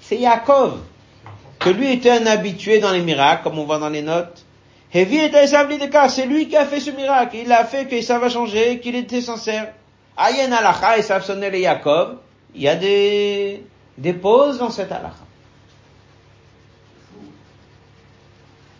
C'est 0.00 0.18
Yaakov, 0.18 0.82
que 1.58 1.70
lui 1.70 1.90
était 1.90 2.10
un 2.10 2.26
habitué 2.26 2.78
dans 2.78 2.92
les 2.92 3.00
miracles, 3.00 3.42
comme 3.42 3.58
on 3.58 3.64
voit 3.64 3.78
dans 3.78 3.88
les 3.88 4.02
notes. 4.02 4.44
Hevi 4.94 5.18
était 5.18 5.44
Esav 5.44 5.68
c'est 6.08 6.26
lui 6.26 6.48
qui 6.48 6.56
a 6.56 6.64
fait 6.64 6.78
ce 6.78 6.92
miracle. 6.92 7.38
Il 7.38 7.50
a 7.50 7.64
fait 7.64 7.86
que 7.86 7.96
Esav 7.96 8.22
a 8.22 8.28
changé, 8.28 8.78
qu'il 8.78 8.94
était 8.94 9.20
sincère. 9.20 9.72
Ayen 10.16 10.52
alacha, 10.52 10.96
Esav 10.96 11.24
sonnait 11.24 11.50
les 11.50 11.62
Yaakov. 11.62 12.18
Il 12.54 12.62
y 12.62 12.68
a 12.68 12.76
des, 12.76 13.66
des 13.98 14.12
pauses 14.12 14.58
dans 14.58 14.70
cette 14.70 14.92
alacha. 14.92 15.25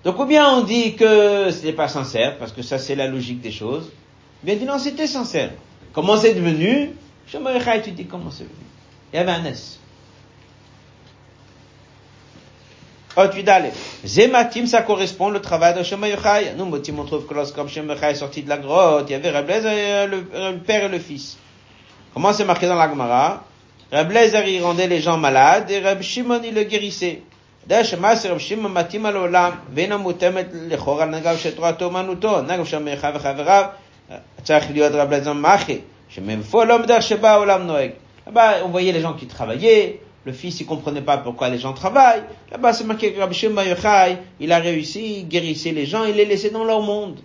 Donc 0.06 0.20
ou 0.20 0.24
bien 0.24 0.48
on 0.48 0.62
dit 0.62 0.94
que 0.94 1.50
ce 1.50 1.64
n'est 1.66 1.72
pas 1.72 1.88
sincère, 1.88 2.38
parce 2.38 2.52
que 2.52 2.62
ça 2.62 2.78
c'est 2.78 2.94
la 2.94 3.08
logique 3.08 3.40
des 3.40 3.50
choses, 3.50 3.90
bien 4.40 4.56
on 4.62 4.64
non, 4.64 4.78
c'était 4.78 5.08
sincère. 5.08 5.50
Comment 5.92 6.16
c'est 6.16 6.32
devenu? 6.32 6.92
Je 7.26 7.38
tu 7.82 7.90
dis 7.90 8.06
comment 8.06 8.30
c'est 8.30 8.44
venu. 8.44 8.54
Il 9.12 9.16
y 9.16 9.18
avait 9.18 9.32
un 9.32 9.44
S. 9.46 9.80
Zematim, 14.04 14.66
ça 14.66 14.82
correspond 14.82 15.34
au 15.34 15.38
travail 15.40 15.74
de 15.76 15.82
Shema 15.82 16.08
Yochai. 16.08 16.52
Nous, 16.56 16.66
Motim, 16.66 17.00
on 17.00 17.04
trouve 17.04 17.26
que 17.26 17.34
lorsque 17.34 17.66
Shema 17.66 17.94
Yochai 17.94 18.10
est 18.10 18.14
sorti 18.14 18.44
de 18.44 18.48
la 18.48 18.58
grotte, 18.58 19.06
il 19.08 19.12
y 19.12 19.16
avait 19.16 19.30
Rablezer, 19.30 20.06
le, 20.06 20.18
le 20.32 20.58
père 20.58 20.84
et 20.84 20.88
le 20.88 21.00
fils. 21.00 21.36
Comment 22.14 22.32
c'est 22.32 22.44
marqué 22.44 22.68
dans 22.68 22.76
la 22.76 22.88
Gemara? 22.88 23.42
Il 23.92 24.62
rendait 24.62 24.86
les 24.86 25.00
gens 25.00 25.16
malades, 25.16 25.68
et 25.68 25.80
Rab 25.80 26.00
Shimon, 26.00 26.42
il 26.44 26.54
le 26.54 26.62
guérissait. 26.62 27.22
יודע 27.65 27.83
שמעשר 27.83 28.31
רב 28.31 28.37
שמעון 28.37 28.73
מתאים 28.73 29.05
על 29.05 29.15
העולם 29.15 29.51
ואינה 29.73 29.97
מותאמת 29.97 30.47
לכאורה 30.53 31.05
נגב 31.05 31.37
שתורתו 31.37 31.85
אומנותו, 31.85 32.41
נגב 32.41 32.65
שם 32.65 32.87
אחיו 32.87 33.11
וחבריו, 33.15 33.65
צריך 34.43 34.71
להיות 34.71 34.91
רב 34.91 35.13
לזמן 35.13 35.41
מחי, 35.41 35.77
שמאיפה 36.09 36.63
לא 36.63 36.77
בדרך 36.77 37.03
שבה 37.03 37.31
העולם 37.31 37.61
נוהג. 37.61 37.89
Là-bas, 38.27 38.63
on 38.63 38.69
voyait 38.69 38.91
les 38.91 39.01
gens 39.01 39.13
qui 39.13 39.25
travaillaient, 39.25 39.97
le 40.25 40.31
fils, 40.31 40.59
il 40.61 40.65
comprenait 40.65 41.01
pas 41.01 41.17
pourquoi 41.17 41.49
les 41.49 41.57
gens 41.57 41.73
travaillent. 41.73 42.23
Là-bas, 42.51 42.73
c'est 42.73 42.83
marqué 42.83 43.13
que 43.13 43.19
Rabbi 43.19 43.33
Shimon 43.33 43.63
Yochai, 43.63 44.17
il 44.39 44.51
a 44.51 44.59
réussi, 44.59 45.21
il 45.21 45.27
guérissait 45.27 45.71
les 45.71 45.87
gens, 45.87 46.03
il 46.05 46.15
les 46.15 46.25
laissait 46.25 46.51
dans 46.51 46.63
leur 46.63 46.81
monde. 46.81 47.17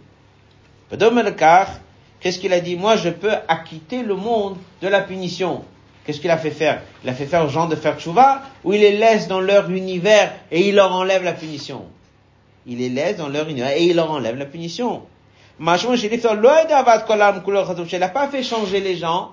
Qu'est-ce 2.21 2.39
qu'il 2.39 2.53
a 2.53 2.61
dit? 2.61 2.77
Moi, 2.77 2.97
je 2.97 3.11
peux 3.11 3.33
acquitter 3.47 4.03
le 4.03 4.15
monde 4.15 4.57
de 4.81 4.89
la 4.89 5.01
punition. 5.03 5.65
Qu'est-ce 6.06 6.20
qu'il 6.20 6.32
a 6.32 6.38
fait 6.38 6.52
faire? 6.52 6.82
Il 7.04 7.10
a 7.10 7.14
fait 7.14 7.26
faire 7.26 7.46
aux 7.46 7.50
gens 7.50 7.68
de 7.68 7.76
faire 7.76 8.00
tchouva, 8.00 8.42
ou 8.64 8.74
il 8.74 8.82
les 8.82 8.98
laisse 8.98 9.28
dans 9.28 9.40
leur 9.40 9.70
univers 9.70 10.34
et 10.52 10.68
il 10.68 10.76
leur 10.76 10.92
enlève 10.94 11.24
la 11.24 11.34
punition? 11.34 11.86
Il 12.66 12.80
les 12.80 12.90
laisse 12.90 13.18
dans 13.18 13.28
leur 13.30 13.48
univers 13.50 13.72
et 13.72 13.84
il 13.84 13.96
leur 13.96 14.12
enlève 14.12 14.36
la 14.36 14.46
punition. 14.46 15.04
Il 15.60 15.66
n'a 15.66 15.78
pas 18.10 18.28
fait 18.30 18.44
changer 18.44 18.80
les 18.80 18.96
gens. 18.98 19.32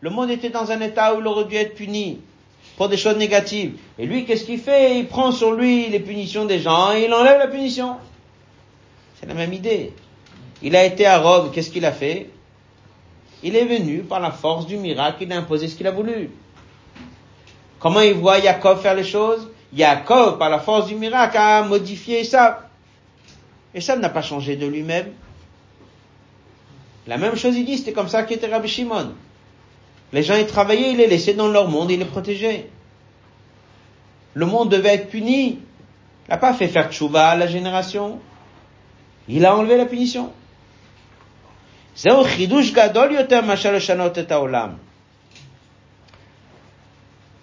Le 0.00 0.10
monde 0.10 0.30
était 0.30 0.50
dans 0.50 0.70
un 0.70 0.80
état 0.80 1.14
où 1.14 1.20
il 1.20 1.26
aurait 1.26 1.44
dû 1.44 1.54
être 1.56 1.74
puni 1.74 2.20
pour 2.76 2.88
des 2.88 2.96
choses 2.96 3.16
négatives. 3.16 3.76
Et 3.98 4.06
lui, 4.06 4.24
qu'est-ce 4.24 4.44
qu'il 4.44 4.58
fait? 4.58 4.98
Il 4.98 5.06
prend 5.06 5.30
sur 5.30 5.52
lui 5.52 5.88
les 5.88 6.00
punitions 6.00 6.44
des 6.46 6.58
gens 6.60 6.92
et 6.92 7.04
il 7.04 7.14
enlève 7.14 7.38
la 7.38 7.46
punition. 7.46 7.96
C'est 9.20 9.26
la 9.26 9.34
même 9.34 9.52
idée. 9.52 9.92
Il 10.62 10.74
a 10.74 10.84
été 10.84 11.06
à 11.06 11.18
Rome, 11.18 11.50
qu'est-ce 11.52 11.70
qu'il 11.70 11.84
a 11.84 11.92
fait? 11.92 12.30
Il 13.42 13.56
est 13.56 13.64
venu 13.64 14.02
par 14.02 14.20
la 14.20 14.30
force 14.30 14.66
du 14.66 14.76
miracle, 14.76 15.22
il 15.22 15.32
a 15.32 15.36
imposé 15.36 15.68
ce 15.68 15.76
qu'il 15.76 15.86
a 15.86 15.90
voulu. 15.90 16.30
Comment 17.78 18.00
il 18.00 18.14
voit 18.14 18.40
Jacob 18.40 18.80
faire 18.80 18.94
les 18.94 19.04
choses? 19.04 19.48
Jacob, 19.72 20.38
par 20.38 20.50
la 20.50 20.58
force 20.58 20.86
du 20.86 20.94
miracle, 20.94 21.36
a 21.36 21.62
modifié 21.62 22.24
ça. 22.24 22.68
Et 23.74 23.80
ça 23.80 23.96
n'a 23.96 24.08
pas 24.08 24.22
changé 24.22 24.56
de 24.56 24.66
lui-même. 24.66 25.12
La 27.06 27.16
même 27.16 27.36
chose 27.36 27.56
il 27.56 27.64
dit, 27.64 27.78
c'était 27.78 27.92
comme 27.92 28.08
ça 28.08 28.22
qu'était 28.24 28.48
Rabbi 28.48 28.68
Shimon. 28.68 29.12
Les 30.12 30.22
gens, 30.22 30.34
ils 30.34 30.46
travaillaient, 30.46 30.92
il 30.92 30.96
les 30.96 31.06
laissait 31.06 31.34
dans 31.34 31.48
leur 31.48 31.68
monde, 31.68 31.90
il 31.90 31.98
les 31.98 32.04
protégeait. 32.04 32.68
Le 34.34 34.46
monde 34.46 34.70
devait 34.70 34.94
être 34.94 35.10
puni. 35.10 35.58
Il 36.26 36.30
n'a 36.30 36.38
pas 36.38 36.54
fait 36.54 36.68
faire 36.68 36.90
tchouva 36.90 37.28
à 37.28 37.36
la 37.36 37.46
génération. 37.46 38.18
Il 39.28 39.44
a 39.44 39.56
enlevé 39.56 39.76
la 39.76 39.86
punition. 39.86 40.32
Il 42.04 42.12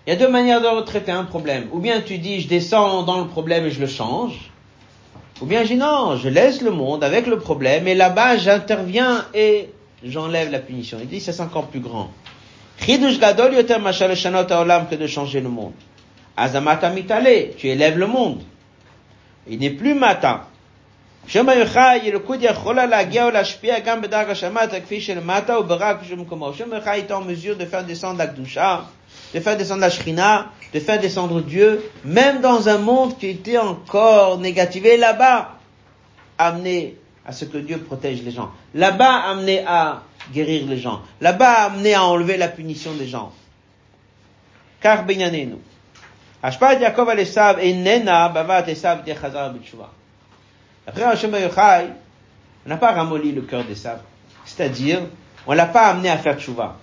y 0.08 0.12
a 0.12 0.16
deux 0.16 0.30
manières 0.30 0.62
de 0.62 0.68
retraiter 0.68 1.12
un 1.12 1.26
problème. 1.26 1.68
Ou 1.74 1.80
bien 1.80 1.99
tu 1.99 2.18
dis, 2.20 2.39
je 2.39 2.47
descends 2.47 3.03
dans 3.03 3.20
le 3.20 3.28
problème 3.28 3.66
et 3.66 3.72
je 3.72 3.82
le 3.82 3.88
change. 3.88 4.51
Ou 5.41 5.45
bien 5.45 5.64
je 5.64 5.70
dis, 5.70 5.76
non, 5.76 6.16
je 6.16 6.30
laisse 6.30 6.62
le 6.62 6.72
monde 6.72 7.03
avec 7.03 7.28
le 7.28 7.38
problème 7.38 7.86
et 7.89 7.95
là-bas 7.95 8.38
j'interviens 8.38 9.26
et 9.34 9.72
j'enlève 10.03 10.49
la 10.51 10.60
punition. 10.60 10.99
Il 11.01 11.10
dit, 11.10 11.20
c'est 11.20 11.41
encore 11.41 11.68
plus 11.68 11.82
grand. 11.82 12.12
Chidush 12.80 13.20
gadol 13.20 13.53
yoter 13.56 13.80
mashal 13.80 14.16
shanot 14.16 14.45
que 14.45 14.95
de 14.95 15.08
changer 15.08 15.41
le 15.41 15.49
monde. 15.49 15.74
Azamata 16.38 16.93
tu 17.58 17.68
élèves 17.68 17.97
le 17.97 18.08
monde. 18.08 18.41
Il 19.49 19.60
n'est 19.60 19.70
plus 19.70 19.95
matin. 19.95 20.43
שם 21.26 21.49
היוחאי 21.49 22.01
ילקוד 22.03 22.43
יכולה 22.43 22.86
להגיע 22.86 23.26
ולהשפיע 23.26 23.78
גם 23.78 24.03
בדרג 24.03 24.30
השמטה 24.30 24.80
כפי 24.80 25.01
שלמטה 25.01 25.59
וברק 25.59 25.97
במקומו. 26.11 26.55
שם 26.55 26.72
היוחאי 26.72 27.03
est 27.09 27.12
en 27.12 27.20
mesure 27.20 27.57
de 27.57 27.64
faire 27.64 27.84
descendre 27.84 28.18
la 28.18 28.26
Gdusha, 28.26 28.80
de 29.34 29.41
faire 29.41 29.57
descendre 29.57 29.80
la 29.80 29.91
Shrina, 29.91 30.47
de 30.74 30.80
faire 30.80 31.01
descendre 31.01 31.41
Dieu, 31.41 31.91
même 32.05 32.41
dans 32.41 32.68
un 32.68 32.78
monde 32.78 33.16
qui 33.18 33.28
était 33.28 33.59
encore 33.59 34.38
négativé 34.38 34.97
là-bas, 34.97 35.57
amené 36.38 36.97
à 37.24 37.32
ce 37.32 37.45
que 37.45 37.59
Dieu 37.59 37.78
protège 37.78 38.22
les 38.22 38.32
gens. 38.32 38.51
Là-bas, 38.74 39.14
amené 39.30 39.64
à 39.66 40.03
guérir 40.32 40.66
les 40.66 40.78
gens. 40.78 41.01
Là-bas, 41.20 41.64
amené 41.66 41.95
à 41.95 42.05
enlever 42.05 42.36
la 42.36 42.49
punition 42.49 42.93
des 42.95 43.07
gens. 43.07 43.32
Car 44.80 45.05
Benyanenu. 45.05 45.59
השפעת 46.43 46.80
יעקב 46.80 47.09
על 47.09 47.20
עשיו 47.20 47.55
איננה 47.59 48.28
בבת 48.28 48.68
עשיו 48.68 48.97
תהיה 49.05 49.14
חזרה 49.14 49.49
בתשובה. 49.49 49.84
Après 50.88 51.03
Hachem 51.03 51.33
Yochai, 51.33 51.89
on 52.65 52.69
n'a 52.69 52.77
pas 52.77 52.91
ramolli 52.91 53.31
le 53.31 53.41
cœur 53.41 53.63
des 53.63 53.75
sables. 53.75 54.03
C'est-à-dire, 54.45 55.01
on 55.47 55.53
l'a 55.53 55.65
pas 55.65 55.88
amené 55.88 56.09
à 56.09 56.17
faire 56.17 56.39
tchouva. 56.39 56.75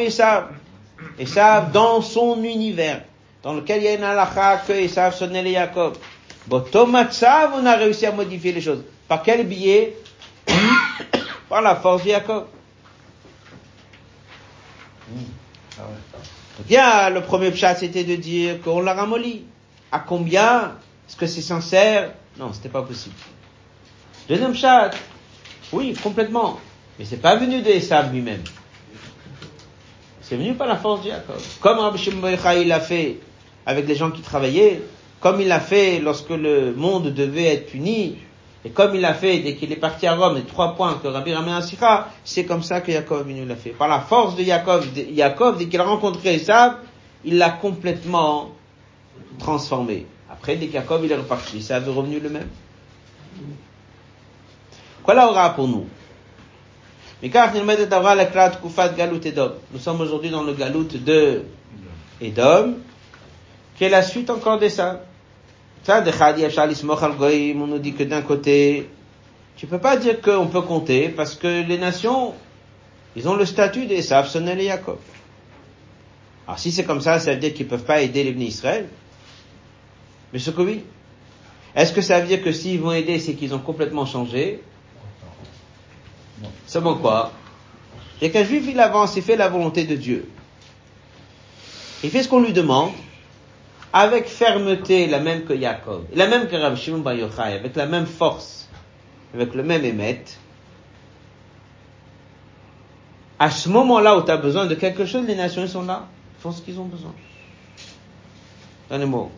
Esav. 0.00 0.50
Esav 1.18 1.72
dans 1.72 2.00
son 2.00 2.42
univers, 2.42 3.02
dans 3.42 3.54
lequel 3.54 3.82
il 3.82 3.84
y 3.84 3.88
a 3.88 3.94
une 3.94 4.04
halakha 4.04 4.58
que 4.66 4.72
Esav 4.72 5.14
sonnait 5.14 5.42
les 5.42 5.52
Jacob. 5.52 5.96
Boto 6.46 6.86
Matzav, 6.86 7.52
on 7.54 7.66
a 7.66 7.76
réussi 7.76 8.06
à 8.06 8.12
modifier 8.12 8.52
les 8.52 8.60
choses. 8.60 8.82
Par 9.08 9.22
quel 9.22 9.46
biais? 9.46 9.96
Par 11.48 11.62
la 11.62 11.76
force 11.76 12.04
de 12.04 12.10
Jacob. 12.10 12.46
Donc, 15.78 16.66
bien, 16.66 17.10
le 17.10 17.20
premier 17.22 17.50
pshat, 17.50 17.76
c'était 17.76 18.04
de 18.04 18.16
dire 18.16 18.60
qu'on 18.62 18.80
l'a 18.80 18.94
ramolli. 18.94 19.44
À 19.90 20.00
combien? 20.00 20.72
Est-ce 21.12 21.20
que 21.20 21.26
c'est 21.26 21.42
sincère 21.42 22.14
Non, 22.38 22.54
c'était 22.54 22.70
pas 22.70 22.80
possible. 22.80 23.14
Deuxième 24.30 24.54
chat, 24.54 24.92
oui, 25.70 25.92
complètement. 26.02 26.58
Mais 26.98 27.04
c'est 27.04 27.20
pas 27.20 27.36
venu 27.36 27.60
de 27.60 27.68
Esav 27.68 28.10
lui-même. 28.10 28.40
C'est 30.22 30.36
venu 30.36 30.54
par 30.54 30.68
la 30.68 30.76
force 30.76 31.04
de 31.04 31.10
Jacob. 31.10 31.36
Comme 31.60 31.80
Rabbi 31.80 31.98
Shimon 31.98 32.30
l'a 32.64 32.80
fait 32.80 33.18
avec 33.66 33.86
les 33.86 33.94
gens 33.94 34.10
qui 34.10 34.22
travaillaient, 34.22 34.80
comme 35.20 35.38
il 35.42 35.48
l'a 35.48 35.60
fait 35.60 36.00
lorsque 36.00 36.30
le 36.30 36.72
monde 36.72 37.08
devait 37.08 37.56
être 37.56 37.66
puni, 37.66 38.16
et 38.64 38.70
comme 38.70 38.94
il 38.94 39.02
l'a 39.02 39.12
fait 39.12 39.40
dès 39.40 39.54
qu'il 39.54 39.70
est 39.70 39.76
parti 39.76 40.06
à 40.06 40.14
Rome, 40.14 40.36
les 40.36 40.44
trois 40.44 40.74
points 40.76 40.98
que 41.02 41.08
Rabbi 41.08 41.34
Ramin 41.34 41.58
Asira, 41.58 42.08
c'est 42.24 42.46
comme 42.46 42.62
ça 42.62 42.80
que 42.80 42.90
Jacob 42.90 43.26
venu 43.28 43.44
l'a 43.44 43.56
fait. 43.56 43.72
Par 43.72 43.88
la 43.88 44.00
force 44.00 44.34
de 44.34 44.44
Jacob, 44.44 44.82
Jacob 45.14 45.58
dès 45.58 45.66
qu'il 45.66 45.78
a 45.78 45.84
rencontré 45.84 46.36
Esav, 46.36 46.76
il 47.22 47.36
l'a 47.36 47.50
complètement 47.50 48.52
transformé. 49.38 50.06
Après, 50.42 50.56
dès 50.56 50.66
qu'Yaakov 50.66 51.04
il 51.04 51.12
est 51.12 51.16
reparti, 51.16 51.62
ça 51.62 51.76
avait 51.76 51.92
revenu 51.92 52.18
le 52.18 52.28
même. 52.28 52.48
Quoi 55.04 55.14
là 55.14 55.30
aura 55.30 55.54
pour 55.54 55.68
nous? 55.68 55.86
Nous 57.22 57.30
sommes 59.78 60.00
aujourd'hui 60.00 60.30
dans 60.30 60.42
le 60.42 60.52
galout 60.54 60.82
de 60.82 61.42
Edom, 62.20 62.74
qui 63.76 63.84
est 63.84 63.88
la 63.88 64.02
suite 64.02 64.30
encore 64.30 64.58
de 64.58 64.68
ça. 64.68 65.04
Ça, 65.84 66.00
de 66.00 66.10
on 66.10 67.66
nous 67.68 67.78
dit 67.78 67.92
que 67.92 68.02
d'un 68.02 68.22
côté, 68.22 68.90
tu 69.56 69.68
peux 69.68 69.78
pas 69.78 69.96
dire 69.96 70.20
qu'on 70.20 70.48
peut 70.48 70.62
compter, 70.62 71.08
parce 71.08 71.36
que 71.36 71.62
les 71.64 71.78
nations, 71.78 72.34
ils 73.14 73.28
ont 73.28 73.36
le 73.36 73.46
statut 73.46 73.86
des 73.86 74.02
Sonel 74.02 74.60
et 74.60 74.64
Yaakov. 74.64 74.98
Alors 76.48 76.58
si 76.58 76.72
c'est 76.72 76.82
comme 76.82 77.00
ça, 77.00 77.20
ça 77.20 77.30
veut 77.30 77.38
dire 77.38 77.54
qu'ils 77.54 77.68
peuvent 77.68 77.84
pas 77.84 78.00
aider 78.02 78.24
les 78.24 78.32
Israël. 78.44 78.88
Mais 80.32 80.38
ce 80.38 80.50
que 80.50 80.62
oui. 80.62 80.84
Est-ce 81.74 81.92
que 81.92 82.00
ça 82.00 82.20
veut 82.20 82.26
dire 82.26 82.42
que 82.42 82.52
s'ils 82.52 82.80
vont 82.80 82.92
aider, 82.92 83.18
c'est 83.18 83.34
qu'ils 83.34 83.54
ont 83.54 83.58
complètement 83.58 84.06
changé 84.06 84.62
C'est 86.66 86.80
bon 86.80 86.96
quoi 86.96 87.32
Et 88.20 88.30
qu'un 88.30 88.44
juif, 88.44 88.64
il 88.68 88.78
avance, 88.80 89.16
il 89.16 89.22
fait 89.22 89.36
la 89.36 89.48
volonté 89.48 89.84
de 89.84 89.96
Dieu. 89.96 90.28
Il 92.04 92.10
fait 92.10 92.22
ce 92.22 92.28
qu'on 92.28 92.40
lui 92.40 92.52
demande, 92.52 92.92
avec 93.92 94.26
fermeté, 94.26 95.06
la 95.06 95.20
même 95.20 95.44
que 95.44 95.58
Jacob, 95.58 96.06
la 96.14 96.26
même 96.26 96.48
que 96.48 96.56
Rav 96.56 96.76
Shimon 96.76 96.98
Bar 96.98 97.14
Yochai, 97.14 97.54
avec 97.54 97.76
la 97.76 97.86
même 97.86 98.06
force, 98.06 98.68
avec 99.34 99.54
le 99.54 99.62
même 99.62 99.84
émet. 99.84 100.24
À 103.38 103.50
ce 103.50 103.68
moment-là 103.68 104.16
où 104.16 104.22
tu 104.22 104.30
as 104.30 104.36
besoin 104.36 104.66
de 104.66 104.74
quelque 104.74 105.04
chose, 105.04 105.26
les 105.26 105.34
nations 105.34 105.66
sont 105.66 105.82
là, 105.82 106.06
font 106.38 106.52
ce 106.52 106.62
qu'ils 106.62 106.78
ont 106.78 106.84
besoin. 106.84 107.12
Les 108.90 109.06
mots. 109.06 109.30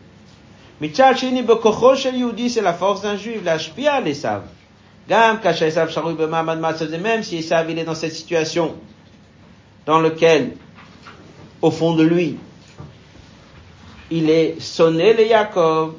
מצד 0.84 1.14
שני, 1.18 1.42
בכוחו 1.42 1.96
של 1.96 2.16
יהודי 2.16 2.48
c'est 2.48 2.62
la 2.62 2.74
force 2.82 3.02
d'un 3.02 3.18
juif 3.18 3.44
להשפיע 3.44 3.94
על 3.94 4.08
עשיו. 4.08 4.42
גם 5.10 5.36
כאשר 5.44 5.66
עשיו 5.66 5.90
שרוי 5.90 6.14
במעמד 6.14 6.60
מצב 6.60 6.86
זה, 6.86 6.98
même 6.98 7.24
si 7.24 7.40
Esav 7.40 7.70
il 7.70 7.80
est 7.80 7.86
dans 7.86 7.96
cette 7.96 8.14
situation 8.14 8.76
dans 9.86 10.00
lequel, 10.00 10.52
au 11.62 11.72
fond 11.72 11.96
de 11.96 12.04
lui, 12.04 12.38
il 14.12 14.30
est 14.30 14.60
sonné 14.60 15.14
le 15.14 15.26
Yaakov, 15.28 15.90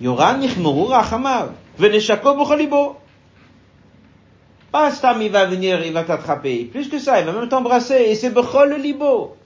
יורן 0.00 0.40
נכמרו 0.40 0.88
רחמיו, 0.88 1.48
ונשקו 1.78 2.34
בכל 2.42 2.54
ליבו. 2.54 2.96
Pas 4.74 4.90
Stam, 4.90 5.22
il 5.22 5.30
va 5.30 5.44
venir, 5.44 5.86
il 5.86 5.92
va 5.92 6.02
t'attraper. 6.02 6.64
Plus 6.64 6.88
que 6.88 6.98
ça, 6.98 7.20
il 7.20 7.26
va 7.26 7.32
même 7.32 7.48
t'embrasser, 7.48 8.06
et 8.08 8.16
c'est 8.16 8.30
Bechol 8.30 8.70
le 8.70 8.76
libo. 8.76 9.36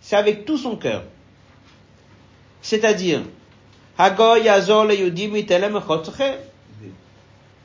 c'est 0.00 0.16
avec 0.16 0.46
tout 0.46 0.56
son 0.56 0.76
cœur. 0.76 1.02
C'est-à-dire, 2.63 3.21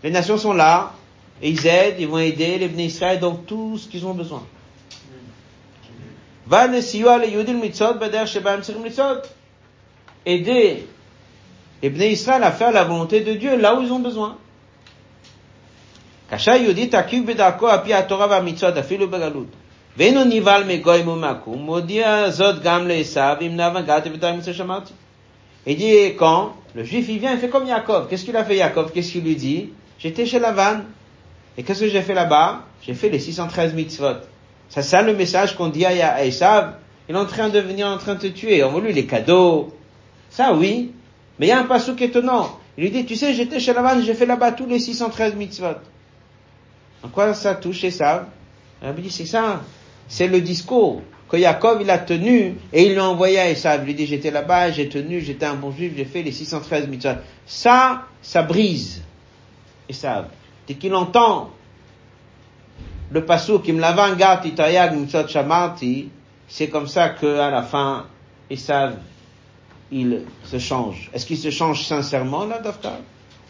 Les 0.02 0.10
nations 0.10 0.36
sont 0.36 0.52
là, 0.52 0.92
et 1.40 1.50
ils 1.50 1.66
aident, 1.66 1.96
ils 2.00 2.08
vont 2.08 2.18
aider 2.18 2.58
les 2.58 2.68
Bnei 2.68 2.86
Israël 2.86 3.20
dans 3.20 3.36
tout 3.36 3.78
ce 3.78 3.88
qu'ils 3.88 4.04
ont 4.04 4.12
besoin. 4.12 4.42
Aider 10.26 10.86
les 11.80 11.90
Bnei 11.90 12.12
Israël 12.12 12.42
à 12.42 12.50
faire 12.50 12.72
la 12.72 12.82
volonté 12.82 13.20
de 13.20 13.34
Dieu 13.34 13.56
là 13.56 13.76
où 13.76 13.82
ils 13.82 13.92
ont 13.92 14.00
besoin. 14.00 14.36
Kasha 16.28 16.58
Yudit 16.58 16.94
Akiv 16.94 17.24
Bedako 17.24 17.68
Api 17.68 17.92
Torah 18.08 18.26
va 18.26 18.42
Mitzot 18.42 18.66
Afilu 18.66 19.06
Begalut. 19.06 19.46
ואינו 19.97 20.23
נבהל 20.23 20.63
מגוי 20.63 21.01
ומעקום, 21.01 21.61
מודיע 21.61 22.29
זאת 22.29 22.63
גם 22.63 22.87
לעשו, 22.87 23.19
אם 23.41 23.55
נאווה 23.55 23.81
גאתי 23.81 24.09
ותאי 24.13 24.37
מצווה 24.37 24.53
שאמרתי. 24.53 24.93
Il 25.65 25.77
dit, 25.77 26.15
quand 26.17 26.53
le 26.75 26.83
juif 26.83 27.07
il 27.07 27.19
vient, 27.19 27.33
il 27.33 27.39
fait 27.39 27.49
comme 27.49 27.65
Yaakov. 27.65 28.09
Qu'est-ce 28.09 28.25
qu'il 28.25 28.35
a 28.35 28.43
fait 28.43 28.57
Yaakov 28.57 28.91
Qu'est-ce 28.91 29.13
qu'il 29.13 29.23
lui 29.23 29.35
dit 29.35 29.69
J'étais 29.97 30.25
chez 30.25 30.39
Lavan. 30.39 30.81
Et 31.57 31.63
qu'est-ce 31.63 31.81
que 31.81 31.87
j'ai 31.87 32.01
fait 32.01 32.13
là-bas 32.13 32.63
J'ai 32.81 32.93
fait 32.93 33.09
les 33.09 33.19
613 33.19 33.73
mitzvot. 33.73 34.17
C'est 34.69 34.81
ça 34.81 35.01
le 35.01 35.15
message 35.15 35.55
qu'on 35.55 35.69
dit 35.69 35.85
à 35.85 36.25
Esav. 36.25 36.73
Il 37.07 37.15
est 37.15 37.17
en 37.17 37.25
train 37.25 37.49
de 37.49 37.59
venir 37.59 37.87
en 37.87 37.97
train 37.97 38.15
de 38.15 38.19
te 38.19 38.27
tuer. 38.27 38.63
On 38.63 38.71
veut 38.71 38.91
les 38.91 39.05
cadeaux. 39.05 39.73
Ça 40.29 40.53
oui. 40.53 40.91
Mais 41.39 41.47
il 41.47 41.49
y 41.49 41.53
a 41.53 41.59
un 41.59 41.65
pasouk 41.65 42.01
étonnant. 42.01 42.59
Il 42.77 42.83
lui 42.83 42.91
dit, 42.91 43.05
tu 43.05 43.15
sais, 43.15 43.33
j'étais 43.33 43.59
chez 43.59 43.73
Lavan, 43.73 44.01
j'ai 44.01 44.15
fait 44.15 44.25
là-bas 44.25 44.51
tous 44.51 44.65
les 44.65 44.79
613 44.79 45.35
mitzvot. 45.35 45.77
En 47.03 47.07
quoi 47.07 47.33
ça 47.33 47.55
touche 47.55 47.83
Esav 47.83 48.25
Il 48.81 48.93
dit, 48.95 49.11
c'est 49.11 49.25
ça. 49.25 49.61
C'est 50.08 50.26
le 50.26 50.40
discours 50.40 51.02
que 51.28 51.38
Jacob 51.38 51.78
il 51.82 51.90
a 51.90 51.98
tenu 51.98 52.56
et 52.72 52.86
il 52.86 52.94
l'a 52.94 53.08
envoyé 53.08 53.38
à 53.38 53.50
Esav. 53.50 53.82
Il 53.82 53.86
lui 53.86 53.94
dit 53.94 54.06
j'étais 54.06 54.30
là-bas, 54.30 54.70
j'ai 54.70 54.88
tenu, 54.88 55.20
j'étais 55.20 55.46
un 55.46 55.54
bon 55.54 55.70
juif, 55.70 55.92
j'ai 55.96 56.06
fait 56.06 56.22
les 56.22 56.32
613 56.32 56.88
mitzvot. 56.88 57.20
Ça, 57.46 58.06
ça 58.22 58.42
brise 58.42 59.02
Esav. 59.88 60.28
Dès 60.66 60.74
qu'il 60.74 60.94
entend 60.94 61.50
le 63.10 63.24
passou 63.24 63.58
qui 63.60 63.72
me 63.72 63.80
l'avant 63.80 64.08
c'est 66.48 66.68
comme 66.68 66.86
ça 66.86 67.10
que 67.10 67.38
à 67.38 67.50
la 67.50 67.62
fin 67.62 68.06
Esav 68.50 68.96
il 69.90 70.22
se 70.44 70.58
change. 70.58 71.10
Est-ce 71.12 71.26
qu'il 71.26 71.38
se 71.38 71.50
change 71.50 71.84
sincèrement 71.84 72.44
là, 72.44 72.58
Daftar 72.58 72.98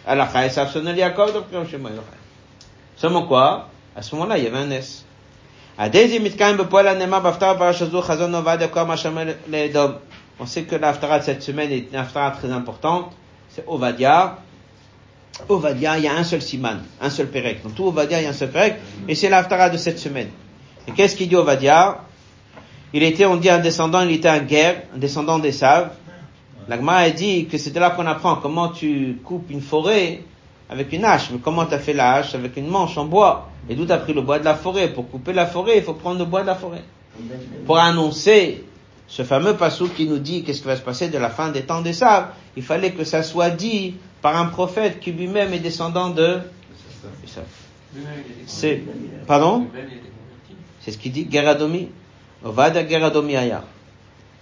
Alors, 0.06 0.28
Esav 0.36 0.70
sonne 0.70 0.96
Jacob, 0.96 1.44
Seulement 2.96 3.26
quoi? 3.26 3.68
À 3.96 4.02
ce 4.02 4.14
moment-là, 4.14 4.38
il 4.38 4.44
y 4.44 4.46
avait 4.46 4.58
un 4.58 4.70
S. 4.70 5.04
On 5.80 5.84
sait 10.46 10.62
que 10.62 10.74
l'Aftara 10.74 11.20
de 11.20 11.24
cette 11.24 11.42
semaine 11.42 11.70
est 11.70 11.86
une 11.92 11.96
Aftara 11.96 12.32
très 12.32 12.50
importante. 12.50 13.12
C'est 13.48 13.62
Ovadia. 13.64 14.38
Ovadia, 15.48 15.98
il 15.98 16.04
y 16.04 16.08
a 16.08 16.16
un 16.16 16.24
seul 16.24 16.42
siman, 16.42 16.82
un 17.00 17.10
seul 17.10 17.28
perek. 17.28 17.62
Dans 17.62 17.70
tout 17.70 17.86
Ovadia, 17.86 18.20
il 18.20 18.24
y 18.24 18.26
a 18.26 18.30
un 18.30 18.32
seul 18.32 18.50
perek. 18.50 18.80
Et 19.06 19.14
c'est 19.14 19.28
l'Aftara 19.28 19.70
de 19.70 19.76
cette 19.76 20.00
semaine. 20.00 20.30
Et 20.88 20.92
qu'est-ce 20.92 21.14
qu'il 21.14 21.28
dit 21.28 21.36
Ovadia? 21.36 21.98
Il 22.92 23.04
était, 23.04 23.26
on 23.26 23.36
dit, 23.36 23.48
un 23.48 23.58
descendant, 23.58 24.00
il 24.00 24.10
était 24.10 24.28
un 24.28 24.40
guerre, 24.40 24.82
un 24.96 24.98
descendant 24.98 25.38
des 25.38 25.52
saves. 25.52 25.90
L'Agma 26.66 26.96
a 26.96 27.10
dit 27.10 27.46
que 27.46 27.56
c'était 27.56 27.78
là 27.78 27.90
qu'on 27.90 28.06
apprend 28.06 28.34
comment 28.36 28.68
tu 28.68 29.20
coupes 29.22 29.48
une 29.50 29.60
forêt 29.60 30.22
avec 30.68 30.92
une 30.92 31.04
hache. 31.04 31.30
Mais 31.30 31.38
comment 31.38 31.66
tu 31.66 31.74
as 31.74 31.78
fait 31.78 31.92
la 31.92 32.14
hache 32.14 32.34
avec 32.34 32.56
une 32.56 32.68
manche 32.68 32.96
en 32.98 33.04
bois? 33.06 33.50
Et 33.68 33.74
d'où 33.74 33.86
tu 33.86 33.92
as 33.92 33.98
pris 33.98 34.12
le 34.14 34.22
bois 34.22 34.38
de 34.38 34.44
la 34.44 34.54
forêt? 34.54 34.88
Pour 34.88 35.08
couper 35.10 35.32
la 35.32 35.46
forêt, 35.46 35.78
il 35.78 35.82
faut 35.82 35.94
prendre 35.94 36.18
le 36.18 36.24
bois 36.24 36.42
de 36.42 36.46
la 36.46 36.54
forêt. 36.54 36.82
Pour 37.66 37.78
annoncer 37.78 38.64
ce 39.06 39.22
fameux 39.22 39.54
passou 39.54 39.88
qui 39.88 40.06
nous 40.06 40.18
dit 40.18 40.44
qu'est-ce 40.44 40.60
qui 40.60 40.66
va 40.66 40.76
se 40.76 40.82
passer 40.82 41.08
de 41.08 41.18
la 41.18 41.30
fin 41.30 41.50
des 41.50 41.62
temps 41.62 41.80
des 41.80 41.94
sables, 41.94 42.28
il 42.56 42.62
fallait 42.62 42.92
que 42.92 43.04
ça 43.04 43.22
soit 43.22 43.50
dit 43.50 43.96
par 44.20 44.36
un 44.36 44.46
prophète 44.46 45.00
qui 45.00 45.12
lui-même 45.12 45.52
est 45.52 45.58
descendant 45.58 46.10
de... 46.10 46.38
C'est... 48.46 48.82
Pardon? 49.26 49.66
C'est 50.80 50.92
ce 50.92 50.98
qu'il 50.98 51.12
dit, 51.12 51.26
Geradomi. 51.30 51.88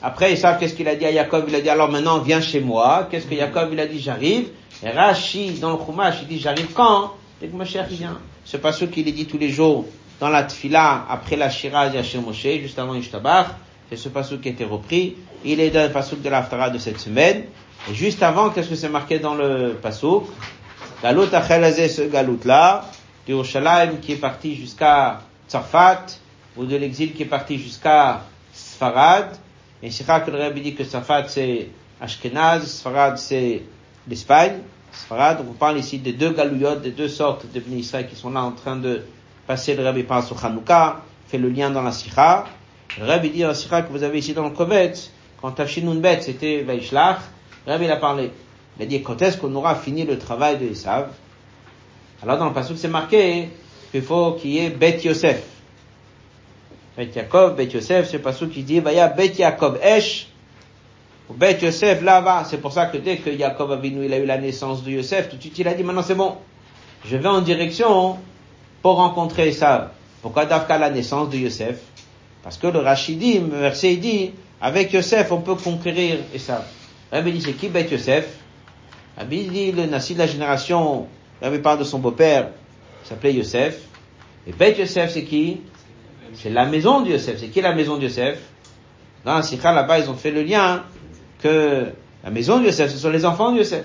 de. 0.00 0.06
Après, 0.06 0.32
ils 0.32 0.38
savent 0.38 0.58
qu'est-ce 0.58 0.74
qu'il 0.74 0.88
a 0.88 0.96
dit 0.96 1.06
à 1.06 1.12
Jacob, 1.12 1.44
il 1.48 1.54
a 1.54 1.60
dit 1.60 1.68
alors 1.68 1.90
maintenant 1.90 2.18
viens 2.18 2.40
chez 2.40 2.60
moi. 2.60 3.08
Qu'est-ce 3.10 3.26
que 3.26 3.36
Jacob 3.36 3.70
il 3.72 3.80
a 3.80 3.86
dit? 3.86 4.00
J'arrive. 4.00 4.48
Et 4.82 4.90
Rashi 4.90 5.52
dans 5.60 5.72
le 5.72 5.84
Chumash 5.84 6.18
il 6.22 6.28
dit 6.28 6.38
j'arrive 6.38 6.72
quand? 6.72 7.14
Dès 7.40 7.48
que 7.48 7.56
Mashiach 7.56 7.88
vient. 7.88 8.18
Ce 8.44 8.56
pasouk 8.56 8.96
il 8.96 9.08
est 9.08 9.12
dit 9.12 9.26
tous 9.26 9.38
les 9.38 9.50
jours 9.50 9.84
dans 10.20 10.28
la 10.28 10.42
tfila, 10.44 11.06
après 11.08 11.36
la 11.36 11.48
Shiraz 11.48 11.92
Yashir 11.94 12.20
Moshe, 12.20 12.42
juste 12.60 12.78
avant 12.78 12.94
Ishtabach, 12.94 13.46
c'est 13.88 13.96
ce 13.96 14.08
pasouk 14.08 14.40
qui 14.40 14.48
a 14.48 14.50
été 14.52 14.64
repris. 14.64 15.16
Il 15.44 15.60
est 15.60 15.70
dans 15.70 15.82
le 15.82 15.92
pasouk 15.92 16.20
de 16.20 16.28
l'Aftara 16.28 16.70
de 16.70 16.78
cette 16.78 16.98
semaine. 16.98 17.44
Et 17.88 17.94
juste 17.94 18.22
avant, 18.22 18.50
qu'est-ce 18.50 18.68
que 18.68 18.74
c'est 18.74 18.88
marqué 18.88 19.18
dans 19.18 19.34
le 19.34 19.78
pasouk 19.80 20.26
Galut 21.02 21.32
Achelazé, 21.32 21.88
ce 21.88 22.02
galut-là, 22.02 22.84
d'Urushalayim 23.26 23.98
qui 24.02 24.12
est 24.12 24.16
parti 24.16 24.56
jusqu'à 24.56 25.20
Tzarfat, 25.48 26.06
ou 26.56 26.64
de 26.64 26.76
l'exil 26.76 27.12
qui 27.14 27.22
est 27.22 27.26
parti 27.26 27.56
jusqu'à 27.58 28.24
Sfarad. 28.52 29.36
Et 29.82 29.90
c'est 29.90 30.04
que 30.04 30.30
le 30.30 30.38
Rabbi 30.38 30.60
dit 30.60 30.74
que 30.74 30.82
Tzarfat 30.82 31.28
c'est 31.28 31.68
Ashkenaz, 32.00 32.66
Sfarad 32.66 33.16
c'est 33.18 33.62
l'Espagne. 34.08 34.58
Sfarad, 34.92 35.44
on 35.48 35.52
parle 35.52 35.78
ici 35.78 35.98
des 35.98 36.12
deux 36.12 36.30
galouyotes, 36.30 36.82
des 36.82 36.90
deux 36.90 37.08
sortes 37.08 37.46
de 37.52 37.60
Israël 37.76 38.08
qui 38.08 38.16
sont 38.16 38.30
là 38.30 38.42
en 38.42 38.52
train 38.52 38.76
de 38.76 39.02
passer 39.46 39.74
le 39.74 39.84
Rabbi 39.84 40.02
parle 40.02 40.24
sur 40.24 40.44
Hanouka, 40.44 41.02
fait 41.28 41.38
le 41.38 41.48
lien 41.48 41.70
dans 41.70 41.82
la 41.82 41.92
Sikha. 41.92 42.46
Le 42.98 43.06
Rabbi 43.06 43.30
dit 43.30 43.42
dans 43.42 43.48
la 43.48 43.82
que 43.82 43.92
vous 43.92 44.02
avez 44.02 44.18
ici 44.18 44.32
dans 44.34 44.44
le 44.44 44.50
Kovetz, 44.50 45.12
quand 45.40 45.52
Tafshinun 45.52 46.02
c'était 46.20 46.62
Vaishlach, 46.62 47.18
le 47.66 47.72
Rabbi 47.72 47.84
il 47.84 47.90
a 47.90 47.96
parlé. 47.96 48.32
Il 48.78 48.82
a 48.82 48.86
dit 48.86 49.02
quand 49.02 49.20
est-ce 49.22 49.38
qu'on 49.38 49.54
aura 49.54 49.76
fini 49.76 50.04
le 50.04 50.18
travail 50.18 50.58
de 50.58 50.66
Esav? 50.66 51.10
Alors 52.22 52.38
dans 52.38 52.46
le 52.46 52.52
passage 52.52 52.76
c'est 52.76 52.88
marqué 52.88 53.50
qu'il 53.92 54.02
faut 54.02 54.32
qu'il 54.32 54.50
y 54.50 54.58
ait 54.58 54.70
Bet 54.70 55.00
Yosef. 55.04 55.57
Bet 56.98 57.14
Yaakov, 57.14 57.54
Bet 57.54 57.66
Yosef, 57.66 58.10
c'est 58.10 58.16
le 58.16 58.22
passage 58.24 58.48
qui 58.48 58.64
dit 58.64 58.80
Vaya 58.80 59.06
Bet 59.06 59.34
Yaakov 59.38 59.78
Esh, 59.80 60.26
Bet 61.30 61.60
Yosef 61.62 62.02
là-bas. 62.02 62.42
C'est 62.50 62.58
pour 62.58 62.72
ça 62.72 62.86
que 62.86 62.98
dès 62.98 63.18
que 63.18 63.30
Yaakov 63.30 63.70
Avinu 63.70 64.04
il 64.04 64.12
a 64.12 64.18
eu 64.18 64.26
la 64.26 64.36
naissance 64.36 64.82
de 64.82 64.90
Yosef, 64.90 65.28
tout 65.28 65.36
de 65.36 65.42
suite 65.42 65.56
il 65.60 65.68
a 65.68 65.74
dit 65.74 65.84
maintenant 65.84 66.02
c'est 66.02 66.16
bon. 66.16 66.34
Je 67.04 67.16
vais 67.16 67.28
en 67.28 67.40
direction 67.40 68.16
pour 68.82 68.96
rencontrer 68.96 69.52
ça. 69.52 69.92
Pourquoi 70.22 70.46
Dafka 70.46 70.76
la 70.76 70.90
naissance 70.90 71.30
de 71.30 71.36
Yosef? 71.36 71.76
Parce 72.42 72.58
que 72.58 72.66
le 72.66 72.80
Rachidim, 72.80 73.46
le 73.52 73.58
verset 73.58 73.94
dit, 73.94 74.32
avec 74.60 74.92
Yosef 74.92 75.30
on 75.30 75.40
peut 75.40 75.54
conquérir 75.54 76.18
ça. 76.38 76.66
Rabbi 77.12 77.30
dit 77.30 77.42
c'est 77.42 77.52
qui 77.52 77.68
Beth 77.68 77.92
Yosef? 77.92 78.26
Rabbi 79.16 79.44
dit 79.44 79.70
le 79.70 79.86
Nassi 79.86 80.14
de 80.14 80.18
la 80.18 80.26
génération, 80.26 81.06
Rabbi 81.40 81.58
parle 81.58 81.78
de 81.78 81.84
son 81.84 82.00
beau-père, 82.00 82.48
s'appelait 83.04 83.34
Yosef. 83.34 83.82
Et 84.48 84.52
Beth 84.52 84.76
Yosef 84.76 85.12
c'est 85.12 85.22
qui? 85.22 85.60
C'est 86.34 86.50
la 86.50 86.66
maison 86.66 87.00
de 87.00 87.10
Yosef. 87.10 87.38
C'est 87.38 87.48
qui 87.48 87.60
la 87.60 87.74
maison 87.74 87.96
de 87.96 88.02
Yosef 88.04 88.38
Dans 89.24 89.34
la 89.34 89.42
Sikha 89.42 89.72
là-bas 89.72 90.00
ils 90.00 90.10
ont 90.10 90.14
fait 90.14 90.30
le 90.30 90.42
lien 90.42 90.84
que 91.40 91.86
la 92.24 92.30
maison 92.30 92.58
de 92.58 92.66
Yosef 92.66 92.90
ce 92.90 92.98
sont 92.98 93.10
les 93.10 93.24
enfants 93.24 93.52
de 93.52 93.58
Yosef. 93.58 93.84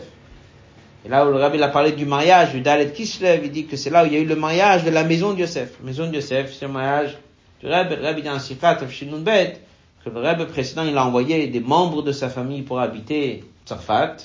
Et 1.05 1.09
là 1.09 1.27
où 1.27 1.31
le 1.31 1.37
rabbi 1.37 1.61
a 1.61 1.67
parlé 1.67 1.91
du 1.91 2.05
mariage 2.05 2.53
du 2.53 2.61
Dalet 2.61 2.91
Kislev, 2.91 3.41
il 3.43 3.51
dit 3.51 3.65
que 3.65 3.75
c'est 3.75 3.89
là 3.89 4.03
où 4.03 4.07
il 4.07 4.13
y 4.13 4.15
a 4.15 4.19
eu 4.19 4.25
le 4.25 4.37
mariage 4.37 4.85
de 4.85 4.89
la 4.89 5.03
maison 5.03 5.33
de 5.33 5.39
Yosef. 5.39 5.77
La 5.81 5.85
maison 5.85 6.07
de 6.07 6.15
Yosef, 6.15 6.53
c'est 6.53 6.65
le 6.65 6.71
mariage 6.71 7.17
du 7.59 7.67
rabbi. 7.67 7.95
Le 7.95 8.03
rabbi 8.03 8.21
dit 8.21 8.29
en 8.29 8.39
Sifat, 8.39 8.75
que 8.75 10.09
le 10.09 10.19
rabbi 10.19 10.45
précédent, 10.45 10.83
il 10.85 10.97
a 10.97 11.05
envoyé 11.05 11.47
des 11.47 11.59
membres 11.59 12.03
de 12.03 12.11
sa 12.11 12.29
famille 12.29 12.61
pour 12.61 12.79
habiter 12.79 13.43
Tzarfat. 13.65 14.15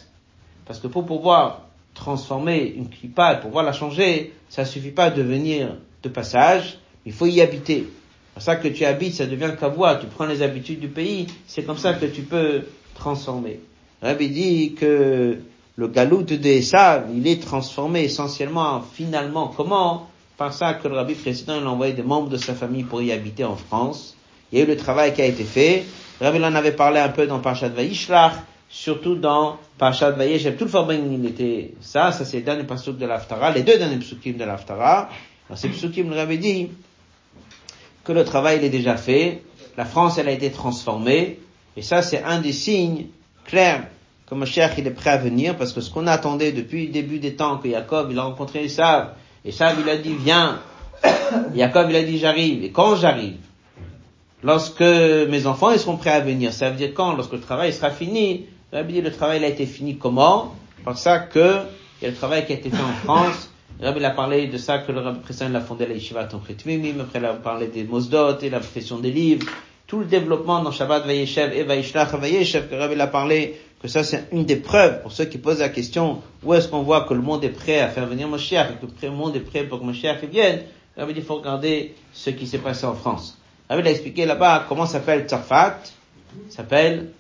Parce 0.67 0.79
que 0.79 0.87
pour 0.87 1.05
pouvoir 1.05 1.63
transformer 1.95 2.75
une 2.77 2.89
kippa, 2.89 3.35
pour 3.35 3.51
pouvoir 3.51 3.65
la 3.65 3.73
changer, 3.73 4.33
ça 4.49 4.65
suffit 4.65 4.91
pas 4.91 5.11
de 5.11 5.23
venir 5.23 5.77
de 6.03 6.09
passage, 6.09 6.79
il 7.07 7.13
faut 7.13 7.27
y 7.27 7.41
habiter. 7.41 7.89
Pour 8.39 8.45
ça 8.45 8.55
que 8.55 8.69
tu 8.69 8.85
habites, 8.85 9.15
ça 9.15 9.27
devient 9.27 9.51
kavua, 9.59 9.97
tu 9.97 10.07
prends 10.07 10.27
les 10.27 10.43
habitudes 10.43 10.79
du 10.79 10.87
pays, 10.87 11.27
c'est 11.49 11.65
comme 11.65 11.77
ça 11.77 11.95
que 11.95 12.07
tu 12.07 12.23
peux 12.23 12.63
transformer. 12.95 13.59
Rabbi 14.01 14.29
dit 14.29 14.75
que 14.75 15.39
le 15.75 15.89
galout 15.89 16.23
des 16.23 16.63
saves, 16.63 17.07
il 17.13 17.27
est 17.27 17.43
transformé 17.43 18.05
essentiellement, 18.05 18.81
finalement, 18.93 19.49
comment? 19.49 20.09
Par 20.37 20.53
ça 20.53 20.75
que 20.75 20.87
le 20.87 20.95
rabbi 20.95 21.15
précédent, 21.15 21.57
il 21.61 21.67
a 21.67 21.71
envoyé 21.71 21.95
des 21.95 22.05
membres 22.05 22.29
de 22.29 22.37
sa 22.37 22.55
famille 22.55 22.85
pour 22.85 23.03
y 23.03 23.11
habiter 23.11 23.43
en 23.43 23.57
France. 23.57 24.17
Il 24.53 24.61
y 24.61 24.63
a 24.63 24.65
eu 24.65 24.69
le 24.69 24.77
travail 24.77 25.13
qui 25.15 25.21
a 25.21 25.27
été 25.27 25.43
fait. 25.43 25.83
Le 26.21 26.27
rabbi 26.27 26.39
en 26.39 26.55
avait 26.55 26.71
parlé 26.71 27.01
un 27.01 27.09
peu 27.09 27.27
dans 27.27 27.41
Parashat 27.41 27.71
Vaishlach, 27.71 28.35
surtout 28.69 29.17
dans 29.17 29.57
Parashat 29.79 30.13
Vayeshev. 30.13 30.55
Tout 30.57 30.67
le 30.67 30.71
Farbrengen, 30.71 31.13
il 31.13 31.29
était 31.29 31.75
ça, 31.81 32.13
ça 32.13 32.25
c'est 32.25 32.37
le 32.37 32.45
dernier 32.45 32.63
pasuk 32.63 32.99
de 32.99 33.07
l'Aftara, 33.07 33.51
les 33.51 33.65
deux 33.65 33.79
derniers 33.79 33.97
psukim 33.97 34.35
de 34.35 34.45
l'Aftara. 34.45 35.09
Dans 35.51 35.57
ces 35.57 35.71
psukim, 35.71 36.09
le 36.11 36.21
avait 36.21 36.39
dit 36.39 36.69
que 38.09 38.13
le 38.15 38.25
travail 38.25 38.57
il 38.57 38.65
est 38.65 38.71
déjà 38.71 38.97
fait, 38.97 39.43
la 39.77 39.85
France 39.85 40.17
elle 40.17 40.29
a 40.29 40.33
été 40.33 40.51
transformée, 40.51 41.39
et 41.77 41.83
ça 41.83 42.01
c'est 42.01 42.25
un 42.25 42.41
des 42.41 42.53
signes 42.53 43.09
clairs 43.45 43.85
que 44.27 44.35
Moshiach 44.35 44.79
il 44.79 44.87
est 44.87 44.93
prêt 44.93 45.11
à 45.11 45.19
venir, 45.19 45.57
parce 45.59 45.75
que 45.75 45.83
ce 45.83 45.91
qu'on 45.91 46.07
attendait 46.07 46.53
depuis 46.53 46.87
le 46.87 46.93
début 46.93 47.19
des 47.19 47.37
temps, 47.37 47.59
que 47.59 47.71
Jacob 47.71 48.09
il 48.11 48.19
a 48.19 48.23
rencontré 48.23 48.65
Esav, 48.65 49.11
Esav 49.45 49.77
il 49.79 49.91
a 49.91 49.99
dit 49.99 50.15
viens, 50.25 50.59
Jacob 51.55 51.89
il 51.91 51.97
a 51.97 52.03
dit 52.03 52.17
j'arrive, 52.17 52.65
et 52.65 52.71
quand 52.71 52.97
j'arrive, 52.97 53.37
lorsque 54.43 54.81
mes 54.81 55.47
enfants 55.47 55.71
ils 55.73 55.79
seront 55.79 55.99
prêts 55.99 56.13
à 56.13 56.21
venir, 56.21 56.55
ça 56.55 56.71
veut 56.71 56.77
dire 56.77 56.95
quand, 56.95 57.13
lorsque 57.13 57.35
le 57.35 57.41
travail 57.41 57.75
sera 57.75 57.91
fini, 57.91 58.47
le 58.73 59.11
travail 59.11 59.45
a 59.45 59.49
été 59.49 59.67
fini 59.67 59.99
comment 59.99 60.55
Par 60.83 60.97
ça 60.97 61.19
que 61.19 61.59
il 62.01 62.05
y 62.05 62.07
a 62.07 62.11
le 62.11 62.17
travail 62.17 62.47
qui 62.47 62.53
a 62.53 62.57
été 62.57 62.71
fait 62.71 62.83
en 62.83 63.05
France, 63.05 63.51
Rabbi 63.81 64.05
a 64.05 64.11
parlé 64.11 64.49
de 64.49 64.59
ça 64.59 64.79
que 64.79 64.91
le 64.91 65.01
Rabbi 65.01 65.21
précédent 65.21 65.55
a 65.55 65.61
fondé 65.61 65.87
la 65.87 65.95
Yeshiva 65.95 66.25
Tonchetmimim, 66.25 67.01
après 67.01 67.21
il 67.21 67.25
a 67.25 67.35
parlé 67.35 67.69
des 67.69 67.85
Mosdot 67.85 68.39
et 68.41 68.51
la 68.51 68.59
profession 68.59 68.99
des 68.99 69.13
livres, 69.13 69.47
tout 69.87 70.01
le 70.01 70.05
développement 70.05 70.63
dans 70.63 70.73
Shabbat 70.73 71.07
Vayeshev 71.07 71.53
et 71.57 71.63
Vayishlach 71.63 72.13
Vayeshev 72.15 72.69
que 72.69 72.75
Rabbi 72.75 73.01
a 73.01 73.07
parlé 73.07 73.61
que 73.81 73.87
ça 73.87 74.03
c'est 74.03 74.29
une 74.33 74.45
des 74.45 74.57
preuves 74.57 75.01
pour 75.03 75.13
ceux 75.13 75.27
qui 75.27 75.39
posent 75.39 75.61
la 75.61 75.69
question 75.69 76.21
où 76.43 76.55
est-ce 76.55 76.69
qu'on 76.69 76.83
voit 76.83 77.03
que 77.03 77.15
le 77.15 77.23
monde 77.23 77.45
est 77.45 77.51
prêt 77.51 77.81
à 77.81 77.89
faire 77.89 78.07
venir 78.07 78.27
Moshiach 78.27 78.71
et 78.73 78.87
que 78.87 79.07
le 79.07 79.13
monde 79.13 79.37
est 79.37 79.41
prêt 79.41 79.63
pour 79.65 79.79
que 79.79 79.85
Moshiach 79.85 80.25
vienne? 80.25 80.63
Rabbi 80.97 81.15
dit 81.15 81.21
il 81.21 81.25
faut 81.25 81.37
regarder 81.37 81.95
ce 82.13 82.31
qui 82.31 82.49
s'est 82.49 82.59
passé 82.59 82.85
en 82.85 82.95
France. 82.95 83.39
Rabbi 83.71 83.87
a 83.87 83.91
expliqué 83.91 84.27
là-bas 84.27 84.65
comment 84.69 84.87
s'appelle 84.87 85.27
Tzarfat. 85.29 85.79
S'appelle 86.49 87.13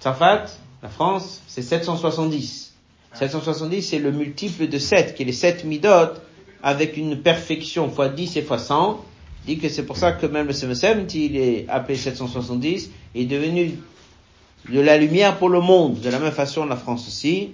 Tzarfat, 0.00 0.44
la 0.82 0.88
France, 0.88 1.42
c'est 1.46 1.62
770. 1.62 2.69
770 3.14 3.82
c'est 3.82 3.98
le 3.98 4.12
multiple 4.12 4.68
de 4.68 4.78
7 4.78 5.14
qui 5.14 5.22
est 5.22 5.26
les 5.26 5.32
7 5.32 5.64
midot 5.64 6.14
avec 6.62 6.96
une 6.96 7.20
perfection 7.20 7.90
fois 7.90 8.08
10 8.08 8.36
et 8.36 8.42
fois 8.42 8.58
100 8.58 9.04
dit 9.46 9.58
que 9.58 9.68
c'est 9.68 9.84
pour 9.84 9.96
ça 9.96 10.12
que 10.12 10.26
même 10.26 10.46
le 10.46 10.52
770 10.52 11.14
il 11.18 11.36
est 11.36 11.66
appelé 11.68 11.96
770 11.96 12.90
est 13.14 13.24
devenu 13.24 13.78
de 14.68 14.80
la 14.80 14.96
lumière 14.98 15.36
pour 15.36 15.48
le 15.48 15.60
monde, 15.60 16.00
de 16.00 16.10
la 16.10 16.18
même 16.18 16.32
façon 16.32 16.66
la 16.66 16.76
France 16.76 17.06
aussi. 17.08 17.52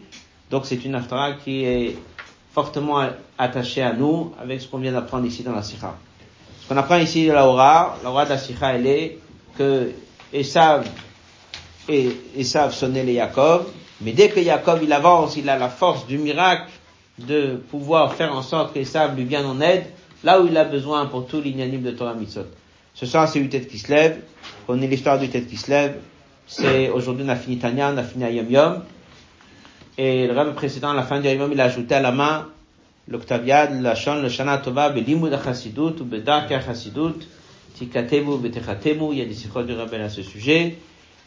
Donc 0.50 0.66
c'est 0.66 0.84
une 0.84 0.94
aftara 0.94 1.34
qui 1.34 1.64
est 1.64 1.96
fortement 2.52 3.08
attachée 3.38 3.82
à 3.82 3.92
nous 3.92 4.32
avec 4.40 4.60
ce 4.60 4.68
qu'on 4.68 4.78
vient 4.78 4.92
d'apprendre 4.92 5.26
ici 5.26 5.42
dans 5.42 5.52
la 5.54 5.62
Sikha. 5.62 5.96
Ce 6.62 6.68
qu'on 6.68 6.76
apprend 6.76 6.96
ici 6.98 7.26
de 7.26 7.32
la 7.32 7.46
Hora, 7.46 7.98
la 8.02 8.10
Hora 8.10 8.24
de 8.24 8.30
la 8.30 8.38
Sikha, 8.38 8.74
elle 8.74 8.86
est 8.86 9.18
que 9.56 9.92
Esav 10.32 10.88
et 11.88 12.10
Esav 12.36 12.72
sonnaient 12.74 13.04
les 13.04 13.14
Yaakov, 13.14 13.66
mais 14.00 14.12
dès 14.12 14.28
que 14.28 14.40
Yaakov 14.40 14.82
il 14.82 14.92
avance, 14.92 15.36
il 15.36 15.48
a 15.48 15.58
la 15.58 15.68
force 15.68 16.06
du 16.06 16.18
miracle 16.18 16.70
de 17.18 17.56
pouvoir 17.70 18.14
faire 18.14 18.34
en 18.34 18.42
sorte 18.42 18.74
qu'Esav 18.74 19.16
lui 19.16 19.24
vienne 19.24 19.46
en 19.46 19.60
aide, 19.60 19.86
là 20.22 20.40
où 20.40 20.46
il 20.46 20.56
a 20.56 20.64
besoin 20.64 21.06
pour 21.06 21.26
tout 21.26 21.40
l'ignanime 21.40 21.82
de 21.82 21.90
Torah 21.92 22.14
Mitzot. 22.14 22.46
Ce 22.94 23.06
soir, 23.06 23.28
c'est 23.28 23.38
une 23.38 23.48
tête 23.48 23.68
qui 23.68 23.78
se 23.78 23.90
lève, 23.90 24.20
on 24.68 24.80
est 24.80 24.86
l'histoire 24.86 25.18
du 25.18 25.28
tête 25.28 25.48
qui 25.48 25.56
se 25.56 25.70
lève, 25.70 25.96
c'est 26.46 26.90
aujourd'hui 26.90 27.24
on 27.26 27.30
a 27.30 27.36
fini 27.36 27.58
Tanya, 27.58 27.92
on 27.92 27.96
a 27.98 28.02
fini 28.02 28.24
Ayom 28.24 28.50
Yom. 28.50 28.82
Et 29.98 30.26
le 30.26 30.32
rêve 30.32 30.52
précédent, 30.54 30.90
à 30.90 30.94
la 30.94 31.02
fin 31.02 31.20
du 31.20 31.28
Ayom 31.28 31.42
Yom, 31.42 31.52
il 31.52 31.60
a 31.60 31.64
ajouté 31.64 31.94
à 31.94 32.00
la 32.00 32.12
main 32.12 32.48
l'Octaviad, 33.08 33.80
la 33.80 33.94
Shon, 33.94 34.20
le 34.22 34.28
Shana 34.28 34.58
Tova, 34.58 34.90
Belimud 34.90 35.32
HaChassidut, 35.32 36.00
ou 36.00 36.04
Bedark 36.04 36.50
HaChassidut, 36.50 37.26
Tikatemu, 37.76 38.38
Betechatemu, 38.38 39.12
il 39.12 39.18
y 39.18 39.22
a 39.22 39.24
des 39.24 39.34
sikhot 39.34 39.62
du 39.62 39.74
Rabbi 39.74 39.96
à 39.96 40.08
ce 40.08 40.22
sujet. 40.22 40.76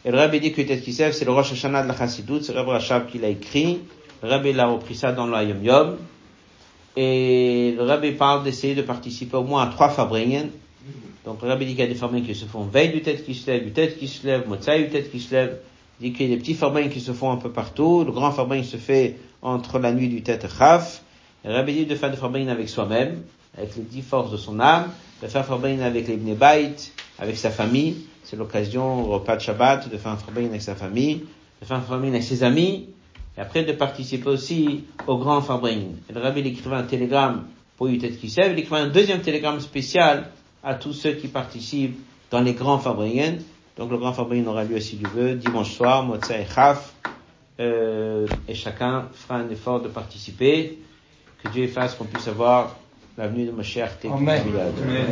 Et 0.06 0.12
le 0.12 0.18
Rabbi 0.18 0.40
dit 0.40 0.52
que 0.52 0.62
Tet 0.62 0.80
Kisef, 0.80 1.14
c'est 1.14 1.26
le 1.26 1.32
Rosh 1.32 1.52
Hashanah 1.52 1.84
de 1.84 1.88
la 1.88 1.98
Chassidut, 1.98 2.42
c'est 2.42 2.54
le 2.54 2.60
Rabbi 2.60 2.72
Rachab 2.72 3.08
qui 3.08 3.20
l'a 3.20 3.30
écrit. 3.30 3.80
Le 4.24 4.30
Rabbi 4.30 4.54
l'a 4.54 4.68
repris 4.68 4.96
ça 4.96 5.12
dans 5.12 5.28
l'Ayom 5.28 5.64
Yom. 5.64 5.98
Et 6.96 7.74
le 7.78 7.84
Rabbi 7.84 8.12
parle 8.12 8.44
d'essayer 8.44 8.76
de 8.76 8.82
participer 8.82 9.38
au 9.38 9.44
moins 9.44 9.64
à 9.64 9.68
trois 9.68 9.90
Fabringen, 9.90 10.50
donc 11.26 11.42
le 11.42 11.50
rabbi 11.50 11.66
dit 11.66 11.72
qu'il 11.74 11.82
y 11.82 11.88
a 11.88 11.88
des 11.88 11.96
farmins 11.96 12.22
qui 12.22 12.34
se 12.34 12.46
font 12.46 12.64
veille 12.64 12.90
du 12.90 13.04
se 13.04 13.46
lève, 13.48 13.72
du 14.00 14.08
se 14.08 14.26
lève, 14.26 14.48
motsai 14.48 14.88
du 14.88 15.20
se 15.20 15.34
lève. 15.34 15.60
Il 16.00 16.12
dit 16.12 16.18
qu'il 16.18 16.30
y 16.30 16.34
a 16.34 16.36
des 16.36 16.42
petits 16.42 16.54
farmins 16.54 16.88
qui 16.88 17.02
se 17.02 17.12
font 17.12 17.32
un 17.32 17.38
peu 17.38 17.52
partout. 17.52 18.04
Le 18.06 18.12
grand 18.12 18.32
farmin 18.32 18.64
se 18.64 18.78
fait 18.78 19.18
entre 19.42 19.80
la 19.80 19.92
nuit 19.92 20.08
du 20.08 20.24
tête 20.24 20.48
chaf. 20.58 21.04
Le 21.44 21.54
rabbi 21.54 21.74
dit 21.74 21.86
de 21.86 21.96
faire 21.96 22.10
des 22.10 22.18
farmins 22.18 22.48
avec 22.48 22.70
soi-même, 22.70 23.22
avec 23.58 23.76
les 23.76 23.84
dix 23.84 24.02
forces 24.02 24.32
de 24.32 24.38
son 24.38 24.60
âme, 24.60 24.92
de 25.22 25.28
faire 25.28 25.46
farmins 25.46 25.82
avec 25.82 26.08
les 26.08 26.16
bnebait, 26.16 26.76
avec 27.20 27.38
sa 27.38 27.52
famille. 27.52 27.98
C'est 28.30 28.36
l'occasion 28.36 29.06
au 29.06 29.14
repas 29.14 29.38
de 29.38 29.42
Shabbat 29.42 29.90
de 29.90 29.98
faire 29.98 30.12
un 30.12 30.18
farmins 30.18 30.46
avec 30.46 30.62
sa 30.62 30.76
famille, 30.76 31.24
de 31.60 31.66
faire 31.66 31.78
un 31.78 31.82
farmins 31.82 32.10
avec 32.10 32.22
ses 32.22 32.44
amis, 32.44 32.90
et 33.36 33.42
après 33.42 33.64
de 33.64 33.72
participer 33.72 34.30
aussi 34.30 34.84
au 35.08 35.18
grand 35.18 35.42
farmins. 35.42 35.96
Et 36.08 36.14
le 36.14 36.20
rabbi 36.22 36.42
écrivait 36.42 36.76
un 36.76 36.84
télégramme 36.84 37.46
pour 37.76 37.88
se 37.88 38.40
lève, 38.40 38.52
il 38.52 38.60
écrivait 38.60 38.82
un 38.82 38.90
deuxième 38.90 39.22
télégramme 39.22 39.60
spécial 39.60 40.30
à 40.64 40.76
tous 40.76 40.94
ceux 40.94 41.14
qui 41.14 41.28
participent 41.28 41.98
dans 42.30 42.42
les 42.42 42.54
grands 42.54 42.78
Fabriens. 42.78 43.38
Donc 43.78 43.90
le 43.90 43.98
grand 43.98 44.14
Fabrien 44.14 44.46
aura 44.46 44.64
lieu, 44.64 44.80
si 44.80 44.98
Dieu 44.98 45.08
veut, 45.08 45.34
dimanche 45.34 45.72
soir, 45.72 46.04
Motsa 46.04 46.40
et 46.40 46.46
Chaf, 46.46 46.94
euh, 47.60 48.28
et 48.48 48.54
chacun 48.54 49.08
fera 49.12 49.40
un 49.40 49.50
effort 49.50 49.82
de 49.82 49.88
participer. 49.88 50.78
Que 51.44 51.50
Dieu 51.50 51.68
fasse 51.68 51.96
qu'on 51.96 52.06
puisse 52.06 52.28
avoir 52.28 52.76
l'avenue 53.18 53.46
de 53.48 53.52
Amen. 54.14 54.44
Amen. 54.84 55.08